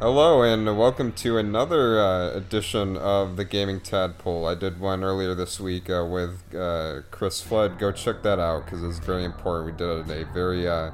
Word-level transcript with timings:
Hello 0.00 0.42
and 0.42 0.78
welcome 0.78 1.10
to 1.10 1.38
another 1.38 1.98
uh, 1.98 2.30
edition 2.30 2.96
of 2.96 3.36
the 3.36 3.44
Gaming 3.44 3.80
Tadpole. 3.80 4.46
I 4.46 4.54
did 4.54 4.78
one 4.78 5.02
earlier 5.02 5.34
this 5.34 5.58
week 5.58 5.90
uh, 5.90 6.06
with 6.08 6.54
uh, 6.54 7.00
Chris 7.10 7.40
Flood. 7.40 7.80
Go 7.80 7.90
check 7.90 8.22
that 8.22 8.38
out 8.38 8.64
because 8.64 8.84
it's 8.84 9.04
very 9.04 9.24
important. 9.24 9.66
We 9.66 9.76
did 9.76 9.88
a 9.88 10.24
very, 10.32 10.68
uh, 10.68 10.92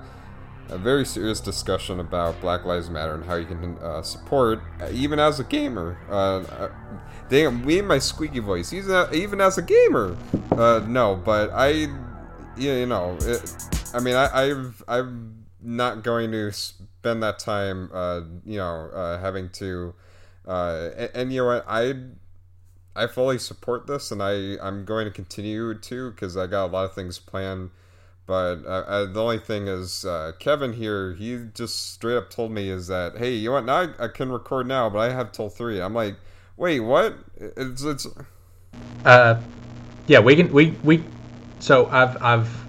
a 0.70 0.78
very 0.78 1.04
serious 1.04 1.40
discussion 1.40 2.00
about 2.00 2.40
Black 2.40 2.64
Lives 2.64 2.88
Matter 2.88 3.12
and 3.12 3.26
how 3.26 3.34
you 3.34 3.44
can 3.44 3.76
uh, 3.76 4.00
support, 4.00 4.62
uh, 4.80 4.88
even 4.90 5.18
as 5.18 5.38
a 5.38 5.44
gamer. 5.44 5.98
damn, 7.28 7.62
me 7.62 7.80
and 7.80 7.88
my 7.88 7.98
squeaky 7.98 8.38
voice. 8.38 8.72
Even 8.72 9.38
as 9.38 9.58
a 9.58 9.62
gamer. 9.62 10.16
no, 10.56 11.20
but 11.22 11.50
I, 11.52 11.88
you 12.56 12.86
know, 12.86 13.18
it, 13.20 13.54
I 13.92 14.00
mean, 14.00 14.14
I, 14.14 14.48
I've, 14.48 14.82
I'm 14.88 15.43
not 15.64 16.02
going 16.02 16.30
to 16.32 16.52
spend 16.52 17.22
that 17.22 17.38
time, 17.38 17.90
uh, 17.92 18.20
you 18.44 18.58
know, 18.58 18.90
uh, 18.94 19.18
having 19.18 19.48
to, 19.50 19.94
uh, 20.46 20.90
and, 20.96 21.10
and, 21.14 21.32
you 21.32 21.40
know 21.40 21.46
what, 21.46 21.64
I, 21.66 21.94
I 22.96 23.06
fully 23.06 23.38
support 23.38 23.86
this, 23.86 24.12
and 24.12 24.22
I 24.22 24.56
I'm 24.62 24.84
going 24.84 25.04
to 25.06 25.10
continue 25.10 25.74
to 25.74 26.10
because 26.10 26.36
I 26.36 26.46
got 26.46 26.66
a 26.66 26.70
lot 26.72 26.84
of 26.84 26.94
things 26.94 27.18
planned. 27.18 27.70
But 28.26 28.64
uh, 28.64 28.84
uh, 28.86 29.12
the 29.12 29.22
only 29.22 29.38
thing 29.38 29.66
is, 29.68 30.04
uh, 30.04 30.32
Kevin 30.38 30.72
here, 30.72 31.12
he 31.14 31.46
just 31.54 31.92
straight 31.92 32.16
up 32.16 32.30
told 32.30 32.52
me 32.52 32.70
is 32.70 32.86
that, 32.86 33.18
hey, 33.18 33.32
you 33.32 33.50
know? 33.50 33.60
Now 33.60 33.80
I, 33.80 34.04
I 34.04 34.08
can 34.08 34.32
record 34.32 34.66
now, 34.66 34.88
but 34.88 34.98
I 34.98 35.12
have 35.12 35.32
till 35.32 35.50
three. 35.50 35.80
I'm 35.80 35.92
like, 35.92 36.16
wait, 36.56 36.80
what? 36.80 37.16
It's 37.36 37.82
it's. 37.82 38.06
Uh, 39.04 39.40
yeah, 40.06 40.20
we 40.20 40.36
can 40.36 40.52
we 40.52 40.70
we. 40.84 41.02
So 41.58 41.86
I've 41.86 42.22
I've 42.22 42.64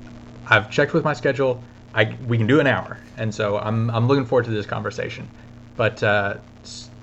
I've 0.48 0.70
checked 0.70 0.94
with 0.94 1.04
my 1.04 1.14
schedule. 1.14 1.64
I 1.96 2.16
we 2.28 2.38
can 2.38 2.46
do 2.46 2.60
an 2.60 2.68
hour, 2.68 2.98
and 3.18 3.34
so 3.34 3.58
I'm 3.58 3.90
I'm 3.90 4.08
looking 4.08 4.26
forward 4.26 4.46
to 4.46 4.52
this 4.52 4.66
conversation. 4.66 5.30
But 5.78 6.04
uh, 6.04 6.38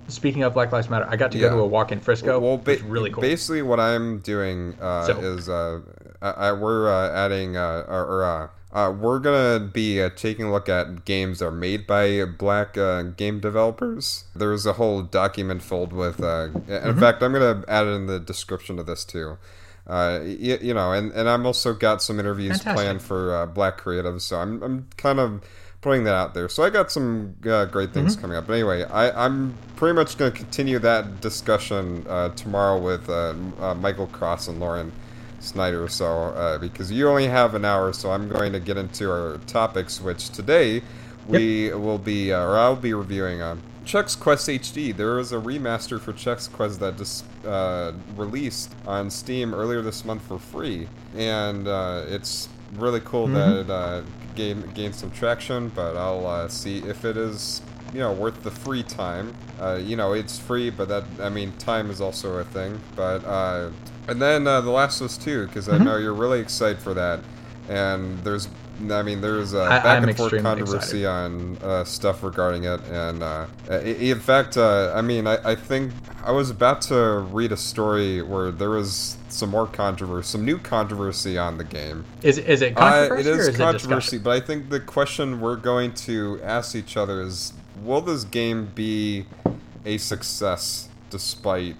speaking 0.09 0.43
of 0.43 0.55
Black 0.55 0.71
Lives 0.71 0.89
Matter, 0.91 1.07
I 1.09 1.17
got 1.17 1.33
to 1.33 1.39
yeah. 1.39 1.49
go 1.49 1.57
to 1.57 1.63
a 1.63 1.67
walk 1.67 1.93
in 1.93 2.01
Frisco. 2.01 2.39
Well, 2.39 2.59
ba- 2.59 2.79
really 2.85 3.11
cool. 3.11 3.23
Basically, 3.23 3.63
what 3.63 3.81
I'm 3.81 4.21
doing 4.21 4.77
uh, 4.81 5.07
so, 5.07 5.19
is 5.21 5.49
uh, 5.49 5.81
I, 6.21 6.31
I, 6.31 6.53
we're 6.53 6.93
uh, 6.93 7.11
adding 7.11 7.57
uh, 7.57 7.85
or. 7.89 8.25
Uh, 8.25 8.49
uh, 8.75 8.91
we're 8.91 9.19
gonna 9.19 9.61
be 9.61 10.01
uh, 10.01 10.09
taking 10.17 10.47
a 10.47 10.51
look 10.51 10.67
at 10.67 11.05
games 11.05 11.41
that 11.41 11.45
are 11.45 11.51
made 11.51 11.87
by 11.87 12.25
black 12.25 12.79
uh, 12.79 13.03
game 13.03 13.39
developers. 13.39 14.25
There's 14.35 14.65
a 14.65 14.73
whole 14.73 15.03
document 15.03 15.63
filled 15.63 15.93
with. 15.93 16.21
in 16.21 16.25
mm-hmm. 16.25 16.99
fact, 16.99 17.23
I'm 17.23 17.35
gonna 17.35 17.65
add 17.69 17.87
it 17.87 17.91
in 17.91 18.07
the 18.07 18.19
description 18.19 18.79
of 18.79 18.87
this 18.87 19.05
too 19.05 19.37
uh, 19.87 20.21
you, 20.23 20.59
you, 20.61 20.75
know, 20.75 20.93
and, 20.93 21.13
and 21.13 21.29
I'm 21.29 21.45
also 21.45 21.73
got 21.75 22.03
some 22.03 22.21
interviews 22.21 22.59
Fantastic. 22.59 22.75
planned 22.75 23.03
for 23.03 23.35
uh, 23.35 23.47
Black 23.47 23.81
creatives, 23.81 24.23
so 24.23 24.39
I'm, 24.39 24.63
I'm 24.63 24.89
kind 24.97 25.19
of 25.19 25.43
putting 25.81 26.05
that 26.05 26.15
out 26.15 26.33
there. 26.33 26.49
So 26.49 26.63
I 26.63 26.71
got 26.71 26.91
some 26.93 27.35
uh, 27.45 27.67
great 27.67 27.93
things 27.93 28.13
mm-hmm. 28.13 28.21
coming 28.23 28.37
up. 28.37 28.47
But 28.47 28.55
anyway, 28.55 28.85
I, 28.85 29.27
I'm 29.27 29.55
pretty 29.77 29.95
much 29.95 30.17
going 30.17 30.31
to 30.31 30.39
continue 30.39 30.79
that 30.79 31.21
discussion 31.21 32.07
uh, 32.09 32.31
tomorrow 32.31 32.81
with 32.81 33.11
uh, 33.11 33.35
uh, 33.61 33.75
Michael 33.75 34.07
Cross 34.07 34.49
and 34.49 34.61
Lauren 34.61 34.93
Snyder. 35.41 35.89
So 35.89 36.07
uh, 36.07 36.59
because 36.59 36.93
you 36.93 37.09
only 37.09 37.27
have 37.27 37.55
an 37.57 37.65
hour, 37.65 37.93
so 37.93 38.13
I'm 38.13 38.29
going 38.29 38.53
to 38.53 38.61
get 38.61 38.77
into 38.77 39.11
our 39.11 39.39
topics, 39.49 40.01
which 40.01 40.31
today 40.31 40.83
we 41.27 41.67
yep. 41.67 41.75
will 41.75 41.99
be, 41.99 42.33
or 42.33 42.57
I'll 42.57 42.77
be 42.77 42.95
reviewing. 42.95 43.43
Chex 43.85 44.19
Quest 44.19 44.49
HD. 44.49 44.97
There 44.97 45.19
is 45.19 45.33
a 45.33 45.37
remaster 45.37 46.01
for 46.01 46.13
Chex 46.13 46.51
Quest 46.51 46.81
that 46.81 46.97
just 46.97 47.25
uh, 47.45 47.93
released 48.17 48.75
on 48.87 49.11
Steam 49.11 49.55
earlier 49.55 49.83
this 49.83 50.05
month 50.05 50.23
for 50.23 50.39
free, 50.39 50.89
and 51.17 51.67
uh, 51.67 52.05
it's 52.07 52.49
really 52.75 53.01
cool 53.01 53.27
mm-hmm. 53.27 53.35
that 53.35 53.57
it 53.57 53.71
uh, 53.71 54.03
gained, 54.35 54.75
gained 54.75 54.95
some 54.95 55.11
traction. 55.11 55.69
But 55.71 55.97
I'll 55.97 56.27
uh, 56.27 56.49
see 56.49 56.79
if 56.79 57.05
it 57.05 57.17
is 57.17 57.63
you 57.93 58.01
know 58.01 58.13
worth 58.13 58.43
the 58.43 58.51
free 58.51 58.83
time. 58.83 59.35
Uh, 59.61 59.81
you 59.83 59.97
know 59.97 60.13
it's 60.13 60.39
free, 60.39 60.71
but 60.71 60.89
that 60.89 61.05
I 61.21 61.29
mean 61.29 61.53
time 61.59 61.91
is 61.91 62.01
also 62.01 62.39
a 62.39 62.45
thing. 62.45 62.81
But 62.95 63.25
uh, 63.25 63.71
and 64.09 64.23
then 64.23 64.45
The 64.45 64.61
Last 64.63 65.01
of 65.01 65.07
Us 65.07 65.19
Two, 65.19 65.47
because 65.47 65.67
mm-hmm. 65.67 65.83
I 65.83 65.85
know 65.85 65.97
you're 65.97 66.15
really 66.15 66.41
excited 66.41 66.79
for 66.79 66.95
that, 66.95 67.21
and 67.69 68.19
there's 68.23 68.49
I 68.91 69.03
mean, 69.03 69.21
there's 69.21 69.53
a 69.53 69.69
back 69.69 69.85
I, 69.85 69.97
and 69.97 70.17
forth 70.17 70.43
controversy 70.43 71.03
excited. 71.03 71.07
on 71.07 71.59
uh, 71.59 71.85
stuff 71.85 72.23
regarding 72.23 72.65
it, 72.65 72.81
and 72.91 73.23
uh, 73.23 73.47
in 73.71 74.19
fact, 74.19 74.57
uh, 74.57 74.93
I 74.95 75.03
mean, 75.03 75.27
I, 75.27 75.53
I, 75.53 75.55
think 75.55 75.93
I 76.25 76.33
was 76.33 76.51
about 76.51 76.81
to 76.83 77.27
read 77.31 77.53
a 77.53 77.57
story 77.57 78.23
where 78.23 78.51
there 78.51 78.71
was 78.71 79.17
some 79.29 79.51
more 79.51 79.67
controversy, 79.67 80.29
some 80.29 80.45
new 80.45 80.59
controversy 80.59 81.39
on 81.39 81.59
the 81.59 81.65
game. 81.65 82.05
Is 82.23 82.39
is 82.39 82.63
it 82.63 82.75
controversy? 82.75 83.29
it 83.29 83.39
is 83.39 83.49
is 83.49 83.57
controversy, 83.57 84.17
it 84.17 84.25
but 84.25 84.31
I 84.31 84.41
think 84.41 84.71
the 84.71 84.81
question 84.81 85.41
we're 85.41 85.57
going 85.57 85.93
to 85.95 86.41
ask 86.43 86.75
each 86.75 86.97
other 86.97 87.23
is: 87.23 87.53
Will 87.83 88.01
this 88.01 88.25
game 88.25 88.71
be 88.75 89.27
a 89.85 89.99
success 89.99 90.89
despite 91.11 91.77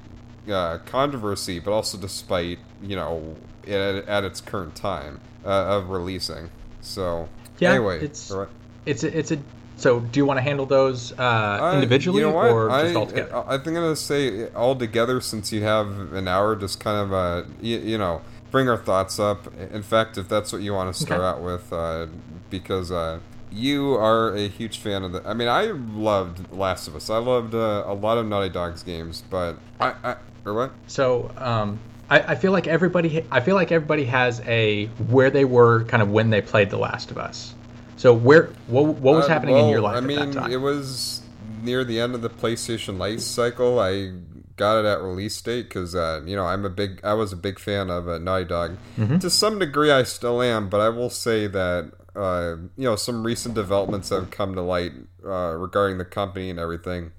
uh, 0.51 0.79
controversy, 0.87 1.59
but 1.59 1.73
also 1.73 1.99
despite 1.99 2.59
you 2.83 2.97
know 2.97 3.37
at, 3.67 3.73
at 4.09 4.25
its 4.25 4.41
current 4.41 4.75
time 4.75 5.21
uh, 5.45 5.49
of 5.49 5.91
releasing? 5.91 6.51
So 6.83 7.29
yeah, 7.59 7.71
anyway, 7.71 8.05
it's 8.05 8.31
right. 8.31 8.49
it's 8.85 9.05
a, 9.05 9.19
it's 9.19 9.31
a. 9.31 9.39
So 9.77 10.01
do 10.01 10.21
you 10.21 10.27
want 10.27 10.37
to 10.37 10.43
handle 10.43 10.67
those 10.67 11.13
uh, 11.19 11.73
individually 11.75 12.21
you 12.21 12.31
know 12.31 12.37
or 12.37 12.69
just 12.69 12.95
I, 12.95 12.99
all 12.99 13.07
together? 13.07 13.45
I 13.47 13.57
think 13.57 13.69
I'm 13.69 13.75
gonna 13.75 13.97
say 13.97 14.49
all 14.51 14.77
together 14.77 15.21
since 15.21 15.51
you 15.51 15.63
have 15.63 16.13
an 16.13 16.29
hour. 16.29 16.55
Just 16.55 16.79
kind 16.79 16.99
of 16.99 17.13
uh, 17.13 17.49
you, 17.61 17.79
you 17.79 17.99
know 17.99 18.21
bring 18.53 18.69
our 18.69 18.77
thoughts 18.77 19.19
up. 19.19 19.49
In 19.73 19.83
fact, 19.83 20.19
if 20.19 20.29
that's 20.29 20.53
what 20.53 20.63
you 20.63 20.73
want 20.75 20.95
to 20.95 21.03
start 21.03 21.21
okay. 21.21 21.27
out 21.27 21.43
with, 21.43 21.73
uh, 21.73 22.07
because 22.51 22.93
uh, 22.93 23.19
you 23.51 23.95
are 23.95 24.35
a 24.37 24.47
huge 24.47 24.79
fan 24.79 25.03
of 25.03 25.13
the. 25.13 25.27
I 25.27 25.35
mean, 25.35 25.49
I 25.49 25.65
loved 25.73 26.53
Last 26.53 26.87
of 26.87 26.95
Us. 26.95 27.11
I 27.11 27.19
loved 27.19 27.55
uh, 27.55 27.83
a 27.87 27.95
lot 27.95 28.19
of 28.19 28.27
Naughty 28.27 28.51
Dog's 28.51 28.85
games, 28.85 29.25
but 29.29 29.57
I, 29.81 29.95
I 30.05 30.17
or 30.45 30.55
what? 30.55 30.73
So, 30.87 31.33
um, 31.37 31.81
I, 32.13 32.33
I, 32.33 32.35
feel 32.35 32.53
like 32.53 32.67
everybody 32.67 33.25
I 33.31 33.41
feel 33.41 33.55
like 33.55 33.73
everybody 33.73 34.05
has 34.05 34.41
a 34.41 34.87
where 35.09 35.31
they 35.31 35.47
were 35.47 35.85
kind 35.85 36.03
of 36.03 36.11
when 36.11 36.29
they 36.29 36.43
played 36.43 36.69
The 36.69 36.77
Last 36.77 37.11
of 37.11 37.17
Us. 37.17 37.55
So 37.97 38.13
where 38.13 38.51
what, 38.67 38.85
what 38.85 39.15
was 39.15 39.25
uh, 39.25 39.29
happening 39.29 39.55
well, 39.55 39.65
in 39.65 39.71
your 39.71 39.81
life 39.81 39.97
I 39.97 40.01
mean, 40.01 40.37
it 40.51 40.61
was 40.61 41.23
near 41.63 41.85
the 41.85 42.01
end 42.01 42.15
of 42.15 42.21
the 42.21 42.29
PlayStation 42.29 42.99
life 42.99 43.21
cycle. 43.21 43.79
I 43.79 44.13
got 44.57 44.81
it 44.81 44.85
at 44.85 45.01
release 45.01 45.41
date 45.41 45.63
because 45.63 45.95
uh, 45.95 46.21
you 46.27 46.37
know 46.37 46.45
I'm 46.45 46.67
a 46.67 46.71
big 46.71 47.01
I 47.03 47.15
was 47.15 47.33
a 47.33 47.37
big 47.37 47.59
fan 47.59 47.89
of 47.89 48.07
uh, 48.07 48.19
Naughty 48.19 48.45
Dog. 48.45 48.77
Mm-hmm. 48.99 49.19
To 49.19 49.31
some 49.31 49.59
degree, 49.59 49.91
I 49.91 50.03
still 50.03 50.43
am, 50.43 50.69
but 50.69 50.83
I 50.83 50.91
will 50.91 51.11
say 51.11 51.47
that 51.47 51.93
uh, 52.15 52.57
you 52.77 52.85
know 52.85 52.97
some 52.97 53.25
recent 53.25 53.55
developments 53.55 54.11
have 54.11 54.31
come 54.31 54.55
to 54.55 54.61
light 54.61 54.93
uh, 55.25 55.55
regarding 55.57 55.97
the 55.97 56.05
company 56.05 56.51
and 56.51 56.59
everything 56.59 57.13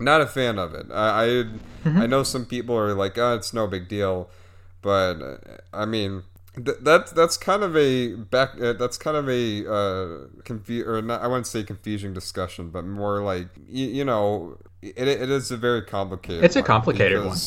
not 0.00 0.20
a 0.20 0.26
fan 0.26 0.58
of 0.58 0.74
it. 0.74 0.86
I 0.92 1.22
I, 1.22 1.26
mm-hmm. 1.26 1.98
I 1.98 2.06
know 2.06 2.22
some 2.22 2.46
people 2.46 2.76
are 2.76 2.94
like, 2.94 3.18
oh, 3.18 3.34
it's 3.34 3.52
no 3.52 3.66
big 3.66 3.88
deal, 3.88 4.30
but 4.82 5.18
I 5.72 5.84
mean. 5.84 6.24
Th- 6.56 6.78
that's 6.80 7.12
that's 7.12 7.36
kind 7.36 7.62
of 7.62 7.76
a 7.76 8.16
back. 8.16 8.60
Uh, 8.60 8.72
that's 8.72 8.98
kind 8.98 9.16
of 9.16 9.28
a 9.28 9.72
uh, 9.72 10.26
confu- 10.42 10.84
or 10.84 11.00
not. 11.00 11.22
I 11.22 11.28
wouldn't 11.28 11.46
say 11.46 11.62
confusing 11.62 12.12
discussion, 12.12 12.70
but 12.70 12.84
more 12.84 13.22
like 13.22 13.46
you, 13.68 13.86
you 13.86 14.04
know, 14.04 14.58
it, 14.82 15.06
it 15.06 15.30
is 15.30 15.52
a 15.52 15.56
very 15.56 15.82
complicated. 15.82 16.42
It's 16.42 16.56
a 16.56 16.62
complicated 16.62 17.24
one 17.24 17.38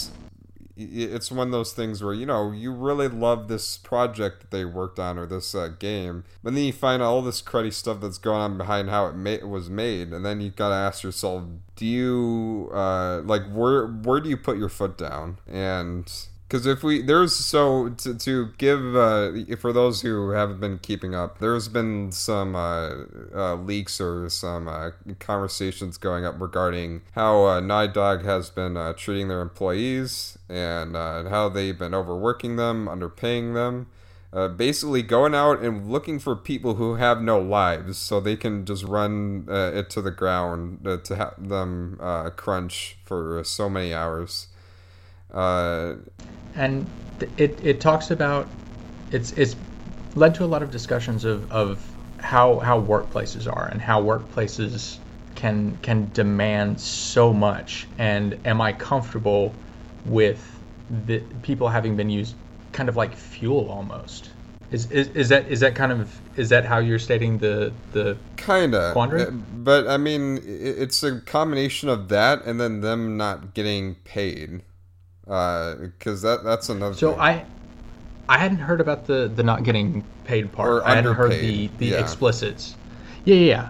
it's 0.75 1.31
one 1.31 1.47
of 1.47 1.51
those 1.51 1.73
things 1.73 2.03
where 2.03 2.13
you 2.13 2.25
know 2.25 2.51
you 2.51 2.71
really 2.71 3.07
love 3.07 3.47
this 3.47 3.77
project 3.77 4.41
that 4.41 4.51
they 4.51 4.65
worked 4.65 4.99
on 4.99 5.17
or 5.17 5.25
this 5.25 5.53
uh, 5.53 5.67
game, 5.67 6.23
but 6.43 6.53
then 6.53 6.63
you 6.63 6.73
find 6.73 7.01
all 7.01 7.21
this 7.21 7.41
cruddy 7.41 7.71
stuff 7.71 8.01
that's 8.01 8.17
going 8.17 8.41
on 8.41 8.57
behind 8.57 8.89
how 8.89 9.07
it 9.07 9.15
ma- 9.15 9.45
was 9.47 9.69
made, 9.69 10.11
and 10.11 10.25
then 10.25 10.41
you 10.41 10.49
gotta 10.49 10.75
ask 10.75 11.03
yourself, 11.03 11.43
do 11.75 11.85
you 11.85 12.71
uh, 12.73 13.21
like 13.23 13.43
where 13.51 13.87
where 13.87 14.19
do 14.19 14.29
you 14.29 14.37
put 14.37 14.57
your 14.57 14.69
foot 14.69 14.97
down? 14.97 15.37
And 15.47 16.11
because 16.47 16.65
if 16.65 16.83
we 16.83 17.01
there's 17.01 17.35
so 17.35 17.89
to, 17.89 18.13
to 18.13 18.51
give 18.57 18.95
uh, 18.95 19.31
for 19.57 19.73
those 19.73 20.01
who 20.01 20.29
haven't 20.29 20.59
been 20.59 20.77
keeping 20.77 21.15
up 21.15 21.39
there's 21.39 21.67
been 21.67 22.11
some 22.11 22.55
uh, 22.55 22.91
uh, 23.35 23.55
leaks 23.55 23.99
or 23.99 24.29
some 24.29 24.67
uh, 24.67 24.91
conversations 25.19 25.97
going 25.97 26.25
up 26.25 26.39
regarding 26.39 27.01
how 27.13 27.45
uh, 27.45 28.17
has 28.23 28.49
been 28.49 28.77
uh, 28.77 28.93
treating 28.93 29.27
their 29.27 29.41
employees 29.41 30.37
and 30.49 30.95
uh, 30.95 31.27
how 31.29 31.49
they've 31.49 31.79
been 31.79 31.93
overworking 31.93 32.55
them 32.55 32.87
underpaying 32.87 33.53
them 33.53 33.87
basically 34.57 35.03
going 35.03 35.35
out 35.35 35.59
and 35.61 35.91
looking 35.91 36.17
for 36.17 36.35
people 36.35 36.75
who 36.75 36.95
have 36.95 37.21
no 37.21 37.39
lives 37.39 37.99
so 37.99 38.19
they 38.19 38.35
can 38.35 38.65
just 38.65 38.83
run 38.83 39.45
it 39.47 39.91
to 39.91 40.01
the 40.01 40.09
ground 40.09 40.83
to 41.03 41.15
have 41.15 41.35
them 41.37 41.99
crunch 42.35 42.97
for 43.05 43.43
so 43.43 43.69
many 43.69 43.93
hours 43.93 44.47
uh, 45.33 45.95
and 46.55 46.85
it, 47.37 47.59
it 47.63 47.81
talks 47.81 48.11
about 48.11 48.47
it's 49.11 49.31
it's 49.33 49.55
led 50.15 50.35
to 50.35 50.43
a 50.43 50.45
lot 50.45 50.61
of 50.63 50.71
discussions 50.71 51.25
of, 51.25 51.51
of 51.51 51.85
how 52.19 52.59
how 52.59 52.81
workplaces 52.81 53.51
are 53.51 53.67
and 53.67 53.81
how 53.81 54.01
workplaces 54.01 54.97
can 55.35 55.77
can 55.81 56.09
demand 56.13 56.79
so 56.79 57.33
much. 57.33 57.87
And 57.97 58.39
am 58.45 58.61
I 58.61 58.73
comfortable 58.73 59.53
with 60.05 60.41
the 61.05 61.19
people 61.41 61.67
having 61.67 61.95
been 61.95 62.09
used 62.09 62.35
kind 62.71 62.89
of 62.89 62.95
like 62.95 63.15
fuel 63.15 63.69
almost? 63.69 64.29
Is, 64.71 64.89
is, 64.89 65.07
is 65.09 65.29
that 65.29 65.47
is 65.47 65.59
that 65.59 65.75
kind 65.75 65.91
of 65.91 66.19
is 66.35 66.49
that 66.49 66.65
how 66.65 66.79
you're 66.79 66.99
stating 66.99 67.37
the 67.37 67.71
the 67.91 68.17
kind 68.37 68.73
of 68.73 68.93
quandary? 68.93 69.23
Uh, 69.23 69.31
but 69.31 69.87
I 69.87 69.97
mean, 69.97 70.41
it's 70.43 71.03
a 71.03 71.19
combination 71.21 71.89
of 71.89 72.09
that 72.09 72.43
and 72.45 72.59
then 72.59 72.81
them 72.81 73.15
not 73.15 73.53
getting 73.53 73.95
paid, 74.03 74.63
because 75.25 76.25
uh, 76.25 76.35
that 76.35 76.43
that's 76.43 76.69
another. 76.69 76.95
So 76.95 77.11
thing. 77.11 77.19
I 77.21 77.45
I 78.29 78.37
hadn't 78.37 78.59
heard 78.59 78.81
about 78.81 79.05
the 79.05 79.31
the 79.33 79.43
not 79.43 79.63
getting 79.63 80.03
paid 80.25 80.51
part. 80.51 80.69
Or 80.69 80.85
I 80.85 80.95
hadn't 80.95 81.15
heard 81.15 81.31
the 81.31 81.67
the 81.77 81.87
yeah. 81.87 81.99
explicits. 81.99 82.75
Yeah, 83.25 83.35
yeah. 83.35 83.69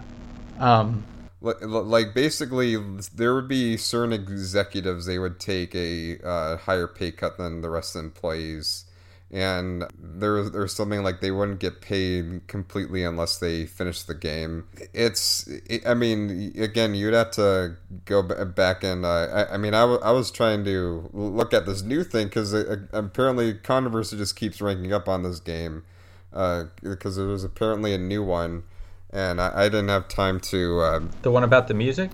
yeah. 0.59 0.79
Um, 0.79 1.03
like 1.41 2.13
basically 2.13 2.77
there 3.15 3.35
would 3.35 3.49
be 3.49 3.75
certain 3.75 4.13
executives 4.13 5.05
they 5.05 5.19
would 5.19 5.39
take 5.39 5.75
a 5.75 6.17
uh, 6.23 6.57
higher 6.57 6.87
pay 6.87 7.11
cut 7.11 7.37
than 7.37 7.61
the 7.61 7.69
rest 7.69 7.95
of 7.95 8.01
the 8.01 8.07
employees 8.07 8.85
and 9.33 9.83
there 9.97 10.47
there's 10.47 10.75
something 10.75 11.01
like 11.01 11.19
they 11.19 11.31
wouldn't 11.31 11.59
get 11.59 11.81
paid 11.81 12.47
completely 12.47 13.03
unless 13.03 13.39
they 13.39 13.65
finished 13.65 14.05
the 14.05 14.13
game. 14.13 14.65
It's 14.93 15.47
it, 15.47 15.85
I 15.87 15.95
mean 15.95 16.53
again 16.55 16.93
you'd 16.93 17.15
have 17.15 17.31
to 17.31 17.75
go 18.05 18.21
back 18.21 18.83
and 18.83 19.03
uh, 19.03 19.09
I, 19.49 19.55
I 19.55 19.57
mean 19.57 19.73
I, 19.73 19.81
w- 19.81 19.99
I 20.03 20.11
was 20.11 20.29
trying 20.29 20.63
to 20.65 21.09
look 21.13 21.51
at 21.51 21.65
this 21.65 21.81
new 21.81 22.03
thing 22.03 22.27
because 22.27 22.53
apparently 22.53 23.55
controversy 23.55 24.17
just 24.17 24.35
keeps 24.35 24.61
ranking 24.61 24.93
up 24.93 25.09
on 25.09 25.23
this 25.23 25.39
game 25.39 25.83
because 26.29 27.17
uh, 27.17 27.21
there 27.21 27.27
was 27.27 27.43
apparently 27.43 27.95
a 27.95 27.97
new 27.97 28.23
one 28.23 28.63
and 29.09 29.41
I, 29.41 29.51
I 29.55 29.63
didn't 29.63 29.89
have 29.89 30.07
time 30.07 30.39
to. 30.41 30.79
Uh, 30.79 30.99
the 31.23 31.31
one 31.31 31.43
about 31.43 31.67
the 31.67 31.73
music. 31.73 32.11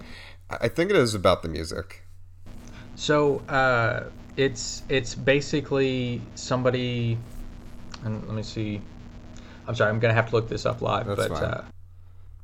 I 0.49 0.69
think 0.69 0.89
it 0.89 0.95
is 0.95 1.13
about 1.13 1.41
the 1.41 1.49
music. 1.49 2.03
So 2.95 3.39
uh, 3.49 4.05
it's 4.39 4.83
it's 4.87 5.15
basically 5.15 6.21
somebody. 6.35 7.17
And 8.05 8.25
let 8.25 8.33
me 8.33 8.43
see. 8.43 8.81
I'm 9.67 9.75
sorry. 9.75 9.89
I'm 9.89 9.99
gonna 9.99 10.13
have 10.13 10.29
to 10.29 10.35
look 10.35 10.47
this 10.47 10.65
up 10.65 10.81
live. 10.81 11.07
That's 11.07 11.27
but, 11.27 11.37
fine. 11.37 11.43
Uh, 11.43 11.65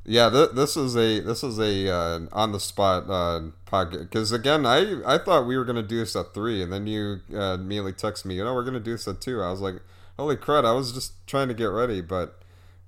yeah, 0.04 0.28
th- 0.28 0.50
this 0.50 0.76
is 0.76 0.94
a 0.94 1.20
this 1.20 1.42
is 1.42 1.58
a 1.58 1.90
uh, 1.90 2.20
on 2.32 2.52
the 2.52 2.60
spot 2.60 3.04
uh, 3.08 3.40
podcast. 3.66 4.00
Because 4.00 4.30
again, 4.30 4.66
I 4.66 5.00
I 5.06 5.16
thought 5.16 5.46
we 5.46 5.56
were 5.56 5.64
gonna 5.64 5.82
do 5.82 5.98
this 5.98 6.14
at 6.14 6.34
three, 6.34 6.62
and 6.62 6.70
then 6.70 6.86
you 6.86 7.20
uh, 7.32 7.54
immediately 7.54 7.94
text 7.94 8.26
me, 8.26 8.36
you 8.36 8.44
know, 8.44 8.54
we're 8.54 8.64
gonna 8.64 8.78
do 8.78 8.92
this 8.92 9.08
at 9.08 9.22
two. 9.22 9.40
I 9.40 9.50
was 9.50 9.60
like, 9.60 9.76
holy 10.18 10.36
crud! 10.36 10.66
I 10.66 10.72
was 10.72 10.92
just 10.92 11.26
trying 11.26 11.48
to 11.48 11.54
get 11.54 11.66
ready, 11.66 12.02
but 12.02 12.38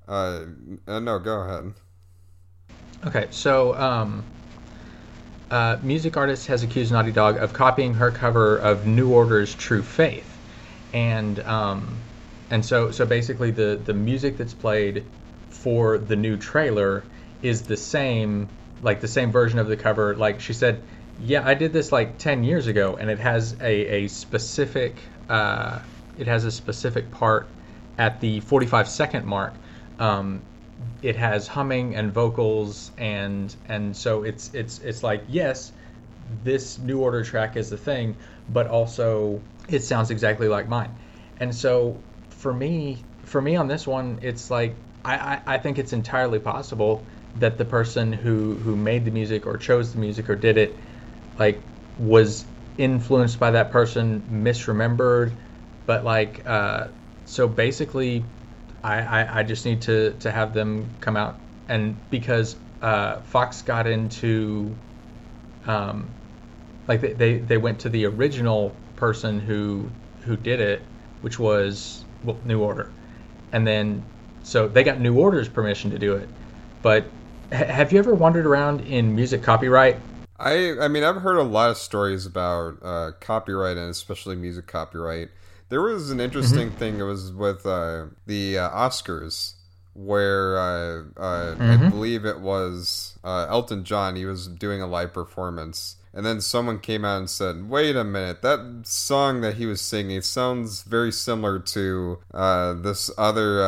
uh, 0.06 0.44
uh, 0.86 1.00
no, 1.00 1.18
go 1.18 1.40
ahead. 1.40 1.72
Okay, 3.06 3.28
so 3.30 3.74
um, 3.74 4.22
uh, 5.50 5.78
music 5.82 6.16
artist 6.16 6.46
has 6.48 6.62
accused 6.62 6.92
Naughty 6.92 7.12
Dog 7.12 7.36
of 7.38 7.52
copying 7.52 7.94
her 7.94 8.10
cover 8.10 8.58
of 8.58 8.86
New 8.86 9.12
Order's 9.12 9.54
"True 9.54 9.82
Faith," 9.82 10.28
and 10.92 11.40
um, 11.40 11.98
and 12.50 12.64
so 12.64 12.90
so 12.90 13.06
basically 13.06 13.50
the 13.50 13.80
the 13.82 13.94
music 13.94 14.36
that's 14.36 14.54
played 14.54 15.04
for 15.50 15.98
the 15.98 16.16
new 16.16 16.36
trailer 16.36 17.04
is 17.42 17.62
the 17.62 17.76
same, 17.76 18.48
like 18.82 19.00
the 19.00 19.08
same 19.08 19.32
version 19.32 19.58
of 19.58 19.68
the 19.68 19.76
cover. 19.76 20.14
Like 20.14 20.40
she 20.40 20.52
said, 20.52 20.82
yeah, 21.20 21.46
I 21.46 21.54
did 21.54 21.72
this 21.72 21.92
like 21.92 22.18
ten 22.18 22.44
years 22.44 22.66
ago, 22.66 22.96
and 23.00 23.10
it 23.10 23.18
has 23.18 23.56
a 23.60 24.04
a 24.04 24.08
specific 24.08 24.96
uh, 25.28 25.78
it 26.18 26.26
has 26.26 26.44
a 26.44 26.50
specific 26.50 27.10
part 27.10 27.48
at 27.96 28.20
the 28.20 28.38
45 28.40 28.88
second 28.88 29.26
mark 29.26 29.54
um, 29.98 30.40
it 31.02 31.16
has 31.16 31.46
humming 31.46 31.94
and 31.94 32.12
vocals 32.12 32.90
and 32.98 33.54
and 33.66 33.96
so 33.96 34.24
it's 34.24 34.52
it's 34.54 34.78
it's 34.80 35.02
like 35.02 35.24
yes 35.28 35.72
this 36.42 36.78
new 36.78 37.00
order 37.00 37.22
track 37.24 37.56
is 37.56 37.70
the 37.70 37.76
thing 37.76 38.16
but 38.48 38.66
also 38.66 39.40
it 39.68 39.80
sounds 39.80 40.10
exactly 40.10 40.48
like 40.48 40.68
mine. 40.68 40.90
And 41.40 41.54
so 41.54 42.00
for 42.30 42.52
me 42.52 43.04
for 43.24 43.40
me 43.40 43.56
on 43.56 43.68
this 43.68 43.86
one 43.86 44.18
it's 44.22 44.50
like 44.50 44.76
I, 45.04 45.14
I, 45.16 45.40
I 45.54 45.58
think 45.58 45.78
it's 45.78 45.92
entirely 45.92 46.38
possible 46.38 47.06
that 47.36 47.58
the 47.58 47.64
person 47.64 48.12
who 48.12 48.56
who 48.56 48.74
made 48.76 49.04
the 49.04 49.10
music 49.10 49.46
or 49.46 49.56
chose 49.56 49.92
the 49.92 49.98
music 50.00 50.28
or 50.28 50.36
did 50.36 50.58
it 50.58 50.78
like 51.38 51.62
was 51.98 52.46
influenced 52.76 53.38
by 53.38 53.50
that 53.52 53.70
person 53.70 54.22
misremembered 54.30 55.32
but 55.86 56.04
like 56.04 56.42
uh, 56.46 56.88
so 57.24 57.48
basically 57.48 58.24
I, 58.82 59.00
I, 59.00 59.38
I 59.40 59.42
just 59.42 59.64
need 59.64 59.82
to, 59.82 60.12
to 60.20 60.30
have 60.30 60.54
them 60.54 60.88
come 61.00 61.16
out 61.16 61.38
and 61.68 61.96
because 62.10 62.56
uh, 62.80 63.20
Fox 63.20 63.62
got 63.62 63.86
into 63.86 64.74
um, 65.66 66.08
like 66.86 67.00
they, 67.00 67.12
they, 67.12 67.38
they 67.38 67.56
went 67.58 67.80
to 67.80 67.88
the 67.88 68.06
original 68.06 68.74
person 68.96 69.38
who 69.38 69.90
who 70.22 70.36
did 70.36 70.60
it, 70.60 70.82
which 71.20 71.38
was 71.38 72.04
well, 72.24 72.38
New 72.44 72.62
Order, 72.62 72.90
and 73.52 73.66
then 73.66 74.02
so 74.42 74.66
they 74.66 74.82
got 74.82 74.98
New 74.98 75.18
Order's 75.18 75.48
permission 75.48 75.90
to 75.90 75.98
do 75.98 76.14
it. 76.14 76.28
But 76.82 77.04
ha- 77.52 77.64
have 77.64 77.92
you 77.92 77.98
ever 77.98 78.14
wandered 78.14 78.46
around 78.46 78.80
in 78.82 79.14
music 79.14 79.42
copyright? 79.42 79.96
I 80.38 80.78
I 80.80 80.88
mean 80.88 81.04
I've 81.04 81.16
heard 81.16 81.36
a 81.36 81.42
lot 81.42 81.70
of 81.70 81.76
stories 81.76 82.24
about 82.24 82.78
uh, 82.82 83.10
copyright 83.20 83.76
and 83.76 83.90
especially 83.90 84.36
music 84.36 84.66
copyright. 84.66 85.28
There 85.68 85.82
was 85.82 86.10
an 86.10 86.20
interesting 86.20 86.68
mm-hmm. 86.68 86.78
thing. 86.78 86.98
It 86.98 87.02
was 87.02 87.32
with 87.32 87.66
uh, 87.66 88.06
the 88.26 88.58
uh, 88.58 88.70
Oscars, 88.70 89.54
where 89.94 90.58
uh, 90.58 91.02
uh 91.16 91.54
mm-hmm. 91.54 91.84
I 91.84 91.88
believe 91.88 92.24
it 92.24 92.40
was 92.40 93.18
uh, 93.22 93.46
Elton 93.48 93.84
John. 93.84 94.16
He 94.16 94.24
was 94.24 94.48
doing 94.48 94.80
a 94.80 94.86
live 94.86 95.12
performance, 95.12 95.96
and 96.18 96.26
then 96.26 96.40
someone 96.40 96.80
came 96.80 97.04
out 97.04 97.18
and 97.18 97.30
said, 97.30 97.70
"Wait 97.70 97.94
a 97.94 98.02
minute, 98.02 98.42
that 98.42 98.80
song 98.82 99.40
that 99.42 99.54
he 99.54 99.66
was 99.66 99.80
singing 99.80 100.20
sounds 100.20 100.82
very 100.82 101.12
similar 101.12 101.60
to 101.60 102.18
uh, 102.34 102.74
this 102.74 103.08
other 103.16 103.60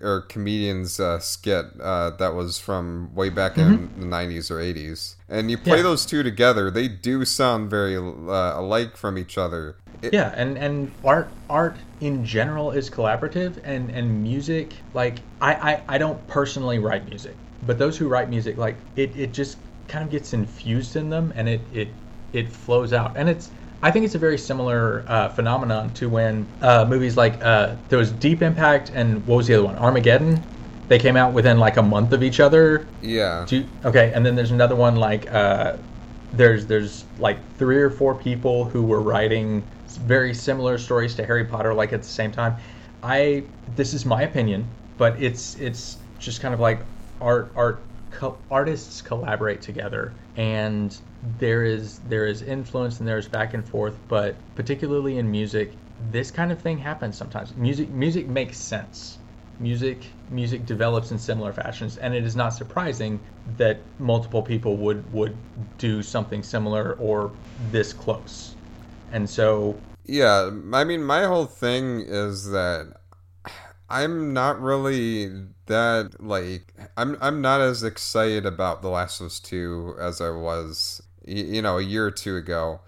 or 0.00 0.24
comedian's 0.28 0.98
skit 1.20 1.76
that 1.78 2.32
was 2.34 2.58
from 2.58 3.14
way 3.14 3.28
back 3.28 3.56
mm-hmm. 3.56 4.00
in 4.00 4.10
the 4.10 4.16
'90s 4.16 4.50
or 4.50 4.56
'80s." 4.56 5.16
And 5.28 5.50
you 5.50 5.58
play 5.58 5.76
yeah. 5.76 5.82
those 5.82 6.06
two 6.06 6.22
together, 6.22 6.70
they 6.70 6.88
do 6.88 7.26
sound 7.26 7.68
very 7.68 7.94
alike 7.94 8.96
from 8.96 9.18
each 9.18 9.36
other 9.36 9.76
it, 10.02 10.14
yeah, 10.14 10.32
and 10.36 10.56
and 10.56 10.92
art 11.04 11.28
art 11.50 11.76
in 12.00 12.24
general 12.24 12.70
is 12.70 12.88
collaborative, 12.88 13.58
and 13.64 13.90
and 13.90 14.22
music 14.22 14.74
like 14.94 15.18
I, 15.40 15.54
I 15.54 15.82
I 15.88 15.98
don't 15.98 16.24
personally 16.28 16.78
write 16.78 17.08
music, 17.08 17.34
but 17.66 17.78
those 17.78 17.98
who 17.98 18.08
write 18.08 18.30
music 18.30 18.56
like 18.56 18.76
it 18.96 19.16
it 19.16 19.32
just 19.32 19.58
kind 19.88 20.04
of 20.04 20.10
gets 20.10 20.32
infused 20.32 20.96
in 20.96 21.10
them, 21.10 21.32
and 21.34 21.48
it 21.48 21.60
it 21.72 21.88
it 22.32 22.48
flows 22.48 22.92
out, 22.92 23.16
and 23.16 23.28
it's 23.28 23.50
I 23.82 23.90
think 23.90 24.04
it's 24.04 24.14
a 24.14 24.18
very 24.18 24.38
similar 24.38 25.04
uh, 25.06 25.28
phenomenon 25.30 25.92
to 25.94 26.08
when 26.08 26.46
uh, 26.62 26.84
movies 26.84 27.16
like 27.16 27.42
uh, 27.44 27.76
there 27.88 27.98
was 27.98 28.10
Deep 28.12 28.42
Impact 28.42 28.90
and 28.94 29.24
what 29.26 29.36
was 29.36 29.46
the 29.46 29.54
other 29.54 29.64
one 29.64 29.76
Armageddon. 29.76 30.42
They 30.88 30.98
came 30.98 31.16
out 31.16 31.32
within 31.32 31.58
like 31.58 31.76
a 31.76 31.82
month 31.82 32.12
of 32.12 32.22
each 32.22 32.40
other. 32.40 32.86
Yeah. 33.02 33.46
You, 33.48 33.66
okay, 33.84 34.12
and 34.14 34.24
then 34.24 34.34
there's 34.34 34.50
another 34.50 34.74
one 34.74 34.96
like 34.96 35.32
uh, 35.32 35.76
there's 36.32 36.66
there's 36.66 37.04
like 37.18 37.38
three 37.56 37.78
or 37.78 37.90
four 37.90 38.14
people 38.14 38.64
who 38.64 38.82
were 38.82 39.00
writing 39.00 39.62
very 40.00 40.34
similar 40.34 40.78
stories 40.78 41.14
to 41.16 41.24
Harry 41.24 41.44
Potter, 41.44 41.72
like 41.74 41.92
at 41.92 42.02
the 42.02 42.08
same 42.08 42.32
time. 42.32 42.56
I 43.02 43.44
this 43.76 43.94
is 43.94 44.04
my 44.04 44.22
opinion, 44.22 44.66
but 44.96 45.20
it's 45.22 45.56
it's 45.56 45.98
just 46.18 46.40
kind 46.40 46.52
of 46.52 46.58
like 46.58 46.80
art 47.20 47.52
art 47.54 47.80
co- 48.18 48.36
artists 48.50 49.00
collaborate 49.00 49.62
together, 49.62 50.12
and 50.36 50.96
there 51.38 51.62
is 51.62 52.00
there 52.08 52.26
is 52.26 52.42
influence 52.42 52.98
and 52.98 53.08
there's 53.08 53.28
back 53.28 53.54
and 53.54 53.66
forth, 53.66 53.96
but 54.08 54.34
particularly 54.56 55.18
in 55.18 55.30
music, 55.30 55.72
this 56.10 56.30
kind 56.30 56.50
of 56.50 56.60
thing 56.60 56.78
happens 56.78 57.16
sometimes. 57.16 57.54
Music 57.56 57.88
music 57.90 58.26
makes 58.26 58.58
sense. 58.58 59.18
Music 59.60 59.98
music 60.30 60.66
develops 60.66 61.12
in 61.12 61.18
similar 61.18 61.52
fashions, 61.52 61.96
and 61.98 62.12
it 62.12 62.24
is 62.24 62.34
not 62.34 62.52
surprising 62.52 63.20
that 63.56 63.78
multiple 64.00 64.42
people 64.42 64.76
would 64.76 65.00
would 65.12 65.36
do 65.78 66.02
something 66.02 66.42
similar 66.42 66.94
or 66.94 67.30
this 67.70 67.92
close. 67.92 68.56
And 69.12 69.30
so 69.30 69.76
yeah, 70.04 70.50
I 70.72 70.84
mean, 70.84 71.04
my 71.04 71.24
whole 71.24 71.46
thing 71.46 72.00
is 72.00 72.50
that 72.50 72.97
I'm 73.90 74.32
not 74.32 74.60
really 74.60 75.30
that 75.66 76.16
like 76.20 76.74
I'm 76.96 77.16
I'm 77.20 77.40
not 77.40 77.60
as 77.60 77.82
excited 77.82 78.44
about 78.44 78.82
The 78.82 78.88
Last 78.88 79.20
of 79.20 79.26
Us 79.26 79.40
2 79.40 79.96
as 80.00 80.20
I 80.20 80.30
was 80.30 81.02
you 81.24 81.62
know 81.62 81.78
a 81.78 81.82
year 81.82 82.06
or 82.06 82.10
two 82.10 82.36
ago. 82.36 82.80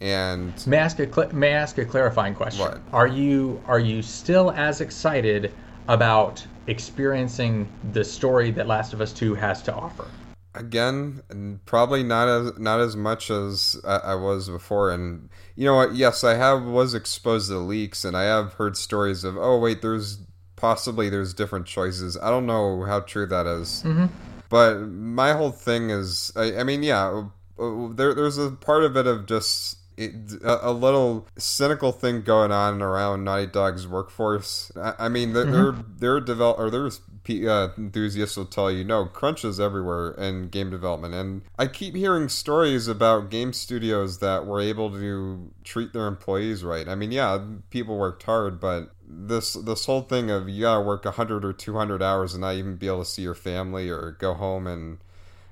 And 0.00 0.52
may 0.66 0.78
I 0.78 0.80
ask 0.80 0.98
a 0.98 1.12
cl- 1.12 1.32
may 1.32 1.50
I 1.50 1.58
ask 1.58 1.78
a 1.78 1.84
clarifying 1.84 2.34
question? 2.34 2.64
What? 2.64 2.80
Are 2.92 3.06
you 3.06 3.62
are 3.66 3.78
you 3.78 4.02
still 4.02 4.50
as 4.50 4.80
excited 4.80 5.52
about 5.88 6.44
experiencing 6.66 7.68
the 7.92 8.04
story 8.04 8.50
that 8.52 8.66
Last 8.66 8.92
of 8.92 9.00
Us 9.00 9.12
2 9.12 9.34
has 9.34 9.62
to 9.62 9.74
offer? 9.74 10.06
again 10.54 11.60
probably 11.64 12.02
not 12.02 12.28
as 12.28 12.58
not 12.58 12.78
as 12.78 12.94
much 12.94 13.30
as 13.30 13.80
I, 13.86 13.96
I, 13.96 14.14
was 14.16 14.50
before 14.50 14.90
and 14.90 15.30
you 15.56 15.64
know 15.64 15.76
what 15.76 15.94
yes 15.94 16.24
i 16.24 16.34
have 16.34 16.64
was 16.64 16.92
exposed 16.92 17.48
to 17.48 17.56
leaks 17.56 18.04
and 18.04 18.14
i 18.14 18.24
have 18.24 18.52
heard 18.54 18.76
stories 18.76 19.24
of 19.24 19.38
oh 19.38 19.58
wait 19.58 19.80
there's 19.80 20.18
possibly 20.62 21.10
there's 21.10 21.34
different 21.34 21.66
choices 21.66 22.16
i 22.22 22.30
don't 22.30 22.46
know 22.46 22.84
how 22.84 23.00
true 23.00 23.26
that 23.26 23.46
is. 23.46 23.82
Mm-hmm. 23.84 24.06
but 24.48 24.78
my 24.78 25.32
whole 25.32 25.50
thing 25.50 25.90
is 25.90 26.32
i, 26.36 26.60
I 26.60 26.62
mean 26.62 26.84
yeah 26.84 27.24
uh, 27.58 27.88
there, 27.92 28.14
there's 28.14 28.38
a 28.38 28.52
part 28.52 28.84
of 28.84 28.96
it 28.96 29.08
of 29.08 29.26
just 29.26 29.78
a, 29.98 30.58
a, 30.62 30.72
little 30.72 31.26
cynical 31.36 31.92
thing 31.92 32.22
going 32.22 32.50
on 32.50 32.80
around 32.80 33.24
Naughty 33.24 33.46
Dog's 33.46 33.86
workforce. 33.86 34.72
I, 34.74 34.94
I 35.00 35.08
mean, 35.10 35.34
they're, 35.34 35.44
mm-hmm. 35.44 35.82
they're, 35.98 36.14
they're 36.14 36.20
develop 36.20 36.58
or 36.58 36.70
there's 36.70 37.02
uh, 37.28 37.68
enthusiasts 37.78 38.36
will 38.36 38.46
tell 38.46 38.70
you, 38.70 38.84
no, 38.84 39.04
crunch 39.04 39.44
is 39.44 39.60
everywhere 39.60 40.12
in 40.12 40.48
game 40.48 40.70
development. 40.70 41.14
And 41.14 41.42
I 41.58 41.66
keep 41.66 41.94
hearing 41.94 42.28
stories 42.28 42.88
about 42.88 43.30
game 43.30 43.52
studios 43.52 44.18
that 44.18 44.46
were 44.46 44.60
able 44.60 44.90
to 44.90 45.50
treat 45.62 45.92
their 45.92 46.06
employees 46.06 46.64
right. 46.64 46.88
I 46.88 46.94
mean, 46.94 47.12
yeah, 47.12 47.38
people 47.70 47.98
worked 47.98 48.24
hard, 48.24 48.60
but 48.60 48.92
this 49.14 49.52
this 49.52 49.84
whole 49.84 50.02
thing 50.02 50.30
of 50.30 50.48
you 50.48 50.62
gotta 50.62 50.80
work 50.80 51.04
100 51.04 51.44
or 51.44 51.52
200 51.52 52.02
hours 52.02 52.34
and 52.34 52.40
not 52.40 52.54
even 52.54 52.76
be 52.76 52.86
able 52.86 53.04
to 53.04 53.10
see 53.10 53.22
your 53.22 53.34
family 53.34 53.90
or 53.90 54.12
go 54.18 54.32
home 54.34 54.66
and 54.66 54.98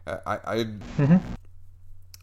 I, 0.07 0.39
I 0.45 0.57
mm-hmm. 0.57 1.17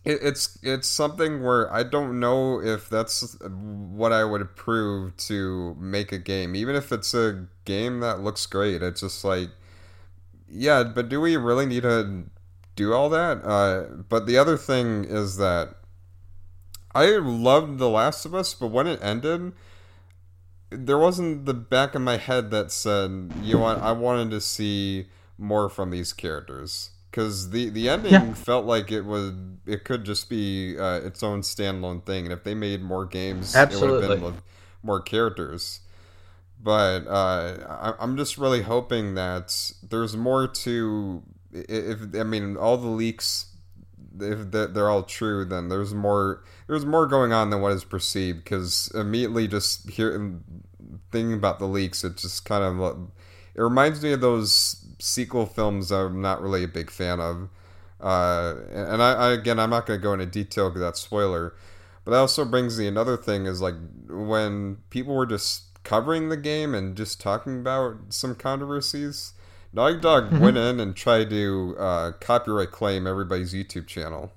it, 0.04 0.20
it's 0.22 0.58
it's 0.64 0.88
something 0.88 1.44
where 1.44 1.72
I 1.72 1.84
don't 1.84 2.20
know 2.20 2.62
if 2.62 2.90
that's 2.90 3.38
what 3.42 4.12
I 4.12 4.24
would 4.24 4.42
approve 4.42 5.16
to 5.18 5.76
make 5.80 6.12
a 6.12 6.18
game, 6.18 6.56
even 6.56 6.76
if 6.76 6.92
it's 6.92 7.14
a 7.14 7.48
game 7.66 8.00
that 8.00 8.22
looks 8.22 8.46
great. 8.46 8.82
It's 8.82 9.02
just 9.02 9.24
like, 9.24 9.50
yeah, 10.50 10.84
but 10.84 11.10
do 11.10 11.22
we 11.22 11.38
really 11.38 11.66
need 11.66 11.84
to 11.84 12.24
do 12.76 12.94
all 12.94 13.10
that? 13.10 13.44
Uh, 13.44 13.84
but 14.10 14.26
the 14.26 14.38
other 14.38 14.58
thing 14.58 15.06
is 15.06 15.38
that 15.38 15.76
I 16.96 17.18
loved 17.18 17.78
The 17.78 17.90
Last 17.90 18.26
of 18.26 18.34
Us, 18.34 18.54
but 18.54 18.68
when 18.68 18.88
it 18.88 19.00
ended, 19.04 19.54
there 20.70 20.98
wasn't 20.98 21.46
the 21.46 21.54
back 21.54 21.96
of 21.96 22.02
my 22.02 22.18
head 22.18 22.52
that 22.52 22.72
said, 22.72 23.32
you 23.42 23.56
know 23.56 23.62
what, 23.62 23.80
I 23.80 23.92
wanted 23.92 24.32
to 24.32 24.42
see 24.42 25.08
more 25.38 25.70
from 25.70 25.92
these 25.92 26.14
characters 26.14 26.92
because 27.18 27.50
the 27.50 27.70
the 27.70 27.90
ending 27.90 28.12
yeah. 28.12 28.34
felt 28.34 28.66
like 28.66 28.92
it 28.92 29.02
was 29.02 29.34
it 29.66 29.84
could 29.84 30.04
just 30.04 30.30
be 30.30 30.78
uh, 30.78 31.00
its 31.00 31.24
own 31.24 31.42
standalone 31.42 32.06
thing, 32.06 32.26
and 32.26 32.34
if 32.34 32.44
they 32.44 32.54
made 32.54 32.82
more 32.82 33.06
games, 33.06 33.56
Absolutely. 33.56 34.06
it 34.06 34.10
would 34.10 34.10
have 34.10 34.34
been 34.34 34.42
more 34.84 35.02
characters. 35.02 35.82
But 36.62 37.08
uh, 37.08 37.94
I, 38.00 38.04
am 38.04 38.18
just 38.18 38.38
really 38.38 38.62
hoping 38.62 39.16
that 39.16 39.72
there's 39.82 40.16
more 40.16 40.48
to. 40.48 41.24
If 41.52 42.16
I 42.16 42.24
mean 42.24 42.58
all 42.58 42.78
the 42.78 42.88
leaks, 42.88 43.48
if 44.20 44.52
they're 44.52 44.90
all 44.90 45.04
true, 45.04 45.46
then 45.46 45.70
there's 45.70 45.94
more. 45.94 46.44
There's 46.68 46.86
more 46.86 47.08
going 47.08 47.34
on 47.34 47.50
than 47.50 47.62
what 47.62 47.74
is 47.74 47.84
perceived. 47.84 48.44
Because 48.44 48.92
immediately, 48.94 49.48
just 49.48 49.90
hearing 49.90 50.44
thinking 51.12 51.34
about 51.34 51.60
the 51.60 51.68
leaks, 51.68 52.04
it 52.04 52.18
just 52.18 52.46
kind 52.46 52.64
of 52.64 53.10
it 53.56 53.62
reminds 53.62 54.04
me 54.04 54.14
of 54.14 54.22
those 54.22 54.86
sequel 55.00 55.46
films 55.46 55.92
I'm 55.92 56.22
not 56.22 56.42
really 56.42 56.64
a 56.64 56.68
big 56.68 56.92
fan 56.92 57.20
of. 57.20 57.50
Uh, 58.00 58.56
and 58.72 59.02
I, 59.02 59.14
I, 59.14 59.32
again, 59.32 59.60
I'm 59.60 59.72
not 59.72 59.88
going 59.88 60.00
to 60.00 60.04
go 60.04 60.14
into 60.14 60.28
detail 60.28 60.70
because 60.70 60.82
that's 60.82 61.02
spoiler. 61.02 61.56
But 62.06 62.12
that 62.12 62.20
also 62.20 62.46
brings 62.46 62.80
me 62.80 62.88
another 62.88 63.18
thing 63.18 63.48
is 63.48 63.60
like 63.60 63.74
when 64.08 64.78
people 64.90 65.16
were 65.16 65.26
just 65.26 65.84
covering 65.84 66.30
the 66.30 66.38
game 66.38 66.76
and 66.76 66.96
just 66.96 67.20
talking 67.20 67.60
about 67.60 67.96
some 68.10 68.36
controversies. 68.36 69.34
Naughty 69.78 70.00
Dog 70.00 70.32
mm-hmm. 70.32 70.40
went 70.40 70.58
in 70.58 70.80
and 70.80 70.96
tried 70.96 71.30
to 71.30 71.76
uh, 71.78 72.12
copyright 72.20 72.72
claim 72.72 73.06
everybody's 73.06 73.54
YouTube 73.54 73.86
channel. 73.86 74.34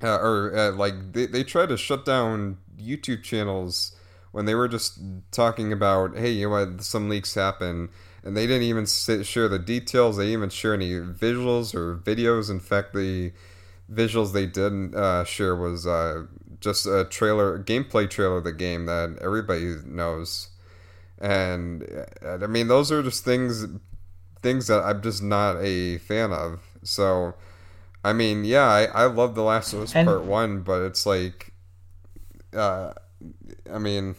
Uh, 0.00 0.16
or 0.16 0.56
uh, 0.56 0.70
like 0.70 1.12
they, 1.12 1.26
they 1.26 1.42
tried 1.42 1.70
to 1.70 1.76
shut 1.76 2.04
down 2.04 2.58
YouTube 2.80 3.24
channels 3.24 3.96
when 4.30 4.44
they 4.44 4.54
were 4.54 4.68
just 4.68 5.00
talking 5.32 5.72
about, 5.72 6.16
hey, 6.16 6.30
you 6.30 6.44
know 6.44 6.50
what, 6.50 6.82
some 6.82 7.08
leaks 7.08 7.34
happen 7.34 7.88
and 8.22 8.36
they 8.36 8.46
didn't 8.46 8.62
even 8.62 8.86
share 8.86 9.48
the 9.48 9.58
details. 9.58 10.16
They 10.16 10.26
didn't 10.26 10.38
even 10.38 10.50
share 10.50 10.74
any 10.74 10.90
visuals 10.90 11.74
or 11.74 11.96
videos. 11.96 12.48
In 12.48 12.60
fact, 12.60 12.94
the 12.94 13.32
visuals 13.92 14.32
they 14.32 14.46
did 14.46 14.94
uh, 14.94 15.24
share 15.24 15.56
was 15.56 15.84
uh, 15.84 16.26
just 16.60 16.86
a 16.86 17.04
trailer, 17.10 17.56
a 17.56 17.64
gameplay 17.64 18.08
trailer 18.08 18.36
of 18.36 18.44
the 18.44 18.52
game 18.52 18.86
that 18.86 19.18
everybody 19.20 19.78
knows. 19.84 20.50
And 21.20 21.82
uh, 22.24 22.38
I 22.40 22.46
mean, 22.46 22.68
those 22.68 22.92
are 22.92 23.02
just 23.02 23.24
things, 23.24 23.66
things 24.42 24.66
that 24.68 24.82
I'm 24.82 25.02
just 25.02 25.22
not 25.22 25.56
a 25.60 25.98
fan 25.98 26.32
of. 26.32 26.60
So, 26.82 27.34
I 28.04 28.12
mean, 28.12 28.44
yeah, 28.44 28.64
I, 28.66 28.84
I 28.84 29.04
love 29.06 29.34
The 29.34 29.42
Last 29.42 29.72
of 29.72 29.82
Us 29.82 29.94
and, 29.94 30.06
Part 30.06 30.24
One, 30.24 30.60
but 30.62 30.82
it's 30.82 31.06
like, 31.06 31.52
uh, 32.54 32.92
I 33.72 33.78
mean, 33.78 34.14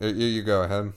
you, 0.00 0.08
you 0.08 0.42
go 0.42 0.62
ahead. 0.62 0.92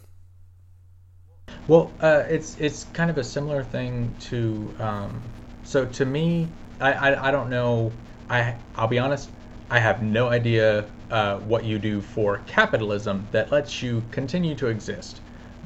Well, 1.67 1.91
uh, 2.01 2.23
it's 2.27 2.57
it's 2.59 2.85
kind 2.93 3.09
of 3.09 3.17
a 3.17 3.23
similar 3.23 3.63
thing 3.63 4.13
to. 4.21 4.73
Um, 4.79 5.21
so 5.63 5.85
to 5.85 6.05
me, 6.05 6.47
I, 6.81 6.91
I, 6.93 7.29
I 7.29 7.31
don't 7.31 7.49
know. 7.49 7.91
I 8.29 8.55
I'll 8.75 8.87
be 8.87 8.99
honest. 8.99 9.29
I 9.69 9.79
have 9.79 10.03
no 10.03 10.27
idea 10.27 10.85
uh, 11.09 11.39
what 11.39 11.63
you 11.63 11.79
do 11.79 12.01
for 12.01 12.39
capitalism 12.47 13.27
that 13.31 13.51
lets 13.51 13.81
you 13.81 14.03
continue 14.11 14.55
to 14.55 14.67
exist. 14.67 15.21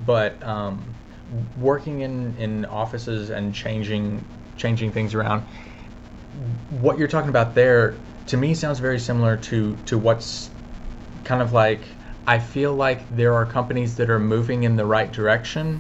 But 0.05 0.41
um, 0.43 0.83
working 1.59 2.01
in, 2.01 2.35
in 2.37 2.65
offices 2.65 3.29
and 3.29 3.53
changing 3.53 4.23
changing 4.57 4.91
things 4.91 5.13
around, 5.13 5.41
what 6.81 6.97
you're 6.97 7.07
talking 7.07 7.29
about 7.29 7.53
there 7.53 7.95
to 8.27 8.37
me 8.37 8.53
sounds 8.53 8.79
very 8.79 8.99
similar 8.99 9.37
to 9.37 9.75
to 9.85 9.97
what's 9.97 10.49
kind 11.23 11.41
of 11.41 11.53
like 11.53 11.81
I 12.27 12.39
feel 12.39 12.73
like 12.73 13.15
there 13.15 13.33
are 13.33 13.45
companies 13.45 13.95
that 13.95 14.09
are 14.09 14.19
moving 14.19 14.63
in 14.63 14.75
the 14.75 14.85
right 14.85 15.11
direction, 15.11 15.79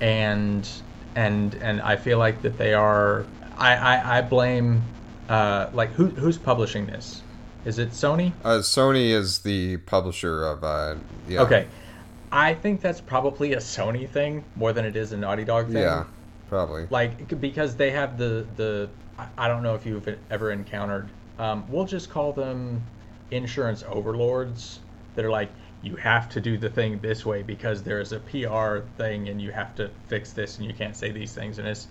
and 0.00 0.68
and 1.14 1.54
and 1.54 1.80
I 1.80 1.96
feel 1.96 2.18
like 2.18 2.42
that 2.42 2.58
they 2.58 2.74
are. 2.74 3.24
I 3.56 3.76
I, 3.76 4.18
I 4.18 4.22
blame 4.22 4.82
uh, 5.28 5.70
like 5.72 5.90
who 5.92 6.06
who's 6.06 6.38
publishing 6.38 6.86
this? 6.86 7.22
Is 7.64 7.78
it 7.78 7.90
Sony? 7.90 8.32
Uh, 8.44 8.58
Sony 8.58 9.10
is 9.10 9.38
the 9.40 9.76
publisher 9.78 10.44
of. 10.44 10.64
Uh, 10.64 10.96
yeah. 11.28 11.42
Okay, 11.42 11.66
I 12.34 12.52
think 12.52 12.80
that's 12.80 13.00
probably 13.00 13.52
a 13.52 13.58
Sony 13.58 14.08
thing 14.08 14.44
more 14.56 14.72
than 14.72 14.84
it 14.84 14.96
is 14.96 15.12
a 15.12 15.16
Naughty 15.16 15.44
Dog 15.44 15.66
thing. 15.66 15.82
Yeah, 15.82 16.04
probably. 16.48 16.88
Like 16.90 17.40
because 17.40 17.76
they 17.76 17.92
have 17.92 18.18
the 18.18 18.44
the. 18.56 18.90
I 19.38 19.46
don't 19.46 19.62
know 19.62 19.76
if 19.76 19.86
you've 19.86 20.08
ever 20.28 20.50
encountered. 20.50 21.08
Um, 21.38 21.64
we'll 21.68 21.84
just 21.84 22.10
call 22.10 22.32
them 22.32 22.82
insurance 23.30 23.84
overlords 23.88 24.80
that 25.14 25.24
are 25.24 25.30
like, 25.30 25.50
you 25.82 25.94
have 25.94 26.28
to 26.30 26.40
do 26.40 26.58
the 26.58 26.68
thing 26.68 26.98
this 26.98 27.24
way 27.24 27.42
because 27.42 27.84
there's 27.84 28.10
a 28.10 28.18
PR 28.18 28.78
thing 28.96 29.28
and 29.28 29.40
you 29.40 29.52
have 29.52 29.76
to 29.76 29.88
fix 30.08 30.32
this 30.32 30.58
and 30.58 30.66
you 30.66 30.74
can't 30.74 30.96
say 30.96 31.12
these 31.12 31.32
things 31.32 31.58
and 31.60 31.68
it's 31.68 31.86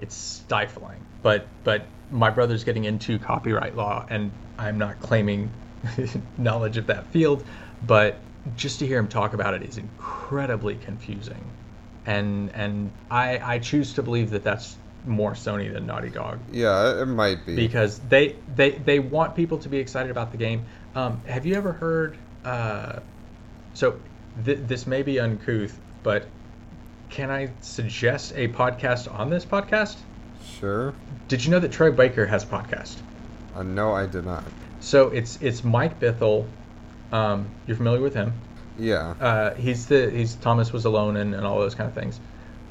it's 0.00 0.14
stifling. 0.14 1.04
But 1.22 1.48
but 1.64 1.84
my 2.12 2.30
brother's 2.30 2.62
getting 2.62 2.84
into 2.84 3.18
copyright 3.18 3.76
law 3.76 4.06
and 4.08 4.30
I'm 4.56 4.78
not 4.78 5.00
claiming 5.00 5.50
knowledge 6.38 6.76
of 6.76 6.86
that 6.86 7.06
field, 7.08 7.44
but 7.84 8.20
just 8.56 8.78
to 8.78 8.86
hear 8.86 8.98
him 8.98 9.08
talk 9.08 9.34
about 9.34 9.54
it 9.54 9.62
is 9.62 9.78
incredibly 9.78 10.76
confusing. 10.76 11.44
And 12.06 12.50
and 12.54 12.90
I 13.10 13.38
I 13.38 13.58
choose 13.58 13.94
to 13.94 14.02
believe 14.02 14.30
that 14.30 14.42
that's 14.42 14.76
more 15.06 15.32
Sony 15.32 15.72
than 15.72 15.86
Naughty 15.86 16.10
Dog. 16.10 16.38
Yeah, 16.52 17.02
it 17.02 17.06
might 17.06 17.44
be 17.46 17.56
because 17.56 17.98
they 18.00 18.36
they 18.54 18.72
they 18.72 18.98
want 18.98 19.34
people 19.34 19.58
to 19.58 19.68
be 19.68 19.78
excited 19.78 20.10
about 20.10 20.32
the 20.32 20.38
game. 20.38 20.64
Um, 20.94 21.20
have 21.26 21.46
you 21.46 21.54
ever 21.54 21.72
heard 21.72 22.16
uh, 22.44 23.00
so 23.74 23.98
th- 24.44 24.58
this 24.62 24.86
may 24.86 25.02
be 25.02 25.20
uncouth, 25.20 25.78
but 26.02 26.26
can 27.08 27.30
I 27.30 27.50
suggest 27.60 28.32
a 28.36 28.48
podcast 28.48 29.12
on 29.12 29.30
this 29.30 29.44
podcast? 29.44 29.98
Sure. 30.42 30.94
Did 31.28 31.44
you 31.44 31.50
know 31.50 31.58
that 31.58 31.72
Troy 31.72 31.90
Baker 31.90 32.26
has 32.26 32.44
a 32.44 32.46
podcast? 32.46 32.96
Uh, 33.54 33.62
no, 33.62 33.92
I 33.92 34.06
did 34.06 34.24
not. 34.24 34.44
So 34.80 35.08
it's 35.08 35.40
it's 35.42 35.62
Mike 35.64 36.00
Bithell. 36.00 36.46
Um, 37.12 37.48
you're 37.66 37.76
familiar 37.76 38.00
with 38.00 38.14
him? 38.14 38.32
Yeah. 38.78 39.14
Uh, 39.20 39.54
he's 39.54 39.86
the 39.86 40.10
he's 40.10 40.34
Thomas 40.36 40.72
was 40.72 40.84
alone 40.84 41.16
and, 41.16 41.34
and 41.34 41.46
all 41.46 41.58
those 41.58 41.74
kind 41.74 41.88
of 41.88 41.94
things. 41.94 42.20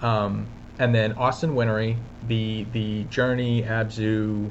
Um, 0.01 0.47
and 0.79 0.95
then 0.95 1.13
Austin 1.13 1.55
Wintory, 1.55 1.97
the 2.27 2.65
the 2.71 3.03
Journey 3.05 3.63
Abzu, 3.63 4.49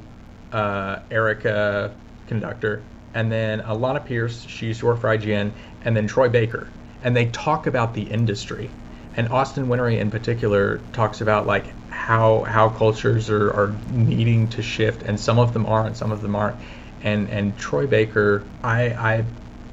uh, 0.52 1.00
Erica 1.11 1.95
conductor, 2.26 2.83
and 3.14 3.33
then 3.33 3.61
Alanah 3.61 4.04
Pearce, 4.04 4.42
she 4.47 4.66
used 4.66 4.80
to 4.80 4.87
work 4.87 5.00
for 5.00 5.09
IGN, 5.09 5.50
and 5.85 5.97
then 5.97 6.07
Troy 6.07 6.28
Baker. 6.28 6.68
And 7.02 7.16
they 7.16 7.26
talk 7.26 7.66
about 7.66 7.95
the 7.95 8.02
industry. 8.02 8.71
And 9.16 9.28
Austin 9.30 9.68
Wintory 9.68 9.99
in 9.99 10.11
particular 10.11 10.80
talks 10.92 11.21
about 11.21 11.47
like 11.47 11.66
how 11.90 12.42
how 12.45 12.68
cultures 12.68 13.30
are, 13.30 13.50
are 13.50 13.75
needing 13.90 14.49
to 14.49 14.62
shift 14.62 15.02
and 15.02 15.18
some 15.18 15.38
of 15.38 15.52
them 15.52 15.66
are 15.66 15.87
and 15.87 15.97
some 15.97 16.12
of 16.12 16.23
them 16.23 16.37
aren't. 16.37 16.57
And 17.02 17.28
and 17.30 17.57
Troy 17.59 17.87
Baker, 17.87 18.45
I 18.62 18.83
I 18.90 19.25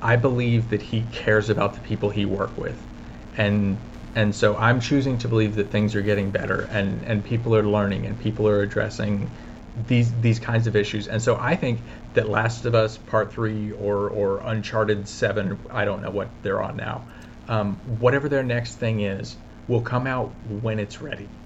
I 0.01 0.15
believe 0.15 0.69
that 0.69 0.81
he 0.81 1.05
cares 1.07 1.49
about 1.49 1.73
the 1.73 1.81
people 1.81 2.09
he 2.09 2.25
work 2.25 2.57
with. 2.57 2.87
And 3.33 3.85
and 4.15 4.33
so 4.33 4.55
I'm 4.55 4.79
choosing 4.79 5.17
to 5.19 5.27
believe 5.27 5.55
that 5.55 5.71
things 5.71 5.93
are 5.95 6.01
getting 6.01 6.31
better 6.31 6.63
and, 6.71 7.03
and 7.03 7.23
people 7.23 7.53
are 7.55 7.67
learning 7.67 8.05
and 8.05 8.17
people 8.17 8.47
are 8.47 8.61
addressing 8.61 9.33
these 9.75 10.17
these 10.21 10.39
kinds 10.39 10.67
of 10.67 10.75
issues. 10.75 11.07
And 11.07 11.21
so 11.21 11.35
I 11.37 11.55
think 11.55 11.85
that 12.13 12.29
Last 12.29 12.65
of 12.65 12.75
Us 12.75 12.97
Part 12.97 13.31
Three 13.33 13.71
or 13.71 14.09
or 14.09 14.39
Uncharted 14.39 15.07
Seven, 15.09 15.59
I 15.69 15.83
don't 15.85 16.01
know 16.01 16.11
what 16.11 16.41
they're 16.41 16.61
on 16.63 16.77
now. 16.77 17.07
Um, 17.47 17.81
whatever 17.83 18.29
their 18.29 18.43
next 18.43 18.75
thing 18.77 19.01
is, 19.01 19.37
will 19.67 19.81
come 19.81 20.07
out 20.07 20.37
when 20.43 20.79
it's 20.79 21.01
ready, 21.01 21.41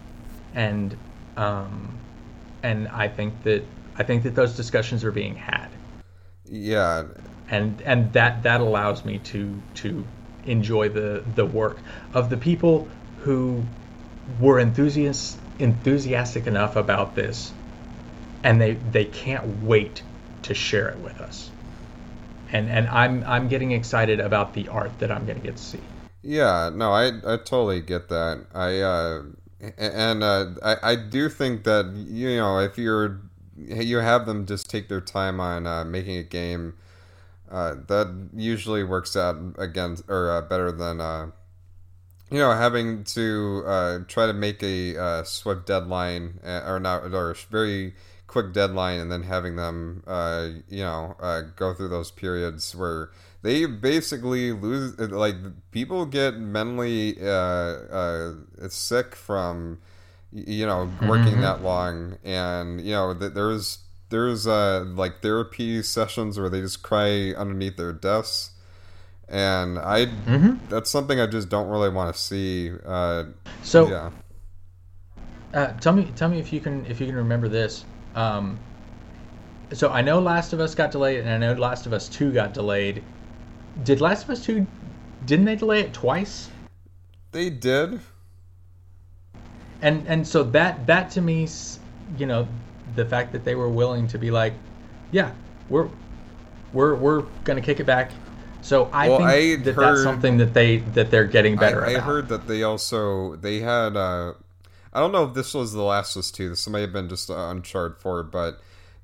and 0.53 0.97
um, 1.37 2.03
and 2.63 2.87
I 2.89 3.07
think 3.09 3.43
that 3.43 3.73
I 3.95 4.03
think 4.03 4.23
that 4.23 4.35
those 4.35 4.55
discussions 4.55 5.03
are 5.03 5.11
being 5.11 5.35
had. 5.35 5.79
Yeah, 6.45 7.03
and 7.51 7.81
and 7.81 8.13
that 8.13 8.43
that 8.43 8.61
allows 8.61 9.03
me 9.05 9.17
to 9.19 9.61
to 9.75 10.05
enjoy 10.45 10.89
the 10.89 11.23
the 11.35 11.45
work 11.45 11.77
of 12.13 12.29
the 12.29 12.37
people 12.37 12.87
who 13.19 13.63
were 14.39 14.59
enthusiasts 14.59 15.37
enthusiastic 15.57 16.47
enough 16.47 16.75
about 16.75 17.15
this 17.15 17.51
and 18.43 18.61
they 18.61 18.73
they 18.91 19.05
can't 19.05 19.63
wait 19.63 20.01
to 20.43 20.53
share 20.53 20.89
it 20.89 20.97
with 20.99 21.19
us. 21.19 21.49
And 22.51 22.69
and 22.69 22.87
i'm 22.87 23.23
i'm 23.25 23.47
getting 23.47 23.71
excited 23.71 24.19
about 24.19 24.53
the 24.53 24.67
art 24.69 24.91
that 24.99 25.11
i'm 25.11 25.25
going 25.25 25.39
to 25.39 25.45
get 25.45 25.57
to 25.57 25.63
see. 25.63 25.81
Yeah 26.23 26.71
no 26.73 26.91
i 26.91 27.07
i 27.07 27.37
totally 27.37 27.81
get 27.81 28.09
that. 28.09 28.45
I 28.53 28.79
uh 28.79 29.23
and 29.77 30.23
uh 30.23 30.51
i 30.63 30.91
i 30.91 30.95
do 30.95 31.29
think 31.29 31.63
that 31.65 31.85
you 31.93 32.37
know 32.37 32.59
if 32.59 32.77
you're 32.77 33.21
you 33.57 33.97
have 33.97 34.25
them 34.25 34.45
just 34.45 34.69
take 34.69 34.87
their 34.87 35.01
time 35.01 35.39
on 35.41 35.67
uh, 35.67 35.83
making 35.83 36.15
a 36.15 36.23
game 36.23 36.73
uh, 37.51 37.75
that 37.87 38.29
usually 38.35 38.83
works 38.83 39.15
out 39.15 39.35
against 39.57 40.03
or 40.07 40.31
uh, 40.31 40.41
better 40.41 40.71
than 40.71 41.01
uh, 41.01 41.27
you 42.31 42.37
know 42.37 42.51
having 42.51 43.03
to 43.03 43.63
uh, 43.65 43.99
try 44.07 44.25
to 44.25 44.33
make 44.33 44.61
a 44.61 44.97
uh, 44.97 45.23
swift 45.23 45.65
deadline 45.65 46.39
uh, 46.45 46.61
or 46.65 46.79
not 46.79 47.03
or 47.03 47.35
very 47.49 47.93
quick 48.27 48.53
deadline 48.53 48.99
and 48.99 49.11
then 49.11 49.23
having 49.23 49.55
them 49.55 50.03
you 50.69 50.83
know 50.83 51.15
go 51.55 51.73
through 51.73 51.89
those 51.89 52.11
periods 52.11 52.75
where 52.75 53.09
they 53.41 53.65
basically 53.65 54.51
lose 54.51 54.99
like 54.99 55.35
people 55.71 56.05
get 56.05 56.37
mentally 56.37 57.13
sick 58.69 59.15
from 59.15 59.79
you 60.31 60.67
know 60.67 60.91
working 61.07 61.33
mm-hmm. 61.33 61.41
that 61.41 61.63
long 61.63 62.17
and 62.23 62.81
you 62.81 62.91
know 62.91 63.15
there's 63.15 63.79
there's 64.09 64.47
uh 64.47 64.85
like 64.95 65.21
therapy 65.21 65.81
sessions 65.81 66.39
where 66.39 66.49
they 66.49 66.61
just 66.61 66.83
cry 66.83 67.33
underneath 67.37 67.77
their 67.77 67.93
desks. 67.93 68.51
And 69.27 69.77
i 69.77 70.07
mm-hmm. 70.07 70.55
that's 70.69 70.89
something 70.89 71.19
i 71.19 71.27
just 71.27 71.49
don't 71.49 71.67
really 71.69 71.89
want 71.89 72.13
to 72.13 72.19
see 72.19 72.71
uh 72.83 73.25
so 73.61 73.87
yeah. 73.87 74.09
uh, 75.53 75.67
tell 75.73 75.93
me 75.93 76.11
tell 76.15 76.29
me 76.29 76.39
if 76.39 76.51
you 76.51 76.59
can 76.59 76.83
if 76.87 76.99
you 76.99 77.05
can 77.05 77.15
remember 77.15 77.47
this. 77.47 77.85
Um 78.15 78.59
so 79.71 79.91
i 79.91 80.01
know 80.01 80.19
last 80.19 80.51
of 80.53 80.59
us 80.59 80.73
got 80.73 80.89
delayed 80.89 81.19
and 81.19 81.29
i 81.29 81.37
know 81.37 81.53
last 81.53 81.85
of 81.85 81.93
us 81.93 82.09
2 82.09 82.31
got 82.31 82.53
delayed. 82.53 83.03
Did 83.83 84.01
last 84.01 84.23
of 84.23 84.31
us 84.31 84.43
2 84.43 84.65
didn't 85.25 85.45
they 85.45 85.55
delay 85.55 85.81
it 85.81 85.93
twice? 85.93 86.49
They 87.31 87.51
did. 87.51 87.99
And 89.83 90.07
and 90.07 90.27
so 90.27 90.43
that 90.43 90.87
that 90.87 91.11
to 91.11 91.21
me 91.21 91.47
you 92.17 92.25
know 92.25 92.47
the 92.99 93.05
fact 93.09 93.31
that 93.31 93.45
they 93.45 93.55
were 93.55 93.69
willing 93.69 94.07
to 94.09 94.17
be 94.17 94.29
like, 94.29 94.53
yeah, 95.11 95.31
we're 95.69 95.89
we're 96.73 96.95
we're 96.95 97.21
gonna 97.43 97.61
kick 97.61 97.79
it 97.79 97.85
back. 97.85 98.11
So 98.61 98.89
I 98.91 99.07
well, 99.07 99.17
think 99.19 99.29
I 99.29 99.55
that 99.63 99.75
heard, 99.75 99.83
that's 99.83 100.03
something 100.03 100.37
that 100.37 100.53
they 100.53 100.77
that 100.77 101.09
they're 101.09 101.25
getting 101.25 101.55
better. 101.55 101.85
I, 101.85 101.95
I 101.95 101.99
heard 101.99 102.27
that 102.27 102.47
they 102.47 102.63
also 102.63 103.35
they 103.37 103.59
had. 103.61 103.95
Uh, 103.95 104.33
I 104.91 104.99
don't 104.99 105.11
know 105.11 105.23
if 105.23 105.33
this 105.33 105.53
was 105.53 105.71
the 105.71 105.83
last 105.83 106.15
of 106.15 106.21
Us 106.21 106.31
Two. 106.31 106.49
This 106.49 106.67
may 106.67 106.81
have 106.81 106.91
been 106.91 107.07
just 107.07 107.29
Uncharted 107.29 107.97
Four, 107.99 108.23
but 108.23 108.59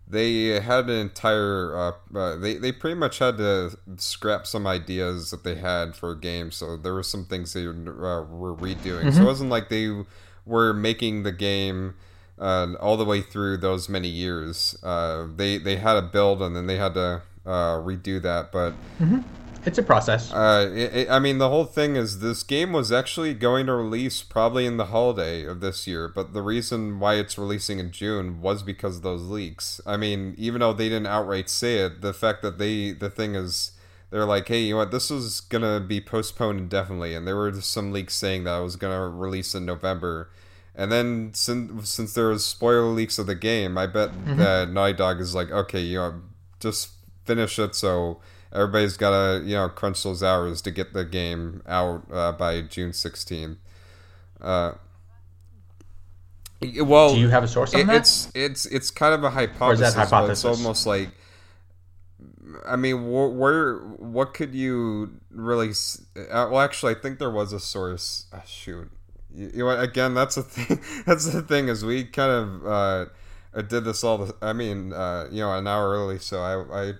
they 0.07 0.59
had 0.59 0.89
an 0.89 0.97
entire. 0.97 1.75
Uh, 1.77 2.17
uh, 2.17 2.35
they 2.35 2.55
they 2.55 2.73
pretty 2.73 2.99
much 2.99 3.19
had 3.19 3.37
to 3.37 3.77
scrap 3.95 4.45
some 4.45 4.67
ideas 4.67 5.31
that 5.31 5.43
they 5.45 5.55
had 5.55 5.95
for 5.95 6.11
a 6.11 6.19
game. 6.19 6.51
So 6.51 6.75
there 6.75 6.93
were 6.93 7.03
some 7.03 7.23
things 7.23 7.53
they 7.53 7.65
uh, 7.65 7.71
were 7.71 8.55
redoing. 8.55 9.05
Mm-hmm. 9.05 9.11
So 9.11 9.21
it 9.21 9.25
wasn't 9.25 9.49
like 9.49 9.69
they 9.69 10.03
were 10.45 10.73
making 10.73 11.23
the 11.23 11.31
game 11.31 11.95
uh, 12.39 12.73
all 12.79 12.97
the 12.97 13.05
way 13.05 13.21
through 13.21 13.57
those 13.57 13.89
many 13.89 14.07
years. 14.07 14.77
Uh, 14.83 15.27
they 15.35 15.57
they 15.57 15.77
had 15.77 15.97
a 15.97 16.01
build 16.01 16.41
and 16.41 16.55
then 16.55 16.67
they 16.67 16.77
had 16.77 16.93
to 16.95 17.21
uh, 17.45 17.77
redo 17.77 18.21
that, 18.21 18.51
but 18.51 18.71
mm-hmm. 18.99 19.19
it's 19.65 19.77
a 19.77 19.83
process. 19.83 20.31
Uh, 20.31 20.69
it, 20.73 20.95
it, 20.95 21.09
I 21.09 21.19
mean, 21.19 21.37
the 21.37 21.49
whole 21.49 21.65
thing 21.65 21.95
is 21.95 22.19
this 22.19 22.43
game 22.43 22.73
was 22.73 22.91
actually 22.91 23.33
going 23.33 23.67
to 23.67 23.73
release 23.73 24.23
probably 24.23 24.65
in 24.65 24.77
the 24.77 24.87
holiday 24.87 25.45
of 25.45 25.59
this 25.59 25.87
year, 25.87 26.07
but 26.07 26.33
the 26.33 26.41
reason 26.41 26.99
why 26.99 27.15
it's 27.15 27.37
releasing 27.37 27.79
in 27.79 27.91
June 27.91 28.41
was 28.41 28.63
because 28.63 28.97
of 28.97 29.03
those 29.03 29.23
leaks. 29.23 29.79
I 29.85 29.97
mean, 29.97 30.35
even 30.37 30.59
though 30.59 30.73
they 30.73 30.89
didn't 30.89 31.07
outright 31.07 31.49
say 31.49 31.77
it, 31.77 32.01
the 32.01 32.13
fact 32.13 32.41
that 32.41 32.57
they 32.57 32.91
the 32.91 33.09
thing 33.09 33.35
is. 33.35 33.71
They're 34.11 34.23
like, 34.23 34.47
hey, 34.47 34.61
you 34.61 34.73
know 34.73 34.77
what? 34.77 34.91
This 34.91 35.11
is 35.11 35.41
gonna 35.41 35.81
be 35.81 35.99
postponed 35.99 36.59
indefinitely, 36.59 37.15
and 37.15 37.27
there 37.27 37.35
were 37.35 37.51
some 37.59 37.91
leaks 37.91 38.13
saying 38.13 38.45
that 38.45 38.59
it 38.59 38.63
was 38.63 38.77
gonna 38.77 39.09
release 39.09 39.53
in 39.55 39.65
November 39.65 40.29
and 40.77 40.91
then 40.91 41.31
since 41.33 41.89
since 41.89 42.13
there 42.13 42.27
was 42.27 42.45
spoiler 42.45 42.83
leaks 42.83 43.17
of 43.17 43.27
the 43.27 43.35
game, 43.35 43.77
I 43.77 43.87
bet 43.87 44.11
mm-hmm. 44.11 44.37
that 44.37 44.69
Naughty 44.69 44.93
Dog 44.93 45.21
is 45.21 45.33
like, 45.33 45.51
okay, 45.51 45.79
you 45.79 45.97
know, 45.97 46.21
just 46.59 46.89
finish 47.25 47.57
it 47.57 47.73
so 47.73 48.21
everybody's 48.53 48.97
got 48.97 49.09
to 49.09 49.43
you 49.45 49.55
know 49.55 49.67
crunch 49.69 50.03
those 50.03 50.23
hours 50.23 50.61
to 50.61 50.71
get 50.71 50.93
the 50.93 51.03
game 51.03 51.61
out 51.67 52.03
uh, 52.11 52.31
by 52.31 52.61
June 52.61 52.93
sixteenth. 52.93 53.57
Uh, 54.41 54.73
well, 56.79 57.13
do 57.13 57.19
you 57.19 57.29
have 57.29 57.43
a 57.43 57.47
source 57.47 57.73
on 57.73 57.81
it, 57.81 57.87
that? 57.87 57.95
It's 57.97 58.31
it's 58.33 58.65
it's 58.65 58.91
kind 58.91 59.13
of 59.13 59.23
a 59.23 59.29
hypothesis. 59.29 59.93
hypothesis? 59.93 60.45
it's 60.45 60.59
almost 60.59 60.85
like. 60.85 61.09
I 62.65 62.77
mean, 62.77 63.11
where, 63.11 63.79
what 63.79 64.33
could 64.33 64.55
you 64.55 65.19
really? 65.29 65.71
Uh, 66.15 66.47
well, 66.49 66.61
actually, 66.61 66.95
I 66.95 66.99
think 66.99 67.19
there 67.19 67.29
was 67.29 67.51
a 67.51 67.59
source. 67.59 68.27
Oh, 68.31 68.41
shoot, 68.45 68.89
you, 69.35 69.51
know? 69.55 69.69
Again, 69.69 70.13
that's 70.13 70.35
the 70.35 70.43
thing. 70.43 70.79
That's 71.05 71.31
the 71.31 71.41
thing 71.41 71.67
is 71.67 71.83
we 71.83 72.05
kind 72.05 72.31
of 72.31 72.65
uh, 72.65 73.61
did 73.63 73.85
this 73.85 74.03
all. 74.03 74.19
The, 74.19 74.35
I 74.41 74.53
mean, 74.53 74.93
uh, 74.93 75.27
you 75.31 75.41
know, 75.41 75.53
an 75.53 75.67
hour 75.67 75.89
early, 75.91 76.19
so 76.19 76.41
I, 76.41 76.89
I 76.89 76.93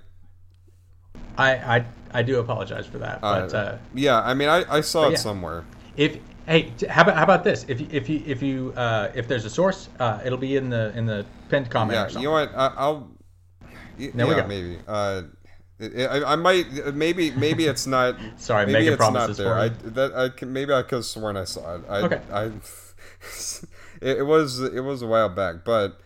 I, 1.38 1.78
I, 1.78 1.86
I 2.12 2.22
do 2.22 2.40
apologize 2.40 2.86
for 2.86 2.98
that. 3.00 3.22
But 3.22 3.54
uh, 3.54 3.58
uh, 3.58 3.78
yeah, 3.94 4.22
I 4.22 4.34
mean, 4.34 4.50
I, 4.50 4.64
I 4.70 4.82
saw 4.82 5.08
it 5.08 5.12
yeah. 5.12 5.18
somewhere. 5.18 5.66
If 5.98 6.18
hey, 6.46 6.72
how 6.90 7.04
about 7.04 7.16
how 7.16 7.24
about 7.24 7.44
this? 7.44 7.66
If 7.68 7.82
you 7.82 7.88
if 7.92 8.10
you 8.10 8.24
if 8.26 8.42
you 8.42 8.74
uh, 8.76 9.12
if 9.14 9.28
there's 9.28 9.46
a 9.46 9.50
source, 9.50 9.90
uh, 10.00 10.22
it'll 10.26 10.38
be 10.38 10.56
in 10.56 10.70
the 10.70 10.96
in 10.98 11.06
the 11.06 11.26
pinned 11.50 11.70
comment. 11.70 12.12
Yeah, 12.14 12.20
you 12.20 12.26
know 12.26 12.32
what? 12.32 12.54
I, 12.56 12.88
will 12.88 13.12
there 13.98 14.12
yeah, 14.14 14.26
we 14.26 14.36
go. 14.36 14.48
Maybe. 14.48 14.78
I, 15.80 16.24
I, 16.24 16.36
might 16.38 16.96
maybe 16.96 17.32
maybe 17.32 17.66
it's 17.66 17.86
not. 17.86 18.16
Sorry, 18.38 18.66
maybe 18.66 18.88
it's 18.88 19.00
not 19.00 19.36
there. 19.36 19.60
I 19.60 19.70
that 19.70 20.16
I 20.16 20.30
can, 20.30 20.54
maybe 20.54 20.74
I 20.74 20.84
could 20.84 20.96
have 20.96 21.06
sworn 21.06 21.36
I 21.36 21.44
saw 21.44 21.76
it. 21.76 21.82
I, 21.90 22.00
okay. 22.02 22.22
I 22.32 22.44
it, 24.02 24.20
it, 24.20 24.24
was 24.24 24.62
it 24.62 24.82
was 24.82 25.02
a 25.02 25.08
while 25.08 25.28
back, 25.28 25.66
but 25.66 26.00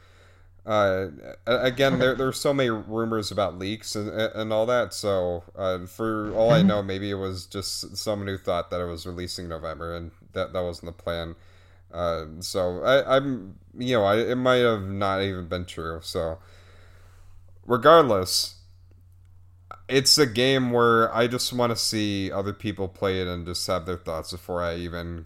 uh, 0.65 1.08
again, 1.45 1.93
okay. 1.93 2.01
there 2.01 2.15
there's 2.15 2.39
so 2.39 2.51
many 2.51 2.69
rumors 2.69 3.29
about 3.29 3.60
leaks 3.60 3.95
and, 3.95 4.10
and 4.10 4.51
all 4.51 4.65
that. 4.65 4.91
So 4.93 5.43
uh, 5.55 5.86
for 5.86 6.34
all 6.34 6.49
I 6.49 6.60
mm-hmm. 6.60 6.67
know, 6.67 6.84
maybe 6.84 7.12
it 7.12 7.15
was 7.15 7.45
just 7.45 7.95
someone 7.95 8.27
who 8.27 8.38
thought 8.38 8.71
that 8.71 8.82
it 8.82 8.86
was 8.86 9.05
releasing 9.05 9.47
November, 9.47 9.95
and 9.95 10.10
that 10.34 10.51
that 10.53 10.63
wasn't 10.63 10.97
the 10.97 11.03
plan. 11.03 11.36
Uh, 11.93 12.25
so 12.39 12.84
I, 12.84 13.17
am 13.17 13.55
you 13.77 13.97
know 13.97 14.03
I, 14.03 14.17
it 14.17 14.36
might 14.36 14.58
have 14.58 14.84
not 14.84 15.21
even 15.21 15.47
been 15.47 15.65
true. 15.65 15.99
So 16.01 16.39
regardless 17.67 18.59
it's 19.89 20.17
a 20.17 20.25
game 20.25 20.71
where 20.71 21.13
I 21.13 21.28
just 21.28 21.52
want 21.52 21.71
to 21.71 21.75
see 21.75 22.32
other 22.32 22.54
people 22.54 22.88
play 22.88 23.21
it 23.21 23.28
and 23.28 23.45
just 23.45 23.65
have 23.67 23.86
their 23.86 23.97
thoughts 23.97 24.32
before 24.32 24.62
I 24.62 24.75
even 24.75 25.25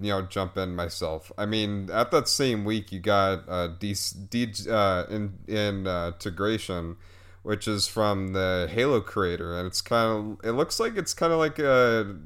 you 0.00 0.10
know 0.10 0.22
jump 0.22 0.56
in 0.56 0.74
myself. 0.74 1.30
I 1.36 1.46
mean, 1.46 1.90
at 1.92 2.10
that 2.12 2.28
same 2.28 2.64
week 2.64 2.92
you 2.92 3.00
got 3.00 3.48
uh, 3.48 3.68
D, 3.78 3.94
D 4.30 4.52
uh, 4.70 5.04
in 5.10 5.38
in 5.48 5.86
uh, 5.86 6.12
integration, 6.14 6.96
which 7.42 7.66
is 7.66 7.88
from 7.88 8.32
the 8.32 8.68
Halo 8.70 9.00
creator, 9.00 9.58
and 9.58 9.66
it's 9.66 9.80
kind 9.80 10.38
of 10.42 10.48
it 10.48 10.52
looks 10.52 10.78
like 10.78 10.96
it's 10.96 11.12
kind 11.12 11.32
of 11.32 11.38
like 11.38 11.58
a, 11.58 12.16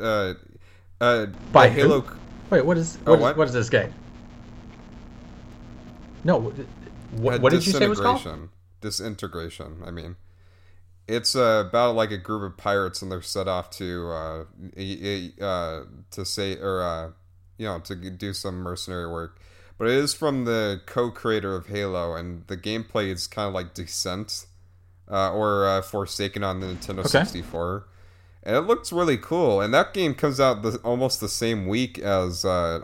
a, 0.00 0.36
a 1.00 1.26
by 1.52 1.68
Halo. 1.68 2.00
Who? 2.00 2.16
Wait, 2.48 2.64
what 2.64 2.78
is 2.78 2.96
what, 3.04 3.18
oh, 3.18 3.22
what? 3.22 3.30
Is, 3.32 3.36
what 3.36 3.48
is 3.48 3.54
this 3.54 3.70
game? 3.70 3.92
No, 6.24 6.38
what, 7.12 7.40
what 7.40 7.52
did 7.52 7.64
you 7.66 7.72
say 7.72 7.86
was 7.86 8.00
called? 8.00 8.48
Disintegration. 8.80 9.82
I 9.84 9.90
mean 9.90 10.16
it's 11.08 11.36
uh, 11.36 11.64
about 11.66 11.94
like 11.94 12.10
a 12.10 12.18
group 12.18 12.42
of 12.42 12.56
pirates 12.56 13.02
and 13.02 13.10
they're 13.10 13.22
set 13.22 13.46
off 13.48 13.70
to 13.70 14.10
uh, 14.10 14.44
uh, 15.40 15.84
to 16.10 16.24
say 16.24 16.56
or 16.56 16.82
uh, 16.82 17.10
you 17.58 17.66
know 17.66 17.78
to 17.80 17.94
do 17.94 18.32
some 18.32 18.56
mercenary 18.56 19.10
work. 19.10 19.40
But 19.78 19.88
it 19.88 19.94
is 19.94 20.14
from 20.14 20.46
the 20.46 20.80
co-creator 20.86 21.54
of 21.54 21.66
halo 21.66 22.14
and 22.14 22.46
the 22.46 22.56
gameplay 22.56 23.12
is 23.12 23.26
kind 23.26 23.48
of 23.48 23.54
like 23.54 23.74
descent 23.74 24.46
uh, 25.10 25.32
or 25.32 25.66
uh, 25.66 25.82
forsaken 25.82 26.42
on 26.42 26.60
the 26.60 26.66
nintendo 26.66 27.00
okay. 27.00 27.24
64 27.24 27.86
and 28.42 28.56
it 28.56 28.60
looks 28.60 28.92
really 28.92 29.16
cool. 29.16 29.60
And 29.60 29.74
that 29.74 29.92
game 29.92 30.14
comes 30.14 30.38
out 30.38 30.62
the, 30.62 30.76
almost 30.78 31.20
the 31.20 31.28
same 31.28 31.66
week 31.66 31.98
as 31.98 32.42
the 32.42 32.80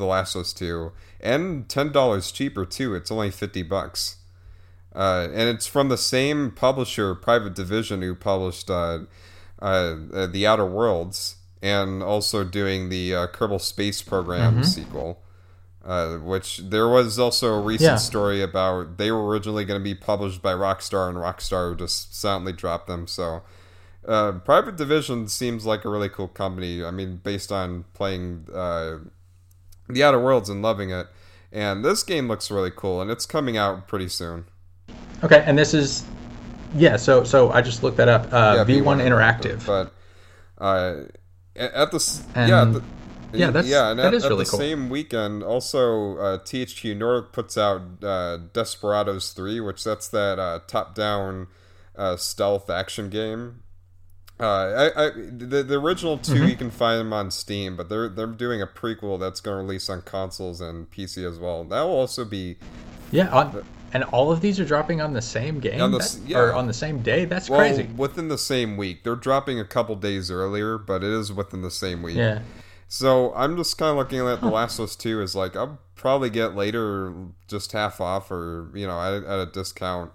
last 0.00 0.34
of 0.34 0.40
us 0.40 0.52
2 0.54 0.92
and 1.20 1.68
$10 1.68 2.34
cheaper 2.34 2.64
too. 2.64 2.94
It's 2.94 3.10
only 3.10 3.30
50 3.30 3.62
bucks 3.64 4.16
uh, 4.94 5.28
and 5.32 5.48
it's 5.48 5.66
from 5.66 5.88
the 5.88 5.98
same 5.98 6.50
publisher, 6.50 7.14
Private 7.14 7.54
Division, 7.54 8.02
who 8.02 8.14
published 8.14 8.70
uh, 8.70 9.00
uh, 9.60 9.96
uh 10.12 10.26
The 10.26 10.46
Outer 10.46 10.66
Worlds 10.66 11.36
and 11.62 12.02
also 12.02 12.44
doing 12.44 12.90
the 12.90 13.14
uh, 13.14 13.26
Kerbal 13.28 13.60
Space 13.60 14.02
Program 14.02 14.54
mm-hmm. 14.54 14.62
sequel. 14.62 15.20
Uh, 15.84 16.16
which 16.16 16.58
there 16.58 16.88
was 16.88 17.18
also 17.18 17.52
a 17.52 17.60
recent 17.60 17.82
yeah. 17.82 17.96
story 17.96 18.40
about 18.40 18.96
they 18.96 19.10
were 19.10 19.26
originally 19.26 19.66
going 19.66 19.78
to 19.78 19.84
be 19.84 19.94
published 19.94 20.40
by 20.40 20.54
Rockstar 20.54 21.10
and 21.10 21.18
Rockstar 21.18 21.78
just 21.78 22.18
silently 22.18 22.54
dropped 22.54 22.86
them. 22.86 23.06
So, 23.06 23.42
uh, 24.08 24.32
Private 24.32 24.76
Division 24.76 25.28
seems 25.28 25.66
like 25.66 25.84
a 25.84 25.90
really 25.90 26.08
cool 26.08 26.28
company. 26.28 26.82
I 26.82 26.90
mean, 26.90 27.20
based 27.22 27.52
on 27.52 27.84
playing 27.92 28.46
uh, 28.50 29.00
The 29.86 30.02
Outer 30.02 30.20
Worlds 30.20 30.48
and 30.48 30.62
loving 30.62 30.88
it, 30.88 31.08
and 31.52 31.84
this 31.84 32.02
game 32.02 32.28
looks 32.28 32.50
really 32.50 32.72
cool, 32.74 33.02
and 33.02 33.10
it's 33.10 33.26
coming 33.26 33.58
out 33.58 33.86
pretty 33.86 34.08
soon. 34.08 34.46
Okay, 35.24 35.42
and 35.46 35.58
this 35.58 35.74
is 35.74 36.04
yeah. 36.74 36.96
So 36.96 37.24
so 37.24 37.50
I 37.50 37.62
just 37.62 37.82
looked 37.82 37.96
that 37.96 38.08
up. 38.08 38.32
Uh, 38.32 38.56
yeah, 38.58 38.64
V1, 38.64 38.82
V1 38.82 39.02
Interactive, 39.02 39.66
but 39.66 39.92
uh, 40.58 41.04
at 41.56 41.90
the 41.90 42.22
and, 42.34 42.48
yeah. 42.48 42.64
The, 42.64 42.82
yeah, 43.32 43.50
that's 43.50 43.66
yeah, 43.66 43.90
and 43.90 43.98
that 43.98 44.06
at, 44.06 44.14
is 44.14 44.24
really 44.24 44.42
at 44.42 44.46
the 44.46 44.50
cool. 44.50 44.60
same 44.60 44.90
weekend, 44.90 45.42
also 45.42 46.16
uh, 46.18 46.38
THQ 46.38 46.96
Nordic 46.96 47.32
puts 47.32 47.58
out 47.58 47.82
uh, 48.02 48.38
Desperados 48.52 49.32
Three, 49.32 49.60
which 49.60 49.82
that's 49.82 50.08
that 50.08 50.38
uh, 50.38 50.60
top-down 50.66 51.48
uh, 51.96 52.16
stealth 52.16 52.70
action 52.70 53.08
game. 53.08 53.62
Uh, 54.38 54.90
I, 54.96 55.06
I 55.06 55.10
the, 55.10 55.62
the 55.62 55.78
original 55.78 56.18
2 56.18 56.32
mm-hmm. 56.32 56.44
you 56.46 56.56
can 56.56 56.70
find 56.70 57.00
them 57.00 57.12
on 57.12 57.30
Steam, 57.30 57.76
but 57.76 57.88
they're 57.88 58.08
they're 58.08 58.26
doing 58.26 58.60
a 58.60 58.66
prequel 58.66 59.18
that's 59.18 59.40
going 59.40 59.56
to 59.56 59.62
release 59.62 59.88
on 59.88 60.02
consoles 60.02 60.60
and 60.60 60.90
PC 60.90 61.28
as 61.28 61.38
well. 61.38 61.64
That 61.64 61.82
will 61.82 61.96
also 61.96 62.24
be 62.24 62.56
yeah. 63.14 63.28
On, 63.28 63.64
and 63.92 64.02
all 64.04 64.32
of 64.32 64.40
these 64.40 64.58
are 64.58 64.64
dropping 64.64 65.00
on 65.00 65.12
the 65.12 65.22
same 65.22 65.60
game, 65.60 65.80
on 65.80 65.92
the, 65.92 66.20
yeah. 66.26 66.38
or 66.38 66.54
on 66.54 66.66
the 66.66 66.72
same 66.72 67.00
day. 67.00 67.24
That's 67.24 67.48
well, 67.48 67.60
crazy. 67.60 67.88
Within 67.96 68.28
the 68.28 68.38
same 68.38 68.76
week, 68.76 69.04
they're 69.04 69.14
dropping 69.14 69.60
a 69.60 69.64
couple 69.64 69.94
days 69.94 70.30
earlier, 70.30 70.78
but 70.78 71.04
it 71.04 71.10
is 71.10 71.32
within 71.32 71.62
the 71.62 71.70
same 71.70 72.02
week. 72.02 72.16
Yeah. 72.16 72.40
So 72.88 73.32
I'm 73.34 73.56
just 73.56 73.78
kind 73.78 73.92
of 73.92 73.96
looking 73.96 74.20
at 74.20 74.40
The 74.40 74.48
Last 74.48 74.78
of 74.78 74.84
Us 74.84 74.96
2 74.96 75.22
as 75.22 75.34
like 75.34 75.56
I'll 75.56 75.78
probably 75.94 76.28
get 76.28 76.54
later 76.54 77.14
just 77.48 77.72
half 77.72 78.00
off 78.00 78.30
or 78.30 78.70
you 78.74 78.86
know 78.86 79.00
at, 79.00 79.24
at 79.24 79.38
a 79.38 79.46
discount. 79.46 80.12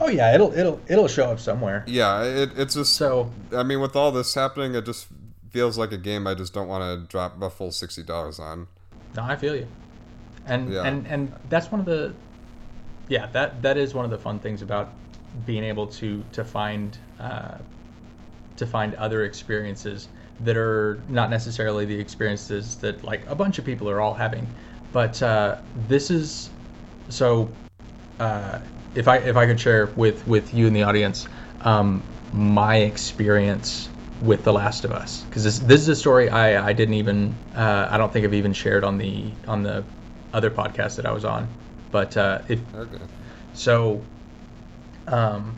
Oh 0.00 0.08
yeah, 0.08 0.34
it'll 0.34 0.52
it'll 0.52 0.80
it'll 0.88 1.08
show 1.08 1.30
up 1.30 1.40
somewhere. 1.40 1.84
Yeah, 1.86 2.22
it, 2.22 2.50
it's 2.56 2.74
just 2.74 2.94
so. 2.94 3.30
I 3.52 3.62
mean, 3.62 3.80
with 3.80 3.96
all 3.96 4.12
this 4.12 4.34
happening, 4.34 4.74
it 4.74 4.84
just 4.84 5.06
feels 5.50 5.78
like 5.78 5.92
a 5.92 5.96
game 5.96 6.26
I 6.26 6.34
just 6.34 6.52
don't 6.52 6.68
want 6.68 6.82
to 6.82 7.08
drop 7.08 7.40
a 7.40 7.50
full 7.50 7.72
sixty 7.72 8.02
dollars 8.02 8.38
on. 8.38 8.66
No, 9.16 9.22
I 9.22 9.36
feel 9.36 9.56
you, 9.56 9.66
and 10.46 10.72
yeah. 10.72 10.82
and 10.82 11.06
and 11.06 11.32
that's 11.48 11.70
one 11.70 11.80
of 11.80 11.86
the, 11.86 12.14
yeah 13.08 13.26
that 13.26 13.62
that 13.62 13.76
is 13.76 13.94
one 13.94 14.04
of 14.04 14.10
the 14.10 14.18
fun 14.18 14.38
things 14.38 14.62
about 14.62 14.92
being 15.44 15.64
able 15.64 15.86
to 15.86 16.24
to 16.32 16.44
find 16.44 16.98
uh, 17.18 17.58
to 18.56 18.66
find 18.66 18.94
other 18.94 19.24
experiences 19.24 20.08
that 20.40 20.56
are 20.56 21.02
not 21.08 21.30
necessarily 21.30 21.84
the 21.84 21.98
experiences 21.98 22.76
that 22.76 23.02
like 23.04 23.26
a 23.26 23.34
bunch 23.34 23.58
of 23.58 23.64
people 23.64 23.88
are 23.88 24.00
all 24.00 24.14
having. 24.14 24.46
But 24.92 25.22
uh, 25.22 25.56
this 25.88 26.10
is 26.10 26.50
so. 27.08 27.50
Uh, 28.18 28.60
if 28.94 29.08
I 29.08 29.18
if 29.18 29.36
I 29.36 29.46
could 29.46 29.60
share 29.60 29.86
with 29.96 30.26
with 30.26 30.54
you 30.54 30.66
and 30.66 30.74
the 30.74 30.82
audience 30.82 31.28
um, 31.60 32.02
my 32.32 32.76
experience 32.76 33.90
with 34.22 34.44
The 34.44 34.52
Last 34.52 34.84
of 34.84 34.92
Us, 34.92 35.22
because 35.24 35.44
this 35.44 35.58
this 35.58 35.80
is 35.82 35.88
a 35.88 35.96
story 35.96 36.30
I 36.30 36.68
I 36.68 36.72
didn't 36.72 36.94
even 36.94 37.34
uh, 37.54 37.88
I 37.90 37.98
don't 37.98 38.12
think 38.12 38.24
I've 38.24 38.34
even 38.34 38.54
shared 38.54 38.84
on 38.84 38.96
the 38.96 39.30
on 39.46 39.62
the 39.62 39.84
other 40.36 40.50
podcast 40.50 40.96
that 40.96 41.06
I 41.06 41.12
was 41.12 41.24
on, 41.24 41.48
but 41.90 42.16
uh, 42.16 42.42
it. 42.48 42.60
Okay. 42.74 42.98
So. 43.54 44.02
Um, 45.08 45.56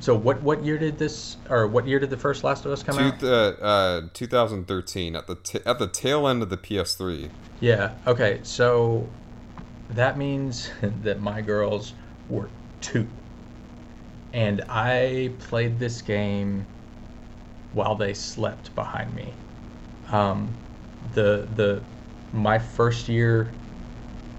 so 0.00 0.14
what 0.14 0.42
what 0.42 0.64
year 0.64 0.76
did 0.76 0.98
this 0.98 1.36
or 1.48 1.66
what 1.66 1.86
year 1.86 1.98
did 2.00 2.10
the 2.10 2.16
first 2.16 2.44
Last 2.44 2.66
of 2.66 2.72
Us 2.72 2.82
come 2.82 2.96
Two, 2.98 3.04
out? 3.04 3.22
Uh, 3.22 3.64
uh, 3.64 4.02
2013 4.12 5.16
at 5.16 5.26
the 5.26 5.36
t- 5.36 5.60
at 5.64 5.78
the 5.78 5.86
tail 5.86 6.26
end 6.26 6.42
of 6.42 6.50
the 6.50 6.56
PS3. 6.56 7.30
Yeah. 7.60 7.92
Okay. 8.06 8.40
So 8.42 9.06
that 9.90 10.18
means 10.18 10.70
that 11.02 11.20
my 11.20 11.40
girls 11.40 11.94
were 12.28 12.50
two, 12.80 13.06
and 14.32 14.62
I 14.68 15.30
played 15.38 15.78
this 15.78 16.02
game 16.02 16.66
while 17.72 17.94
they 17.94 18.14
slept 18.14 18.74
behind 18.74 19.14
me. 19.14 19.32
Um, 20.10 20.52
the 21.14 21.46
the 21.54 21.82
my 22.32 22.58
first 22.58 23.08
year 23.08 23.48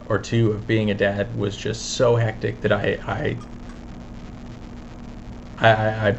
or 0.08 0.20
two 0.20 0.52
of 0.52 0.68
being 0.68 0.91
a 0.91 0.94
dad 0.94 1.36
was 1.38 1.58
just 1.58 1.94
so 1.94 2.15
hectic 2.15 2.62
that 2.62 2.72
I 2.72 3.00
I 3.08 3.38
I, 5.60 6.10
I 6.10 6.15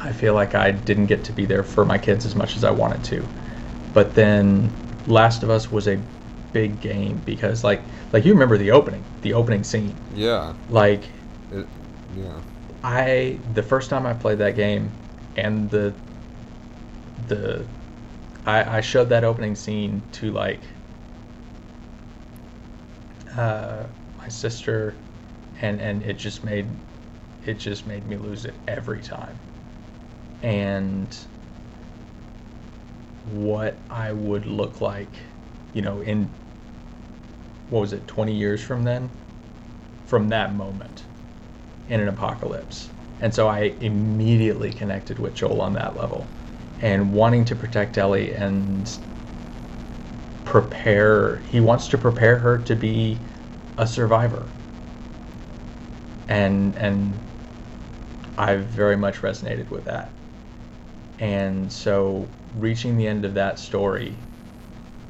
I 0.00 0.12
feel 0.12 0.34
like 0.34 0.54
I 0.54 0.72
didn't 0.72 1.06
get 1.06 1.24
to 1.24 1.32
be 1.32 1.44
there 1.44 1.62
for 1.62 1.84
my 1.84 1.98
kids 1.98 2.26
as 2.26 2.34
much 2.34 2.56
as 2.56 2.64
I 2.64 2.70
wanted 2.70 3.04
to. 3.04 3.28
But 3.94 4.14
then 4.14 4.70
Last 5.06 5.42
of 5.42 5.50
Us 5.50 5.70
was 5.70 5.86
a 5.88 6.00
big 6.52 6.80
game 6.80 7.20
because 7.24 7.64
like 7.64 7.82
like 8.12 8.24
you 8.24 8.32
remember 8.32 8.58
the 8.58 8.70
opening, 8.70 9.04
the 9.22 9.34
opening 9.34 9.64
scene. 9.64 9.94
Yeah. 10.14 10.54
Like 10.70 11.04
it, 11.52 11.66
yeah. 12.16 12.40
I 12.82 13.38
the 13.54 13.62
first 13.62 13.90
time 13.90 14.06
I 14.06 14.14
played 14.14 14.38
that 14.38 14.56
game 14.56 14.90
and 15.36 15.70
the 15.70 15.94
the 17.28 17.64
I, 18.44 18.78
I 18.78 18.80
showed 18.80 19.08
that 19.10 19.24
opening 19.24 19.54
scene 19.54 20.02
to 20.12 20.32
like 20.32 20.60
uh, 23.36 23.84
my 24.18 24.28
sister 24.28 24.96
and 25.60 25.80
and 25.80 26.02
it 26.02 26.14
just 26.14 26.44
made 26.44 26.66
it 27.44 27.54
just 27.54 27.86
made 27.86 28.06
me 28.06 28.16
lose 28.16 28.44
it 28.44 28.54
every 28.68 29.00
time. 29.00 29.38
And 30.42 31.16
what 33.24 33.76
I 33.90 34.12
would 34.12 34.46
look 34.46 34.80
like, 34.80 35.08
you 35.72 35.82
know, 35.82 36.00
in 36.00 36.28
what 37.70 37.80
was 37.80 37.92
it, 37.92 38.06
20 38.06 38.34
years 38.34 38.62
from 38.62 38.84
then? 38.84 39.10
From 40.06 40.28
that 40.28 40.54
moment 40.54 41.04
in 41.88 42.00
an 42.00 42.08
apocalypse. 42.08 42.90
And 43.20 43.32
so 43.32 43.48
I 43.48 43.74
immediately 43.80 44.72
connected 44.72 45.18
with 45.18 45.34
Joel 45.34 45.60
on 45.60 45.72
that 45.74 45.96
level 45.96 46.26
and 46.80 47.12
wanting 47.12 47.44
to 47.46 47.56
protect 47.56 47.96
Ellie 47.98 48.32
and 48.34 48.90
prepare, 50.52 51.36
he 51.50 51.60
wants 51.60 51.88
to 51.88 51.96
prepare 51.96 52.36
her 52.36 52.58
to 52.58 52.76
be 52.76 53.16
a 53.78 53.86
survivor. 53.86 54.46
And, 56.28 56.76
and 56.76 57.18
I 58.36 58.56
very 58.56 58.96
much 58.96 59.22
resonated 59.22 59.70
with 59.70 59.86
that. 59.86 60.10
And 61.18 61.72
so 61.72 62.28
reaching 62.58 62.98
the 62.98 63.06
end 63.06 63.24
of 63.24 63.32
that 63.32 63.58
story, 63.58 64.14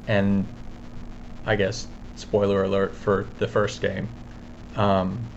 and 0.07 0.47
I 1.45 1.57
guess 1.57 1.87
spoiler 2.15 2.63
alert 2.63 2.95
for 2.95 3.27
the 3.39 3.47
first 3.49 3.81
game, 3.81 4.07
um, 4.77 5.27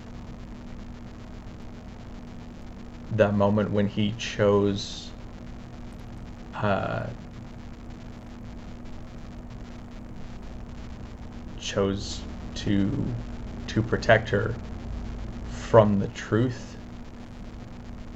that 3.16 3.34
moment 3.34 3.72
when 3.72 3.88
he 3.88 4.14
chose 4.16 5.10
uh, 6.54 7.06
chose 11.66 12.24
to 12.54 13.14
to 13.66 13.82
protect 13.82 14.28
her 14.30 14.54
from 15.48 15.98
the 15.98 16.08
truth 16.08 16.76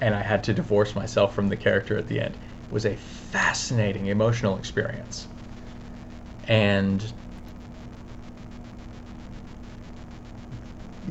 and 0.00 0.14
I 0.14 0.22
had 0.22 0.44
to 0.44 0.54
divorce 0.54 0.94
myself 0.94 1.34
from 1.34 1.48
the 1.48 1.56
character 1.56 1.96
at 1.96 2.06
the 2.06 2.20
end. 2.20 2.34
It 2.34 2.72
was 2.72 2.86
a 2.86 2.96
fascinating 2.96 4.06
emotional 4.06 4.56
experience. 4.56 5.28
And 6.44 7.12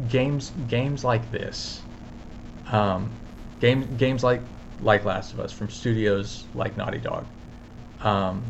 games 0.08 0.52
games 0.68 1.04
like 1.04 1.32
this, 1.32 1.84
um, 2.72 3.18
games 3.60 3.88
games 3.98 4.24
like 4.24 4.42
like 4.80 5.06
Last 5.06 5.34
of 5.34 5.40
Us 5.40 5.52
from 5.52 5.70
studios 5.70 6.48
like 6.54 6.78
Naughty 6.78 7.00
Dog, 7.00 7.28
um, 8.02 8.44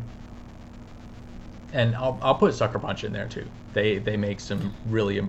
and 1.74 1.96
I'll 1.96 2.20
I'll 2.22 2.36
put 2.36 2.54
Sucker 2.54 2.80
Punch 2.80 3.04
in 3.04 3.14
there 3.14 3.28
too. 3.28 3.50
They 3.74 4.00
they 4.00 4.18
make 4.18 4.40
some 4.40 4.74
really 4.88 5.22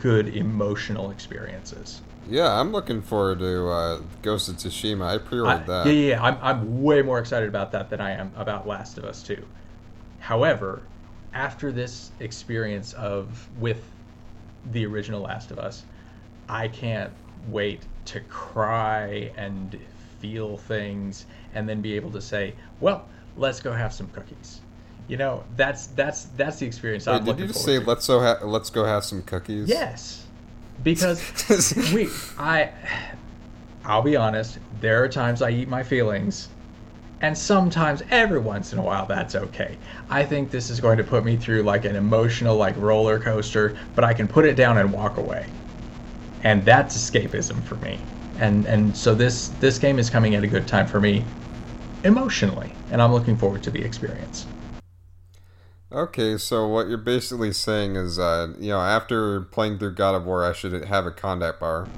good 0.00 0.28
emotional 0.28 1.10
experiences. 1.10 2.02
Yeah, 2.28 2.60
I'm 2.60 2.72
looking 2.72 3.00
forward 3.00 3.38
to 3.38 3.68
uh, 3.68 4.00
Ghost 4.22 4.48
of 4.48 4.56
Tsushima. 4.56 5.14
I 5.14 5.18
pre-ordered 5.18 5.66
that. 5.66 5.86
Yeah, 5.86 5.92
yeah, 5.92 6.22
I'm, 6.22 6.36
I'm 6.42 6.82
way 6.82 7.00
more 7.00 7.18
excited 7.18 7.48
about 7.48 7.72
that 7.72 7.88
than 7.88 8.02
I 8.02 8.10
am 8.10 8.30
about 8.36 8.68
Last 8.68 8.98
of 8.98 9.04
Us 9.04 9.22
2. 9.22 9.42
However, 10.18 10.82
after 11.32 11.72
this 11.72 12.10
experience 12.20 12.92
of 12.92 13.48
with 13.58 13.82
the 14.72 14.84
original 14.84 15.22
Last 15.22 15.50
of 15.50 15.58
Us, 15.58 15.84
I 16.50 16.68
can't 16.68 17.12
wait 17.48 17.82
to 18.06 18.20
cry 18.20 19.32
and 19.36 19.78
feel 20.20 20.58
things 20.58 21.24
and 21.54 21.66
then 21.68 21.80
be 21.80 21.94
able 21.94 22.10
to 22.10 22.20
say, 22.20 22.54
"Well, 22.80 23.06
let's 23.36 23.60
go 23.60 23.72
have 23.72 23.92
some 23.92 24.08
cookies." 24.08 24.60
You 25.08 25.16
know, 25.16 25.44
that's 25.56 25.88
that's 25.88 26.24
that's 26.36 26.58
the 26.60 26.66
experience 26.66 27.06
Wait, 27.06 27.16
I'm 27.16 27.24
did 27.24 27.28
looking 27.28 27.42
you 27.42 27.48
just 27.48 27.64
say 27.64 27.78
to. 27.78 27.84
let's 27.86 28.04
so 28.04 28.20
ha- 28.20 28.40
let's 28.44 28.70
go 28.70 28.84
have 28.84 29.04
some 29.04 29.22
cookies? 29.22 29.68
Yes 29.68 30.26
because 30.82 31.74
we 31.94 32.08
I 32.38 32.70
I'll 33.84 34.02
be 34.02 34.16
honest, 34.16 34.58
there 34.80 35.02
are 35.02 35.08
times 35.08 35.42
I 35.42 35.50
eat 35.50 35.68
my 35.68 35.82
feelings 35.82 36.48
And 37.20 37.36
sometimes, 37.36 38.02
every 38.10 38.38
once 38.38 38.72
in 38.72 38.78
a 38.78 38.82
while, 38.82 39.06
that's 39.06 39.34
okay. 39.34 39.76
I 40.10 40.24
think 40.24 40.50
this 40.50 40.70
is 40.70 40.80
going 40.80 40.98
to 40.98 41.04
put 41.04 41.24
me 41.24 41.36
through 41.36 41.62
like 41.64 41.84
an 41.84 41.96
emotional, 41.96 42.56
like 42.56 42.76
roller 42.76 43.18
coaster, 43.18 43.76
but 43.94 44.04
I 44.04 44.14
can 44.14 44.28
put 44.28 44.44
it 44.44 44.54
down 44.56 44.78
and 44.78 44.92
walk 44.92 45.16
away. 45.18 45.46
And 46.44 46.64
that's 46.64 46.96
escapism 46.96 47.62
for 47.64 47.76
me. 47.76 47.98
And 48.38 48.66
and 48.66 48.96
so 48.96 49.14
this 49.14 49.48
this 49.60 49.78
game 49.78 49.98
is 49.98 50.10
coming 50.10 50.34
at 50.36 50.44
a 50.44 50.46
good 50.46 50.68
time 50.68 50.86
for 50.86 51.00
me 51.00 51.24
emotionally, 52.04 52.72
and 52.90 53.02
I'm 53.02 53.12
looking 53.12 53.36
forward 53.36 53.62
to 53.64 53.70
the 53.70 53.82
experience. 53.82 54.46
Okay, 55.90 56.36
so 56.36 56.68
what 56.68 56.88
you're 56.88 56.98
basically 56.98 57.52
saying 57.52 57.96
is, 57.96 58.18
uh, 58.18 58.48
you 58.58 58.68
know, 58.68 58.80
after 58.80 59.40
playing 59.40 59.78
through 59.78 59.94
God 59.94 60.14
of 60.14 60.26
War, 60.26 60.44
I 60.44 60.52
should 60.52 60.84
have 60.84 61.06
a 61.06 61.10
combat 61.10 61.58
bar. 61.58 61.88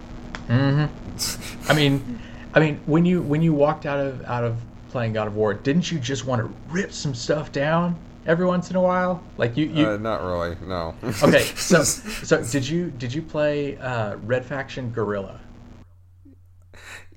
Mm-hmm. 0.47 1.71
I 1.71 1.75
mean, 1.75 2.21
I 2.55 2.61
mean, 2.61 2.81
when 2.87 3.05
you 3.05 3.21
when 3.21 3.43
you 3.43 3.53
walked 3.53 3.87
out 3.87 3.99
of 3.99 4.23
out 4.27 4.45
of 4.45 4.61
playing 4.91 5.15
God 5.15 5.27
of 5.27 5.35
War, 5.35 5.55
didn't 5.55 5.91
you 5.91 5.99
just 5.99 6.25
want 6.25 6.41
to 6.41 6.55
rip 6.73 6.93
some 6.93 7.15
stuff 7.15 7.51
down 7.51 7.99
every 8.27 8.47
once 8.47 8.71
in 8.71 8.77
a 8.77 8.81
while? 8.81 9.25
Like 9.37 9.57
you, 9.57 9.67
you... 9.67 9.89
Uh, 9.89 9.97
not 9.97 10.23
really, 10.23 10.57
no. 10.67 10.95
okay, 11.25 11.43
so 11.57 11.83
so 11.83 12.45
did 12.45 12.69
you 12.69 12.93
did 12.93 13.13
you 13.13 13.23
play 13.23 13.77
uh, 13.79 14.17
Red 14.19 14.45
Faction 14.45 14.93
Guerrilla? 14.93 15.41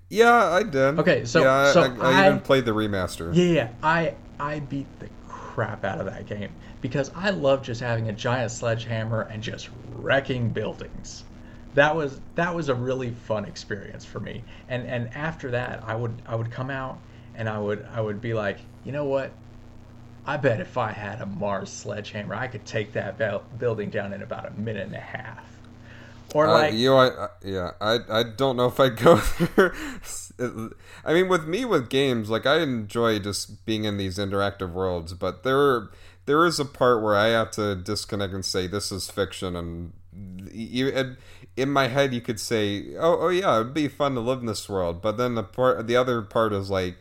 Yeah, 0.09 0.49
I 0.49 0.63
did. 0.63 0.99
Okay, 0.99 1.25
so 1.25 1.43
yeah, 1.43 1.71
so 1.71 1.81
I, 1.81 1.85
I, 1.85 2.23
I 2.23 2.27
even 2.27 2.39
played 2.39 2.65
the 2.65 2.71
remaster. 2.71 3.31
Yeah, 3.35 3.45
yeah, 3.45 3.69
I 3.83 4.15
I 4.39 4.59
beat 4.59 4.87
the 4.99 5.07
crap 5.53 5.85
out 5.85 5.99
of 5.99 6.07
that 6.07 6.25
game 6.25 6.49
because 6.81 7.11
I 7.15 7.29
love 7.29 7.61
just 7.61 7.79
having 7.79 8.09
a 8.09 8.13
giant 8.13 8.51
sledgehammer 8.51 9.21
and 9.21 9.43
just 9.43 9.69
wrecking 9.93 10.49
buildings. 10.49 11.23
That 11.75 11.95
was 11.95 12.19
that 12.33 12.55
was 12.55 12.69
a 12.69 12.75
really 12.75 13.11
fun 13.11 13.45
experience 13.45 14.03
for 14.03 14.19
me. 14.19 14.43
And 14.67 14.87
and 14.87 15.13
after 15.15 15.51
that, 15.51 15.83
I 15.85 15.95
would 15.95 16.19
I 16.25 16.35
would 16.35 16.49
come 16.49 16.71
out 16.71 16.97
and 17.35 17.47
I 17.47 17.59
would 17.59 17.85
I 17.93 18.01
would 18.01 18.19
be 18.19 18.33
like, 18.33 18.57
you 18.83 18.91
know 18.91 19.05
what? 19.05 19.31
I 20.25 20.37
bet 20.37 20.59
if 20.59 20.77
I 20.77 20.91
had 20.91 21.21
a 21.21 21.25
Mars 21.27 21.69
sledgehammer, 21.69 22.33
I 22.33 22.47
could 22.47 22.65
take 22.65 22.93
that 22.93 23.19
building 23.59 23.91
down 23.91 24.13
in 24.13 24.23
about 24.23 24.47
a 24.47 24.51
minute 24.51 24.87
and 24.87 24.95
a 24.95 24.99
half. 24.99 25.45
Or 26.33 26.47
uh, 26.47 26.53
like 26.53 26.73
you, 26.73 26.89
know, 26.89 26.97
I, 26.97 27.27
yeah, 27.43 27.71
I 27.79 27.99
I 28.09 28.23
don't 28.23 28.57
know 28.57 28.65
if 28.65 28.79
I 28.79 28.89
go 28.89 29.17
there. 29.55 29.75
I 30.39 31.13
mean, 31.13 31.27
with 31.29 31.45
me 31.45 31.65
with 31.65 31.89
games, 31.89 32.29
like 32.29 32.45
I 32.45 32.59
enjoy 32.59 33.19
just 33.19 33.65
being 33.65 33.85
in 33.85 33.97
these 33.97 34.17
interactive 34.17 34.71
worlds, 34.71 35.13
but 35.13 35.43
there 35.43 35.89
there 36.25 36.45
is 36.45 36.59
a 36.59 36.65
part 36.65 37.01
where 37.01 37.15
I 37.15 37.27
have 37.27 37.51
to 37.51 37.75
disconnect 37.75 38.33
and 38.33 38.45
say 38.45 38.67
this 38.67 38.91
is 38.91 39.09
fiction, 39.09 39.55
and 39.55 39.93
you, 40.51 41.15
in 41.55 41.69
my 41.69 41.87
head 41.87 42.13
you 42.13 42.21
could 42.21 42.39
say, 42.39 42.95
oh, 42.97 43.19
oh 43.21 43.29
yeah, 43.29 43.59
it'd 43.59 43.73
be 43.73 43.87
fun 43.87 44.15
to 44.15 44.21
live 44.21 44.39
in 44.39 44.45
this 44.45 44.67
world, 44.69 45.01
but 45.01 45.17
then 45.17 45.35
the 45.35 45.43
part, 45.43 45.85
the 45.87 45.95
other 45.95 46.21
part 46.21 46.53
is 46.53 46.69
like, 46.69 46.97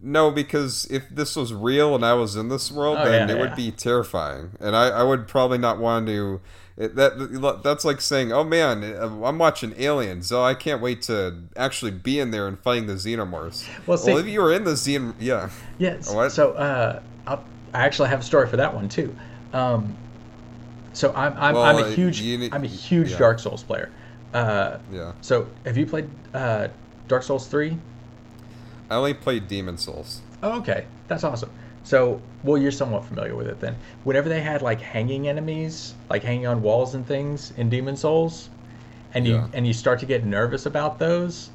no, 0.00 0.30
because 0.30 0.86
if 0.90 1.08
this 1.10 1.36
was 1.36 1.52
real 1.52 1.94
and 1.94 2.04
I 2.04 2.14
was 2.14 2.36
in 2.36 2.48
this 2.48 2.70
world, 2.70 2.98
oh, 3.00 3.04
then 3.04 3.28
yeah, 3.28 3.34
it 3.34 3.38
yeah. 3.38 3.42
would 3.42 3.56
be 3.56 3.70
terrifying, 3.70 4.52
and 4.60 4.76
I, 4.76 4.88
I 4.88 5.02
would 5.02 5.26
probably 5.26 5.58
not 5.58 5.78
want 5.78 6.06
to 6.06 6.40
it, 6.80 6.96
that 6.96 7.60
that's 7.62 7.84
like 7.84 8.00
saying, 8.00 8.32
"Oh 8.32 8.42
man, 8.42 8.82
I'm 8.82 9.38
watching 9.38 9.74
Aliens, 9.76 10.26
so 10.26 10.42
I 10.42 10.54
can't 10.54 10.80
wait 10.80 11.02
to 11.02 11.36
actually 11.54 11.90
be 11.90 12.18
in 12.18 12.30
there 12.30 12.48
and 12.48 12.58
fighting 12.58 12.86
the 12.86 12.94
xenomorphs." 12.94 13.68
Well, 13.86 13.98
see, 13.98 14.12
well 14.12 14.18
if 14.18 14.26
you 14.26 14.40
were 14.40 14.54
in 14.54 14.64
the 14.64 14.70
xenom, 14.70 15.14
yeah, 15.20 15.50
yes. 15.78 16.12
What? 16.12 16.32
So 16.32 16.52
uh, 16.52 17.02
i 17.26 17.38
actually 17.74 18.08
have 18.08 18.20
a 18.20 18.22
story 18.22 18.48
for 18.48 18.56
that 18.56 18.74
one 18.74 18.88
too. 18.88 19.14
Um, 19.52 19.94
so 20.94 21.12
I'm 21.12 21.34
I'm, 21.36 21.54
well, 21.54 21.64
I'm 21.64 21.84
a 21.84 21.90
huge 21.90 22.22
need, 22.22 22.54
I'm 22.54 22.64
a 22.64 22.66
huge 22.66 23.10
yeah. 23.10 23.18
Dark 23.18 23.40
Souls 23.40 23.62
player. 23.62 23.90
Uh, 24.32 24.78
yeah. 24.90 25.12
So 25.20 25.48
have 25.66 25.76
you 25.76 25.84
played 25.84 26.08
uh, 26.32 26.68
Dark 27.08 27.24
Souls 27.24 27.46
three? 27.46 27.76
I 28.88 28.94
only 28.94 29.12
played 29.12 29.48
Demon's 29.48 29.84
Souls. 29.84 30.22
Oh, 30.42 30.58
okay, 30.60 30.86
that's 31.08 31.24
awesome. 31.24 31.50
So, 31.84 32.20
well, 32.42 32.60
you're 32.60 32.70
somewhat 32.70 33.04
familiar 33.04 33.34
with 33.34 33.46
it 33.46 33.60
then. 33.60 33.76
Whenever 34.04 34.28
they 34.28 34.40
had 34.40 34.62
like 34.62 34.80
hanging 34.80 35.28
enemies, 35.28 35.94
like 36.08 36.22
hanging 36.22 36.46
on 36.46 36.62
walls 36.62 36.94
and 36.94 37.06
things 37.06 37.52
in 37.56 37.70
Demon's 37.70 38.00
Souls, 38.00 38.50
and 39.14 39.26
you 39.26 39.34
yeah. 39.34 39.48
and 39.54 39.66
you 39.66 39.72
start 39.72 39.98
to 40.00 40.06
get 40.06 40.24
nervous 40.24 40.66
about 40.66 40.98
those. 40.98 41.50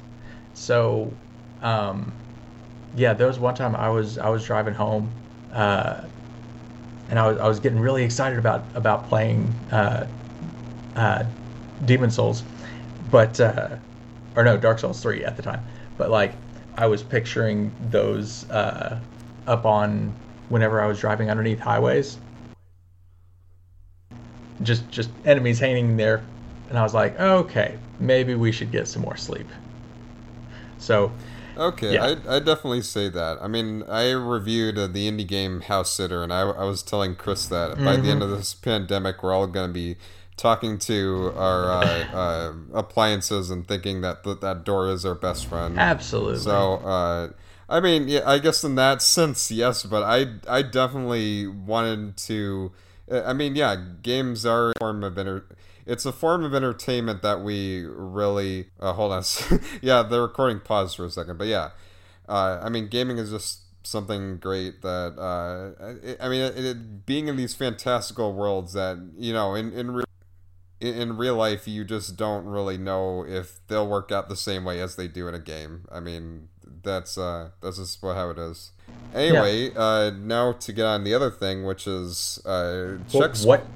So, 0.54 1.12
um, 1.62 2.12
yeah, 2.96 3.12
there 3.12 3.26
was 3.26 3.38
one 3.38 3.54
time 3.54 3.76
I 3.76 3.88
was 3.88 4.18
I 4.18 4.28
was 4.28 4.44
driving 4.44 4.74
home, 4.74 5.10
uh, 5.52 6.02
and 7.08 7.18
I 7.18 7.28
was 7.28 7.38
I 7.38 7.48
was 7.48 7.60
getting 7.60 7.78
really 7.78 8.04
excited 8.04 8.38
about 8.38 8.64
about 8.74 9.08
playing 9.08 9.52
uh, 9.70 10.06
uh, 10.96 11.24
Demon's 11.84 12.16
Souls, 12.16 12.42
but 13.10 13.40
uh, 13.40 13.76
or 14.34 14.44
no 14.44 14.56
Dark 14.56 14.78
Souls 14.78 15.00
three 15.00 15.24
at 15.24 15.36
the 15.36 15.42
time, 15.42 15.64
but 15.96 16.10
like 16.10 16.32
I 16.76 16.86
was 16.86 17.02
picturing 17.02 17.72
those 17.90 18.48
uh, 18.50 19.00
up 19.46 19.64
on 19.64 20.14
whenever 20.48 20.80
I 20.80 20.86
was 20.86 21.00
driving 21.00 21.30
underneath 21.30 21.58
highways. 21.58 22.18
Just 24.62 24.88
just 24.90 25.10
enemies 25.24 25.58
hanging 25.58 25.96
there, 25.96 26.24
and 26.68 26.78
I 26.78 26.82
was 26.82 26.94
like, 26.94 27.18
okay, 27.20 27.78
maybe 28.00 28.34
we 28.34 28.52
should 28.52 28.70
get 28.70 28.88
some 28.88 29.02
more 29.02 29.16
sleep. 29.16 29.46
So. 30.78 31.12
Okay, 31.58 31.94
yeah. 31.94 32.04
I 32.28 32.36
I 32.36 32.38
definitely 32.38 32.82
say 32.82 33.08
that. 33.08 33.38
I 33.40 33.48
mean, 33.48 33.82
I 33.88 34.10
reviewed 34.10 34.76
uh, 34.76 34.88
the 34.88 35.10
indie 35.10 35.26
game 35.26 35.62
House 35.62 35.90
Sitter, 35.90 36.22
and 36.22 36.30
I, 36.30 36.42
I 36.42 36.64
was 36.64 36.82
telling 36.82 37.16
Chris 37.16 37.46
that 37.46 37.72
mm-hmm. 37.72 37.84
by 37.84 37.96
the 37.96 38.10
end 38.10 38.20
mm-hmm. 38.20 38.30
of 38.30 38.30
this 38.30 38.52
pandemic, 38.52 39.22
we're 39.22 39.32
all 39.32 39.46
going 39.46 39.70
to 39.70 39.72
be 39.72 39.96
talking 40.36 40.78
to 40.78 41.32
our 41.34 41.70
uh, 41.70 42.14
uh, 42.14 42.52
appliances 42.74 43.50
and 43.50 43.66
thinking 43.66 44.02
that 44.02 44.22
th- 44.22 44.40
that 44.40 44.64
door 44.64 44.88
is 44.90 45.04
our 45.06 45.14
best 45.14 45.46
friend. 45.46 45.78
Absolutely. 45.78 46.40
So, 46.40 46.74
uh, 46.74 47.28
I 47.68 47.80
mean, 47.80 48.08
yeah, 48.08 48.20
I 48.24 48.38
guess 48.38 48.62
in 48.62 48.76
that 48.76 49.02
sense, 49.02 49.50
yes, 49.50 49.82
but 49.82 50.02
I 50.02 50.26
I 50.48 50.62
definitely 50.62 51.46
wanted 51.46 52.16
to. 52.18 52.72
I 53.10 53.32
mean, 53.32 53.56
yeah, 53.56 53.76
games 54.02 54.46
are 54.46 54.70
a 54.70 54.72
form 54.78 55.02
of 55.04 55.18
enter. 55.18 55.46
It's 55.84 56.04
a 56.04 56.12
form 56.12 56.44
of 56.44 56.54
entertainment 56.54 57.22
that 57.22 57.42
we 57.42 57.84
really. 57.84 58.68
Uh, 58.78 58.92
hold 58.92 59.12
on, 59.12 59.24
yeah, 59.82 60.02
the 60.02 60.20
recording 60.20 60.60
paused 60.60 60.96
for 60.96 61.04
a 61.04 61.10
second, 61.10 61.38
but 61.38 61.48
yeah, 61.48 61.70
uh, 62.28 62.60
I 62.62 62.68
mean, 62.68 62.88
gaming 62.88 63.18
is 63.18 63.30
just 63.30 63.60
something 63.84 64.38
great 64.38 64.82
that 64.82 65.18
uh, 65.18 65.96
it, 66.02 66.18
I 66.20 66.28
mean, 66.28 66.40
it, 66.42 66.64
it, 66.64 67.06
being 67.06 67.28
in 67.28 67.36
these 67.36 67.54
fantastical 67.54 68.32
worlds 68.32 68.74
that 68.74 68.98
you 69.16 69.32
know, 69.32 69.54
in 69.54 69.72
in 69.72 69.90
real 69.90 70.06
in 70.80 71.16
real 71.16 71.36
life, 71.36 71.66
you 71.66 71.84
just 71.84 72.16
don't 72.16 72.44
really 72.44 72.76
know 72.76 73.24
if 73.26 73.66
they'll 73.66 73.88
work 73.88 74.12
out 74.12 74.28
the 74.28 74.36
same 74.36 74.64
way 74.64 74.80
as 74.80 74.96
they 74.96 75.08
do 75.08 75.26
in 75.26 75.34
a 75.34 75.38
game. 75.38 75.86
I 75.90 76.00
mean, 76.00 76.48
that's 76.86 77.18
uh 77.18 77.50
that's 77.60 77.76
just 77.76 78.00
how 78.00 78.30
it 78.30 78.38
is. 78.38 78.70
Anyway, 79.14 79.70
yeah. 79.70 79.78
uh, 79.78 80.10
now 80.16 80.52
to 80.52 80.72
get 80.72 80.86
on 80.86 81.04
the 81.04 81.12
other 81.12 81.30
thing, 81.30 81.66
which 81.66 81.86
is 81.86 82.40
uh, 82.46 82.96
well, 83.12 83.32
what 83.44 83.66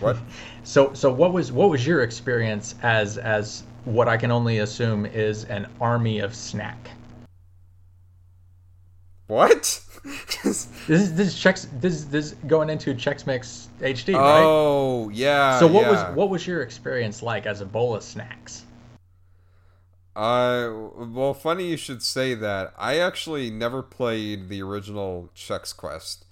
what. 0.00 0.18
so 0.64 0.92
so 0.92 1.12
what 1.12 1.32
was 1.32 1.52
what 1.52 1.70
was 1.70 1.86
your 1.86 2.02
experience 2.02 2.74
as 2.82 3.16
as 3.16 3.62
what 3.84 4.08
I 4.08 4.16
can 4.16 4.30
only 4.30 4.58
assume 4.58 5.06
is 5.06 5.44
an 5.44 5.66
army 5.80 6.18
of 6.18 6.34
snack? 6.34 6.90
What? 9.28 9.80
this 10.42 10.68
is 10.88 11.14
this 11.14 11.28
is 11.28 11.38
checks 11.38 11.68
this 11.74 11.94
is 11.94 12.08
this 12.08 12.32
is 12.32 12.34
going 12.46 12.70
into 12.70 12.94
Chex 12.94 13.26
Mix 13.26 13.68
HD, 13.80 14.14
right? 14.14 14.42
Oh 14.42 15.10
yeah. 15.10 15.58
So 15.58 15.66
what 15.66 15.82
yeah. 15.82 15.90
was 15.90 16.16
what 16.16 16.30
was 16.30 16.46
your 16.46 16.62
experience 16.62 17.22
like 17.22 17.46
as 17.46 17.60
a 17.60 17.66
bowl 17.66 17.94
of 17.94 18.02
snacks? 18.02 18.64
Uh, 20.16 20.70
well, 20.96 21.34
funny 21.34 21.68
you 21.68 21.76
should 21.76 22.02
say 22.02 22.34
that. 22.34 22.74
I 22.76 22.98
actually 22.98 23.50
never 23.50 23.82
played 23.82 24.48
the 24.48 24.62
original 24.62 25.30
Chex 25.36 25.76
Quest. 25.76 26.24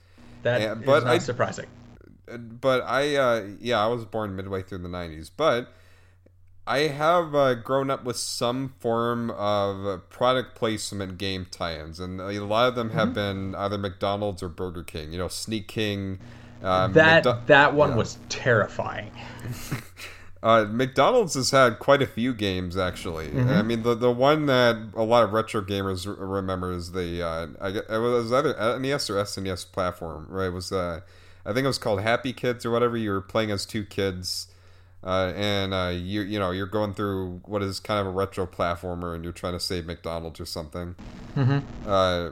That 0.43 0.61
and, 0.61 0.85
but 0.85 0.99
is 0.99 1.05
not 1.05 1.15
I, 1.15 1.19
surprising. 1.19 1.67
But 2.27 2.83
I, 2.83 3.17
uh, 3.17 3.47
yeah, 3.61 3.83
I 3.83 3.87
was 3.87 4.05
born 4.05 4.37
midway 4.37 4.63
through 4.63 4.79
the 4.79 4.89
'90s. 4.89 5.31
But 5.35 5.73
I 6.67 6.81
have 6.81 7.35
uh, 7.35 7.55
grown 7.55 7.91
up 7.91 8.05
with 8.05 8.17
some 8.17 8.75
form 8.81 9.31
of 9.31 10.09
product 10.11 10.55
placement 10.55 11.17
game 11.17 11.47
tie-ins, 11.51 11.99
and 11.99 12.21
a 12.21 12.45
lot 12.45 12.69
of 12.69 12.75
them 12.75 12.91
have 12.91 13.09
mm-hmm. 13.09 13.15
been 13.15 13.55
either 13.55 13.79
McDonald's 13.79 14.43
or 14.43 14.49
Burger 14.51 14.83
King. 14.83 15.13
You 15.13 15.19
know, 15.19 15.29
Sneak 15.29 15.67
King. 15.67 16.19
Um, 16.63 16.93
that 16.93 17.25
McDo- 17.25 17.47
that 17.47 17.75
one 17.75 17.91
yeah. 17.91 17.97
was 17.97 18.19
terrifying. 18.29 19.13
Uh, 20.41 20.65
McDonald's 20.71 21.35
has 21.35 21.51
had 21.51 21.81
quite 21.81 22.01
a 22.01 22.07
few 22.07 22.33
games 22.33 22.77
actually. 22.77 23.29
Mm-hmm. 23.29 23.51
I 23.51 23.63
mean, 23.63 23.83
the 23.83 23.95
the 23.95 24.13
one 24.13 24.47
that 24.47 24.77
a 24.95 25.03
lot 25.03 25.25
of 25.25 25.33
retro 25.33 25.63
gamers 25.63 26.07
remember 26.07 26.73
is 26.73 26.93
the 26.93 27.23
uh, 27.23 27.47
I 27.61 27.69
it 27.71 27.99
was 28.01 28.33
either 28.33 28.79
NES 28.79 29.11
or 29.11 29.15
SNES 29.15 29.73
platform, 29.73 30.27
right? 30.31 30.47
It 30.47 30.53
was 30.53 30.71
uh, 30.71 31.01
I 31.45 31.53
think 31.53 31.65
it 31.65 31.69
was 31.69 31.79
called 31.79 32.03
Happy 32.03 32.33
Kids 32.33 32.65
or 32.65 32.71
whatever. 32.71 32.97
You 32.97 33.11
were 33.11 33.21
playing 33.21 33.51
as 33.51 33.67
two 33.67 33.85
kids, 33.85 34.47
uh, 35.03 35.33
and 35.35 35.75
uh, 35.75 35.93
you 35.93 36.21
you 36.21 36.39
know 36.39 36.53
you're 36.53 36.67
going 36.67 36.95
through 36.95 37.41
what 37.45 37.63
is 37.63 37.81
kind 37.81 38.01
of 38.01 38.07
a 38.07 38.11
retro 38.11 38.47
platformer, 38.47 39.17
and 39.17 39.25
you're 39.25 39.33
trying 39.33 39.55
to 39.55 39.61
save 39.61 39.87
McDonald's 39.87 40.39
or 40.39 40.47
something. 40.47 40.95
Mm-hmm. 41.37 41.89
Uh, 41.89 42.31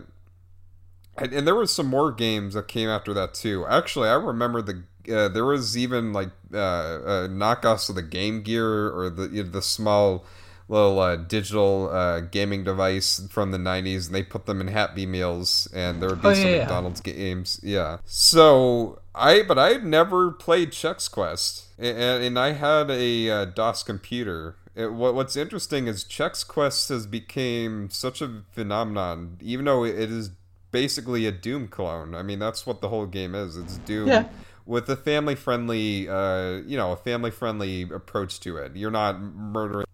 and, 1.19 1.33
and, 1.33 1.47
there 1.47 1.55
was 1.55 1.73
some 1.73 1.87
more 1.87 2.13
games 2.13 2.55
that 2.55 2.69
came 2.69 2.91
after 2.91 3.15
that 3.15 3.33
too. 3.33 3.65
Actually, 3.67 4.11
I 4.11 4.15
remember 4.15 4.61
the 4.61 4.85
uh, 5.11 5.29
there 5.29 5.45
was 5.45 5.77
even 5.77 6.13
like 6.13 6.31
uh, 6.53 6.59
uh, 6.59 7.29
knockoffs 7.29 7.89
of 7.89 7.95
the 7.95 8.03
Game 8.03 8.43
Gear 8.43 8.91
or 8.91 9.11
the 9.11 9.29
you 9.29 9.45
know, 9.45 9.51
the 9.51 9.63
small 9.63 10.25
little 10.69 10.99
uh, 10.99 11.17
digital 11.17 11.91
uh, 11.91 12.21
gaming 12.21 12.65
device 12.65 13.27
from 13.31 13.53
the 13.53 13.59
90s 13.59 14.07
and 14.07 14.15
they 14.15 14.23
put 14.23 14.47
them 14.47 14.61
in 14.61 14.69
happy 14.69 15.07
meals 15.07 15.69
and 15.73 16.03
there 16.03 16.11
would 16.11 16.23
be 16.23 16.29
oh, 16.29 16.35
some 16.35 16.49
yeah, 16.49 16.59
mcdonald's 16.61 17.03
yeah. 17.05 17.13
games. 17.13 17.61
Yeah. 17.63 17.99
So 18.05 19.01
i 19.15 19.43
but 19.43 19.59
I've 19.59 19.85
never 19.85 20.33
played 20.33 20.73
chex 20.73 21.11
quest 21.11 21.65
and, 21.79 22.23
and 22.23 22.39
i 22.39 22.53
had 22.53 22.91
a 22.91 23.31
uh, 23.31 23.45
dos 23.47 23.83
computer. 23.83 24.57
It, 24.75 24.93
what, 24.93 25.15
what's 25.15 25.37
interesting 25.37 25.87
is 25.87 26.05
chex 26.05 26.47
quest 26.47 26.89
has 26.89 27.07
become 27.07 27.89
such 27.91 28.21
a 28.21 28.43
phenomenon 28.53 29.39
even 29.41 29.67
though 29.67 29.85
it 29.85 30.11
is 30.11 30.31
basically 30.73 31.27
a 31.27 31.33
doom 31.33 31.69
clone. 31.69 32.15
I 32.15 32.23
mean 32.23 32.41
that's 32.41 32.67
what 32.67 32.81
the 32.81 32.89
whole 32.89 33.07
game 33.07 33.35
is. 33.35 33.57
It's 33.57 33.79
doom 33.79 34.09
yeah 34.09 34.29
with 34.67 34.89
a 34.91 34.97
family 34.97 35.35
friendly 35.35 36.09
uh 36.09 36.61
you 36.67 36.77
know 36.77 36.93
a 36.93 36.97
family 36.97 37.31
friendly 37.31 37.83
approach 37.83 38.41
to 38.41 38.57
it 38.57 38.77
you're 38.77 38.91
not 38.91 39.21
murdering 39.21 39.87